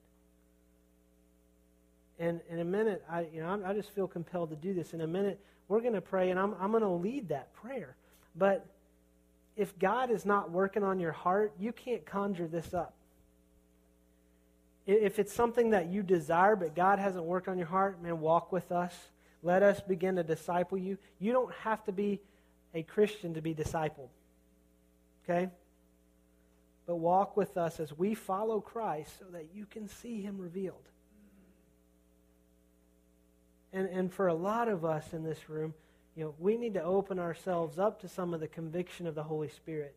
And 2.19 2.41
in 2.49 2.61
a 2.61 2.65
minute, 2.65 3.05
I, 3.11 3.27
you 3.33 3.41
know, 3.41 3.63
I 3.65 3.75
just 3.75 3.91
feel 3.91 4.07
compelled 4.07 4.51
to 4.51 4.57
do 4.57 4.73
this. 4.73 4.95
In 4.95 5.01
a 5.01 5.07
minute, 5.07 5.41
we're 5.69 5.81
going 5.81 5.95
to 5.95 6.01
pray, 6.01 6.31
and 6.31 6.39
I'm, 6.39 6.55
I'm 6.61 6.71
going 6.71 6.83
to 6.83 6.89
lead 6.89 7.29
that 7.29 7.53
prayer. 7.55 7.97
But 8.37 8.67
if 9.57 9.79
God 9.79 10.11
is 10.11 10.27
not 10.27 10.51
working 10.51 10.83
on 10.83 11.01
your 11.01 11.13
heart, 11.13 11.53
you 11.59 11.73
can't 11.73 12.05
conjure 12.05 12.47
this 12.47 12.75
up. 12.75 12.95
If 14.87 15.19
it's 15.19 15.33
something 15.33 15.71
that 15.71 15.89
you 15.89 16.03
desire 16.03 16.55
but 16.55 16.77
God 16.77 16.99
hasn't 16.99 17.25
worked 17.25 17.49
on 17.49 17.59
your 17.59 17.67
heart, 17.67 18.01
man, 18.01 18.21
walk 18.21 18.53
with 18.53 18.71
us. 18.71 18.95
Let 19.43 19.63
us 19.63 19.81
begin 19.81 20.17
to 20.17 20.23
disciple 20.23 20.79
you. 20.79 20.99
You 21.19 21.33
don't 21.33 21.53
have 21.63 21.85
to 21.85 21.93
be 21.93 22.21
a 22.75 22.83
Christian 22.83 23.35
to 23.35 23.41
be 23.41 23.55
discipled. 23.55 24.11
Okay? 25.25 25.49
But 26.87 26.97
walk 26.97 27.37
with 27.37 27.57
us 27.57 27.81
as 27.81 27.97
we 27.97 28.15
follow 28.15 28.61
Christ 28.61 29.19
so 29.19 29.25
that 29.33 29.47
you 29.55 29.67
can 29.67 29.89
see 29.89 30.21
him 30.21 30.39
revealed. 30.39 30.89
And, 33.73 33.89
and 33.89 34.13
for 34.13 34.29
a 34.29 34.35
lot 34.35 34.69
of 34.69 34.85
us 34.85 35.13
in 35.13 35.25
this 35.25 35.49
room, 35.49 35.75
you 36.17 36.25
know, 36.25 36.35
we 36.39 36.57
need 36.57 36.75
to 36.75 36.83
open 36.83 37.19
ourselves 37.19 37.79
up 37.79 38.01
to 38.01 38.09
some 38.09 38.33
of 38.33 38.41
the 38.41 38.49
conviction 38.49 39.07
of 39.07 39.15
the 39.15 39.23
Holy 39.23 39.51
Spirit. 39.51 39.95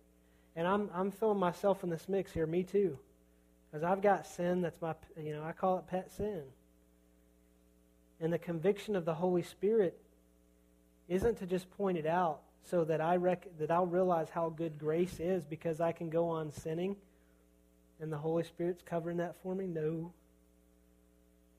And 0.55 0.67
I'm, 0.67 0.89
I'm 0.93 1.11
throwing 1.11 1.39
myself 1.39 1.83
in 1.83 1.89
this 1.89 2.09
mix 2.09 2.33
here, 2.33 2.45
me 2.45 2.63
too. 2.63 2.99
Because 3.71 3.83
I've 3.83 4.01
got 4.01 4.27
sin 4.27 4.61
that's 4.61 4.81
my, 4.81 4.95
you 5.17 5.33
know, 5.33 5.43
I 5.43 5.53
call 5.53 5.77
it 5.77 5.87
pet 5.87 6.11
sin. 6.11 6.41
And 8.19 8.33
the 8.33 8.37
conviction 8.37 8.97
of 8.97 9.05
the 9.05 9.13
Holy 9.13 9.43
Spirit 9.43 9.97
isn't 11.07 11.37
to 11.39 11.45
just 11.45 11.71
point 11.71 11.97
it 11.97 12.05
out 12.05 12.41
so 12.69 12.83
that, 12.83 12.99
I 12.99 13.15
rec- 13.15 13.57
that 13.57 13.71
I'll 13.71 13.85
realize 13.85 14.29
how 14.29 14.49
good 14.49 14.77
grace 14.77 15.19
is 15.21 15.45
because 15.45 15.79
I 15.79 15.93
can 15.93 16.09
go 16.09 16.27
on 16.27 16.51
sinning 16.51 16.97
and 18.01 18.11
the 18.11 18.17
Holy 18.17 18.43
Spirit's 18.43 18.83
covering 18.83 19.17
that 19.17 19.35
for 19.41 19.55
me. 19.55 19.67
No. 19.67 20.11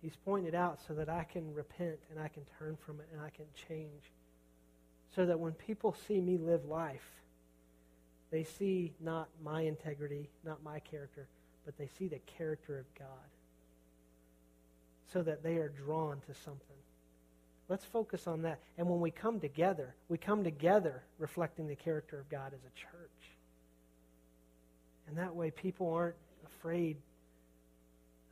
He's 0.02 0.16
pointed 0.16 0.54
out 0.54 0.80
so 0.86 0.92
that 0.94 1.08
I 1.08 1.24
can 1.24 1.54
repent 1.54 1.98
and 2.10 2.20
I 2.20 2.28
can 2.28 2.42
turn 2.58 2.76
from 2.76 3.00
it 3.00 3.08
and 3.12 3.22
I 3.22 3.30
can 3.30 3.46
change. 3.68 4.12
So 5.14 5.26
that 5.26 5.38
when 5.38 5.52
people 5.52 5.96
see 6.06 6.20
me 6.20 6.36
live 6.36 6.64
life, 6.66 7.08
they 8.30 8.44
see 8.44 8.92
not 9.00 9.28
my 9.42 9.62
integrity, 9.62 10.28
not 10.44 10.62
my 10.62 10.78
character, 10.80 11.26
but 11.64 11.76
they 11.76 11.88
see 11.98 12.06
the 12.06 12.20
character 12.38 12.78
of 12.78 12.84
God. 12.98 13.08
So 15.12 15.22
that 15.22 15.42
they 15.42 15.56
are 15.56 15.68
drawn 15.70 16.20
to 16.26 16.34
something. 16.44 16.76
Let's 17.68 17.84
focus 17.84 18.26
on 18.26 18.42
that. 18.42 18.60
And 18.78 18.88
when 18.88 19.00
we 19.00 19.10
come 19.10 19.40
together, 19.40 19.94
we 20.08 20.18
come 20.18 20.44
together 20.44 21.02
reflecting 21.18 21.68
the 21.68 21.76
character 21.76 22.18
of 22.18 22.28
God 22.28 22.52
as 22.52 22.60
a 22.60 22.78
church. 22.78 23.10
And 25.08 25.18
that 25.18 25.34
way 25.34 25.50
people 25.50 25.92
aren't 25.92 26.16
afraid 26.46 26.96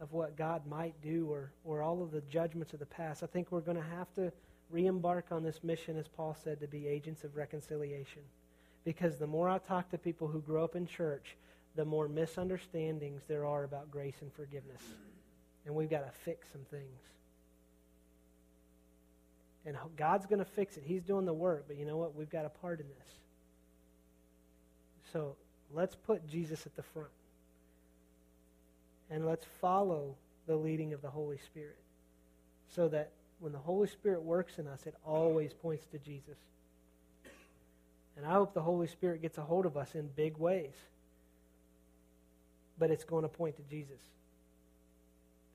of 0.01 0.13
what 0.13 0.37
God 0.37 0.63
might 0.69 0.95
do 1.03 1.29
or, 1.31 1.51
or 1.65 1.83
all 1.83 2.03
of 2.03 2.13
the 2.13 2.21
judgments 2.31 2.73
of 2.73 2.79
the 2.79 2.87
past. 2.87 3.23
I 3.23 3.27
think 3.27 3.51
we're 3.51 3.61
going 3.61 3.77
to 3.77 3.97
have 3.97 4.13
to 4.15 4.33
re 4.71 4.87
embark 4.87 5.27
on 5.31 5.43
this 5.43 5.63
mission, 5.63 5.97
as 5.97 6.09
Paul 6.09 6.37
said, 6.43 6.61
to 6.61 6.67
be 6.67 6.87
agents 6.87 7.25
of 7.25 7.37
reconciliation. 7.37 8.23
Because 8.85 9.19
the 9.19 9.27
more 9.27 9.49
I 9.49 9.59
talk 9.59 9.91
to 9.91 9.99
people 9.99 10.29
who 10.29 10.41
grow 10.41 10.65
up 10.65 10.77
in 10.77 10.87
church, 10.87 11.37
the 11.75 11.85
more 11.85 12.09
misunderstandings 12.09 13.23
there 13.29 13.45
are 13.45 13.65
about 13.65 13.91
grace 13.91 14.17
and 14.21 14.33
forgiveness. 14.33 14.83
And 15.67 15.75
we've 15.75 15.91
got 15.91 16.07
to 16.07 16.13
fix 16.25 16.49
some 16.51 16.63
things. 16.71 17.01
And 19.67 19.77
God's 19.97 20.27
going 20.27 20.39
to 20.39 20.45
fix 20.45 20.77
it. 20.77 20.85
He's 20.87 21.03
doing 21.03 21.27
the 21.27 21.35
work, 21.35 21.65
but 21.67 21.77
you 21.77 21.85
know 21.85 21.97
what? 21.97 22.15
We've 22.15 22.31
got 22.31 22.47
a 22.47 22.49
part 22.49 22.81
in 22.81 22.87
this. 22.89 23.09
So 25.13 25.37
let's 25.75 25.95
put 25.95 26.27
Jesus 26.27 26.65
at 26.65 26.75
the 26.75 26.83
front. 26.83 27.11
And 29.11 29.27
let's 29.27 29.45
follow 29.61 30.17
the 30.47 30.57
leading 30.57 30.93
of 30.93 31.03
the 31.03 31.11
Holy 31.11 31.39
Spirit 31.39 31.77
so 32.75 32.89
that 32.89 33.11
when 33.41 33.53
the 33.53 33.59
Holy 33.59 33.89
Spirit 33.89 34.23
works 34.23 34.59
in 34.59 34.67
us, 34.67 34.87
it 34.87 34.95
always 35.05 35.53
points 35.53 35.85
to 35.93 35.99
Jesus. 35.99 36.37
And 38.17 38.27
I 38.27 38.33
hope 38.33 38.53
the 38.53 38.63
Holy 38.63 38.89
Spirit 38.89 39.23
gets 39.23 39.39
a 39.39 39.43
hold 39.43 39.65
of 39.65 39.77
us 39.77 39.95
in 39.95 40.09
big 40.17 40.37
ways. 40.39 40.75
But 42.79 42.91
it's 42.91 43.05
going 43.05 43.23
to 43.23 43.29
point 43.29 43.57
to 43.57 43.63
Jesus. 43.71 44.01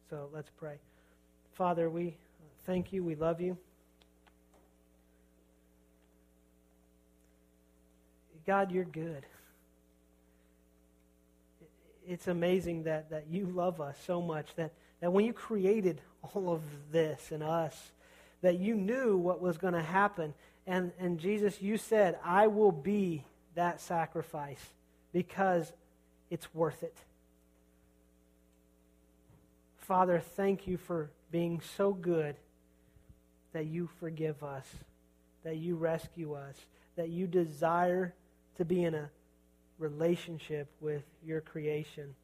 So 0.10 0.30
let's 0.34 0.50
pray. 0.58 0.76
Father, 1.54 1.90
we 1.90 2.16
thank 2.66 2.94
you. 2.94 3.04
We 3.04 3.16
love 3.16 3.42
you. 3.42 3.58
God, 8.46 8.72
you're 8.72 8.84
good. 8.84 9.26
It's 12.06 12.28
amazing 12.28 12.84
that, 12.84 13.10
that 13.10 13.28
you 13.30 13.46
love 13.46 13.80
us 13.80 13.98
so 14.06 14.22
much 14.22 14.56
that, 14.56 14.74
that 15.00 15.12
when 15.12 15.26
you 15.26 15.32
created 15.32 16.02
all 16.24 16.50
of 16.50 16.62
this 16.92 17.32
and 17.32 17.44
us, 17.44 17.92
that 18.42 18.60
you 18.60 18.76
knew 18.76 19.18
what 19.18 19.42
was 19.42 19.58
going 19.58 19.74
to 19.74 19.82
happen 19.82 20.34
and, 20.66 20.92
and 21.00 21.20
Jesus, 21.20 21.62
you 21.62 21.78
said, 21.78 22.18
I 22.24 22.48
will 22.48 22.72
be 22.72 23.26
that 23.56 23.82
sacrifice 23.82 24.64
because 25.12 25.72
it's 26.30 26.54
worth 26.54 26.84
it. 26.84 26.96
Father, 29.78 30.20
thank 30.20 30.66
you 30.68 30.78
for 30.78 31.10
being 31.32 31.62
so 31.76 31.92
good 31.92 32.36
that 33.52 33.66
you 33.66 33.90
forgive 34.00 34.42
us, 34.44 34.66
that 35.44 35.58
you 35.58 35.76
rescue 35.76 36.34
us, 36.34 36.56
that 36.96 37.10
you 37.10 37.28
desire 37.28 38.14
to 38.58 38.64
be 38.64 38.84
in 38.84 38.96
a 38.96 39.10
relationship 39.78 40.70
with 40.80 41.04
your 41.26 41.42
creation. 41.42 42.16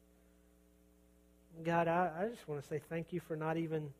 God, 1.64 1.88
I, 1.88 2.10
I 2.18 2.28
just 2.28 2.46
want 2.48 2.62
to 2.62 2.68
say 2.68 2.80
thank 2.88 3.12
you 3.12 3.20
for 3.20 3.36
not 3.36 3.56
even 3.56 3.90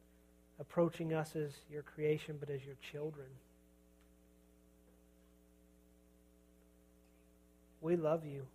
approaching 0.59 1.13
us 1.13 1.37
as 1.37 1.51
your 1.71 1.83
creation, 1.83 2.37
but 2.39 2.51
as 2.51 2.65
your 2.65 2.77
children. 2.93 3.27
We 7.81 7.97
love 7.97 8.25
you. 8.27 8.47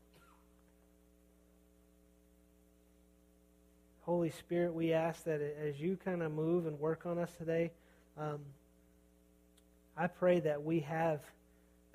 Holy 4.02 4.30
Spirit, 4.30 4.74
we 4.74 4.94
ask 4.94 5.24
that 5.24 5.42
as 5.42 5.80
you 5.80 5.98
kind 6.06 6.22
of 6.22 6.32
move 6.32 6.68
and 6.68 6.80
work 6.80 7.08
on 7.08 7.18
us 7.18 7.32
today, 7.40 7.72
um, 8.20 8.40
I 9.98 10.08
pray 10.08 10.40
that 10.42 10.64
we 10.64 10.82
have 10.82 11.22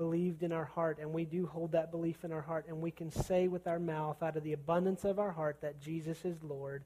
believed 0.00 0.42
in 0.42 0.50
our 0.50 0.64
heart 0.64 0.98
and 0.98 1.12
we 1.12 1.26
do 1.26 1.46
hold 1.46 1.72
that 1.72 1.90
belief 1.90 2.24
in 2.24 2.32
our 2.32 2.40
heart 2.40 2.64
and 2.68 2.80
we 2.80 2.90
can 2.90 3.12
say 3.12 3.48
with 3.48 3.66
our 3.66 3.78
mouth 3.78 4.22
out 4.22 4.34
of 4.34 4.42
the 4.42 4.54
abundance 4.54 5.04
of 5.04 5.18
our 5.18 5.30
heart 5.30 5.58
that 5.60 5.78
Jesus 5.78 6.24
is 6.24 6.42
Lord. 6.42 6.82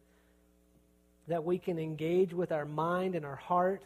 That 1.28 1.44
we 1.44 1.58
can 1.58 1.78
engage 1.78 2.34
with 2.34 2.50
our 2.50 2.64
mind 2.64 3.14
and 3.14 3.24
our 3.24 3.36
heart. 3.36 3.84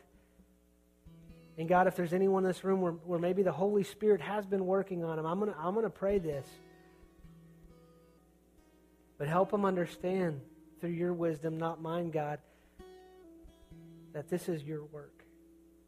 And 1.58 1.68
God, 1.68 1.88
if 1.88 1.94
there's 1.94 2.14
anyone 2.14 2.42
in 2.42 2.48
this 2.48 2.64
room 2.64 2.80
where, 2.80 2.92
where 2.92 3.18
maybe 3.18 3.42
the 3.42 3.52
Holy 3.52 3.84
Spirit 3.84 4.22
has 4.22 4.46
been 4.46 4.64
working 4.64 5.04
on 5.04 5.18
them, 5.18 5.26
I'm 5.26 5.38
going 5.38 5.52
to 5.52 5.58
I'm 5.58 5.74
going 5.74 5.84
to 5.84 5.90
pray 5.90 6.18
this. 6.18 6.46
But 9.18 9.28
help 9.28 9.50
them 9.50 9.66
understand 9.66 10.40
through 10.80 10.90
your 10.90 11.12
wisdom, 11.12 11.58
not 11.58 11.82
mine, 11.82 12.10
God, 12.10 12.38
that 14.14 14.30
this 14.30 14.48
is 14.48 14.62
your 14.62 14.86
work, 14.86 15.22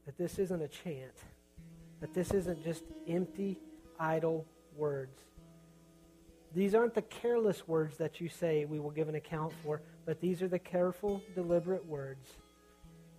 that 0.05 0.19
this 0.19 0.39
isn't 0.39 0.61
a 0.61 0.69
chant, 0.69 1.15
that 2.01 2.15
this 2.15 2.33
isn't 2.33 2.63
just 2.65 2.85
empty, 3.09 3.59
idle 3.99 4.47
words. 4.77 5.19
These 6.55 6.75
aren't 6.75 6.95
the 6.95 7.03
careless 7.03 7.69
words 7.69 7.97
that 7.99 8.21
you 8.21 8.29
say 8.29 8.65
we 8.65 8.81
will 8.81 8.91
give 8.91 9.09
an 9.09 9.15
account 9.15 9.53
for, 9.63 9.83
but 10.05 10.21
these 10.21 10.43
are 10.43 10.49
the 10.49 10.59
careful, 10.59 11.23
deliberate 11.35 11.87
words 11.87 12.27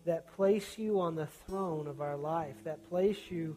that 0.06 0.34
place 0.36 0.78
you 0.78 1.00
on 1.00 1.16
the 1.16 1.28
throne 1.48 1.88
of 1.88 2.02
our 2.02 2.18
life, 2.18 2.56
that 2.64 2.90
place 2.90 3.18
you 3.30 3.56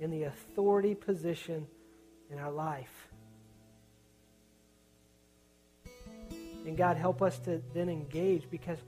in 0.00 0.10
the 0.10 0.24
authority 0.24 0.94
position 0.94 1.66
in 2.30 2.38
our 2.38 2.50
life. 2.50 3.08
And 6.66 6.76
God, 6.76 6.96
help 6.96 7.22
us 7.22 7.38
to 7.40 7.62
then 7.74 7.88
engage 7.88 8.50
because 8.50 8.78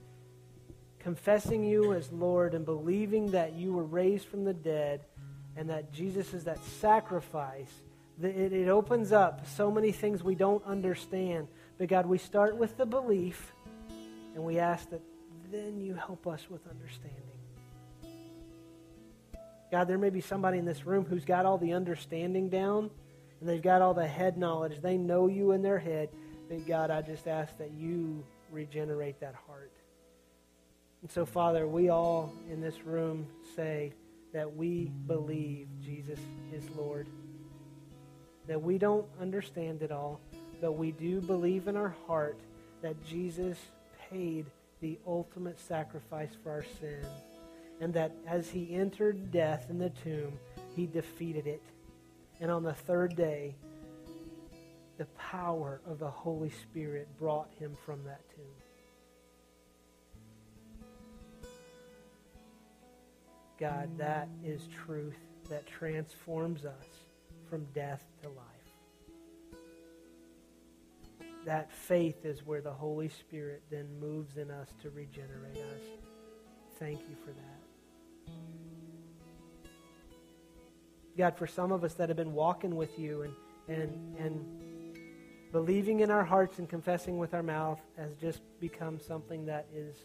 confessing 0.99 1.63
you 1.63 1.93
as 1.93 2.11
Lord 2.11 2.53
and 2.53 2.65
believing 2.65 3.31
that 3.31 3.53
you 3.53 3.71
were 3.71 3.85
raised 3.85 4.27
from 4.27 4.43
the 4.43 4.53
dead 4.53 5.01
and 5.57 5.69
that 5.69 5.91
Jesus 5.91 6.33
is 6.33 6.43
that 6.45 6.63
sacrifice, 6.63 7.71
it, 8.21 8.53
it 8.53 8.69
opens 8.69 9.11
up 9.11 9.45
so 9.47 9.71
many 9.71 9.91
things 9.91 10.23
we 10.23 10.35
don't 10.35 10.63
understand. 10.65 11.47
But 11.77 11.87
God, 11.87 12.05
we 12.05 12.17
start 12.17 12.55
with 12.55 12.77
the 12.77 12.85
belief 12.85 13.53
and 14.35 14.43
we 14.43 14.59
ask 14.59 14.89
that 14.91 15.01
then 15.51 15.81
you 15.81 15.95
help 15.95 16.27
us 16.27 16.49
with 16.49 16.61
understanding. 16.67 17.21
God, 19.71 19.87
there 19.87 19.97
may 19.97 20.09
be 20.09 20.21
somebody 20.21 20.59
in 20.59 20.65
this 20.65 20.85
room 20.85 21.05
who's 21.05 21.25
got 21.25 21.45
all 21.45 21.57
the 21.57 21.73
understanding 21.73 22.49
down 22.49 22.89
and 23.39 23.49
they've 23.49 23.61
got 23.61 23.81
all 23.81 23.93
the 23.93 24.07
head 24.07 24.37
knowledge. 24.37 24.79
They 24.81 24.97
know 24.97 25.27
you 25.27 25.51
in 25.51 25.61
their 25.61 25.79
head. 25.79 26.09
But 26.49 26.65
God, 26.65 26.91
I 26.91 27.01
just 27.01 27.27
ask 27.27 27.57
that 27.57 27.71
you 27.71 28.23
regenerate 28.51 29.19
that 29.19 29.35
heart. 29.47 29.71
And 31.01 31.11
so, 31.11 31.25
Father, 31.25 31.67
we 31.67 31.89
all 31.89 32.33
in 32.49 32.61
this 32.61 32.85
room 32.85 33.27
say 33.55 33.93
that 34.37 34.55
we 34.55 34.91
believe 35.07 35.67
Jesus 35.83 36.19
is 36.53 36.69
Lord. 36.75 37.07
That 38.45 38.61
we 38.61 38.77
don't 38.77 39.07
understand 39.19 39.81
it 39.81 39.91
all, 39.91 40.21
but 40.61 40.73
we 40.73 40.91
do 40.91 41.21
believe 41.21 41.67
in 41.67 41.75
our 41.75 41.95
heart 42.05 42.37
that 42.83 43.03
Jesus 43.03 43.57
paid 44.11 44.45
the 44.79 44.99
ultimate 45.07 45.59
sacrifice 45.59 46.29
for 46.43 46.51
our 46.51 46.65
sin. 46.79 47.03
And 47.81 47.91
that 47.95 48.11
as 48.27 48.47
he 48.47 48.75
entered 48.75 49.31
death 49.31 49.71
in 49.71 49.79
the 49.79 49.89
tomb, 49.89 50.33
he 50.75 50.85
defeated 50.85 51.47
it. 51.47 51.63
And 52.39 52.51
on 52.51 52.61
the 52.61 52.75
third 52.75 53.15
day, 53.15 53.55
the 54.99 55.05
power 55.17 55.81
of 55.87 55.97
the 55.97 56.11
Holy 56.11 56.51
Spirit 56.51 57.07
brought 57.17 57.49
him 57.57 57.75
from 57.83 58.03
that 58.03 58.21
tomb. 58.35 58.66
God, 63.59 63.97
that 63.97 64.29
is 64.43 64.67
truth 64.85 65.17
that 65.49 65.65
transforms 65.65 66.65
us 66.65 66.85
from 67.49 67.65
death 67.73 68.03
to 68.21 68.29
life. 68.29 68.45
That 71.45 71.71
faith 71.71 72.25
is 72.25 72.45
where 72.45 72.61
the 72.61 72.73
Holy 72.73 73.09
Spirit 73.09 73.63
then 73.71 73.87
moves 73.99 74.37
in 74.37 74.51
us 74.51 74.69
to 74.81 74.89
regenerate 74.89 75.57
us. 75.57 75.81
Thank 76.77 76.99
you 77.09 77.15
for 77.25 77.31
that. 77.31 78.33
God, 81.17 81.35
for 81.35 81.47
some 81.47 81.71
of 81.71 81.83
us 81.83 81.95
that 81.95 82.09
have 82.09 82.17
been 82.17 82.33
walking 82.33 82.75
with 82.75 82.99
you 82.99 83.23
and, 83.23 83.33
and, 83.67 84.17
and 84.19 84.45
believing 85.51 86.01
in 86.01 86.11
our 86.11 86.23
hearts 86.23 86.59
and 86.59 86.69
confessing 86.69 87.17
with 87.17 87.33
our 87.33 87.41
mouth 87.41 87.79
has 87.97 88.13
just 88.21 88.41
become 88.59 88.99
something 88.99 89.45
that 89.47 89.65
is 89.73 89.95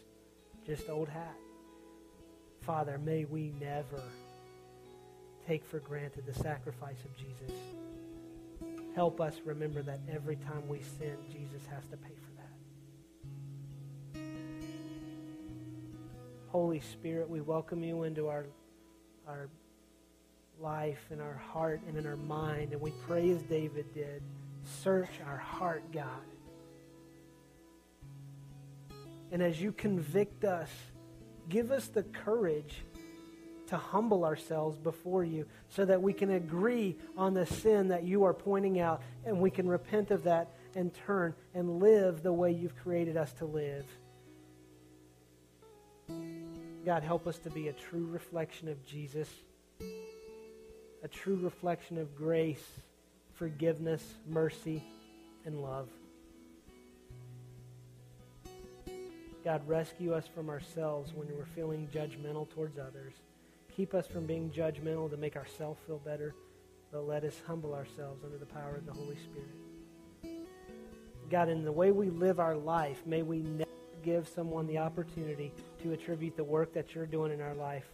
just 0.65 0.89
old 0.89 1.09
hat. 1.09 1.35
Father, 2.65 2.97
may 2.97 3.25
we 3.25 3.51
never 3.59 4.01
take 5.45 5.65
for 5.65 5.79
granted 5.79 6.25
the 6.25 6.33
sacrifice 6.33 7.03
of 7.03 7.17
Jesus. 7.17 7.53
Help 8.95 9.19
us 9.19 9.41
remember 9.43 9.81
that 9.81 9.99
every 10.09 10.37
time 10.37 10.65
we 10.69 10.79
sin, 10.97 11.17
Jesus 11.29 11.61
has 11.69 11.83
to 11.87 11.97
pay 11.97 12.13
for 12.13 12.31
that. 14.15 14.21
Holy 16.47 16.79
Spirit, 16.79 17.29
we 17.29 17.41
welcome 17.41 17.83
you 17.83 18.03
into 18.03 18.29
our, 18.29 18.45
our 19.27 19.49
life, 20.61 21.05
in 21.11 21.19
our 21.19 21.41
heart, 21.51 21.81
and 21.89 21.97
in 21.97 22.07
our 22.07 22.15
mind. 22.15 22.71
And 22.71 22.79
we 22.79 22.91
pray 23.05 23.29
as 23.31 23.41
David 23.41 23.93
did 23.93 24.21
search 24.63 25.09
our 25.27 25.37
heart, 25.37 25.83
God. 25.91 26.07
And 29.33 29.41
as 29.43 29.61
you 29.61 29.73
convict 29.73 30.45
us, 30.45 30.69
give 31.49 31.71
us 31.71 31.87
the 31.87 32.03
courage 32.03 32.83
to 33.67 33.77
humble 33.77 34.25
ourselves 34.25 34.77
before 34.77 35.23
you 35.23 35.45
so 35.69 35.85
that 35.85 36.01
we 36.01 36.13
can 36.13 36.31
agree 36.31 36.95
on 37.17 37.33
the 37.33 37.45
sin 37.45 37.87
that 37.87 38.03
you 38.03 38.23
are 38.23 38.33
pointing 38.33 38.79
out 38.79 39.01
and 39.25 39.39
we 39.39 39.49
can 39.49 39.67
repent 39.67 40.11
of 40.11 40.23
that 40.23 40.49
and 40.75 40.93
turn 40.93 41.33
and 41.53 41.79
live 41.79 42.23
the 42.23 42.33
way 42.33 42.51
you've 42.51 42.75
created 42.75 43.17
us 43.17 43.31
to 43.33 43.45
live. 43.45 43.85
God, 46.85 47.03
help 47.03 47.27
us 47.27 47.37
to 47.39 47.49
be 47.49 47.69
a 47.69 47.73
true 47.73 48.05
reflection 48.05 48.67
of 48.67 48.85
Jesus, 48.85 49.29
a 51.01 51.07
true 51.07 51.37
reflection 51.41 51.97
of 51.97 52.15
grace, 52.15 52.63
forgiveness, 53.33 54.03
mercy, 54.27 54.83
and 55.45 55.61
love. 55.61 55.87
God, 59.43 59.67
rescue 59.67 60.13
us 60.13 60.25
from 60.25 60.49
ourselves 60.49 61.11
when 61.13 61.27
we're 61.35 61.45
feeling 61.45 61.89
judgmental 61.93 62.49
towards 62.49 62.77
others. 62.77 63.13
Keep 63.75 63.93
us 63.93 64.07
from 64.07 64.25
being 64.25 64.49
judgmental 64.49 65.09
to 65.09 65.17
make 65.17 65.35
ourselves 65.35 65.81
feel 65.85 65.99
better, 65.99 66.33
but 66.93 67.07
let 67.07 67.25
us 67.25 67.41
humble 67.45 67.73
ourselves 67.73 68.23
under 68.23 68.37
the 68.37 68.45
power 68.45 68.75
of 68.77 68.85
the 68.85 68.93
Holy 68.93 69.17
Spirit. 69.17 70.39
God, 71.29 71.49
in 71.49 71.65
the 71.65 71.71
way 71.71 71.91
we 71.91 72.09
live 72.09 72.39
our 72.39 72.55
life, 72.55 73.05
may 73.05 73.21
we 73.21 73.39
never 73.39 73.69
give 74.03 74.29
someone 74.29 74.65
the 74.67 74.77
opportunity 74.77 75.51
to 75.81 75.91
attribute 75.91 76.37
the 76.37 76.43
work 76.43 76.73
that 76.73 76.95
you're 76.95 77.05
doing 77.05 77.33
in 77.33 77.41
our 77.41 77.55
life 77.55 77.87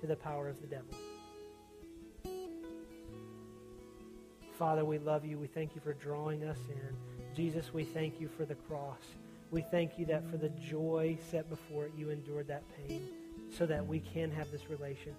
to 0.00 0.06
the 0.06 0.16
power 0.16 0.48
of 0.48 0.60
the 0.60 0.66
devil. 0.68 0.94
Father, 4.58 4.84
we 4.84 4.98
love 4.98 5.24
you. 5.24 5.38
We 5.38 5.48
thank 5.48 5.74
you 5.74 5.80
for 5.82 5.92
drawing 5.92 6.44
us 6.44 6.58
in. 6.70 7.34
Jesus, 7.34 7.74
we 7.74 7.84
thank 7.84 8.20
you 8.20 8.28
for 8.28 8.44
the 8.44 8.54
cross. 8.54 9.02
We 9.50 9.62
thank 9.62 9.98
you 9.98 10.06
that 10.06 10.28
for 10.30 10.36
the 10.36 10.48
joy 10.48 11.18
set 11.30 11.48
before 11.48 11.86
it, 11.86 11.92
you 11.96 12.10
endured 12.10 12.48
that 12.48 12.64
pain 12.76 13.08
so 13.56 13.66
that 13.66 13.86
we 13.86 14.00
can 14.00 14.30
have 14.30 14.50
this 14.50 14.68
relationship. 14.68 15.16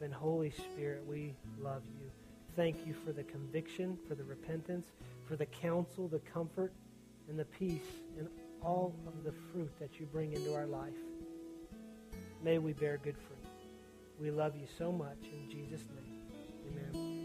And 0.00 0.12
Holy 0.12 0.50
Spirit, 0.50 1.04
we 1.06 1.34
love 1.58 1.82
you. 1.98 2.10
Thank 2.56 2.86
you 2.86 2.94
for 3.04 3.12
the 3.12 3.24
conviction, 3.24 3.98
for 4.06 4.14
the 4.14 4.24
repentance, 4.24 4.86
for 5.26 5.36
the 5.36 5.46
counsel, 5.46 6.08
the 6.08 6.20
comfort, 6.20 6.72
and 7.28 7.38
the 7.38 7.44
peace, 7.46 8.02
and 8.18 8.28
all 8.62 8.94
of 9.06 9.24
the 9.24 9.32
fruit 9.52 9.70
that 9.80 9.98
you 9.98 10.06
bring 10.06 10.32
into 10.32 10.54
our 10.54 10.66
life. 10.66 10.92
May 12.42 12.58
we 12.58 12.74
bear 12.74 12.98
good 13.02 13.16
fruit. 13.16 13.50
We 14.20 14.30
love 14.30 14.54
you 14.56 14.66
so 14.78 14.92
much. 14.92 15.18
In 15.22 15.50
Jesus' 15.50 15.84
name, 15.96 16.92
amen. 16.92 17.23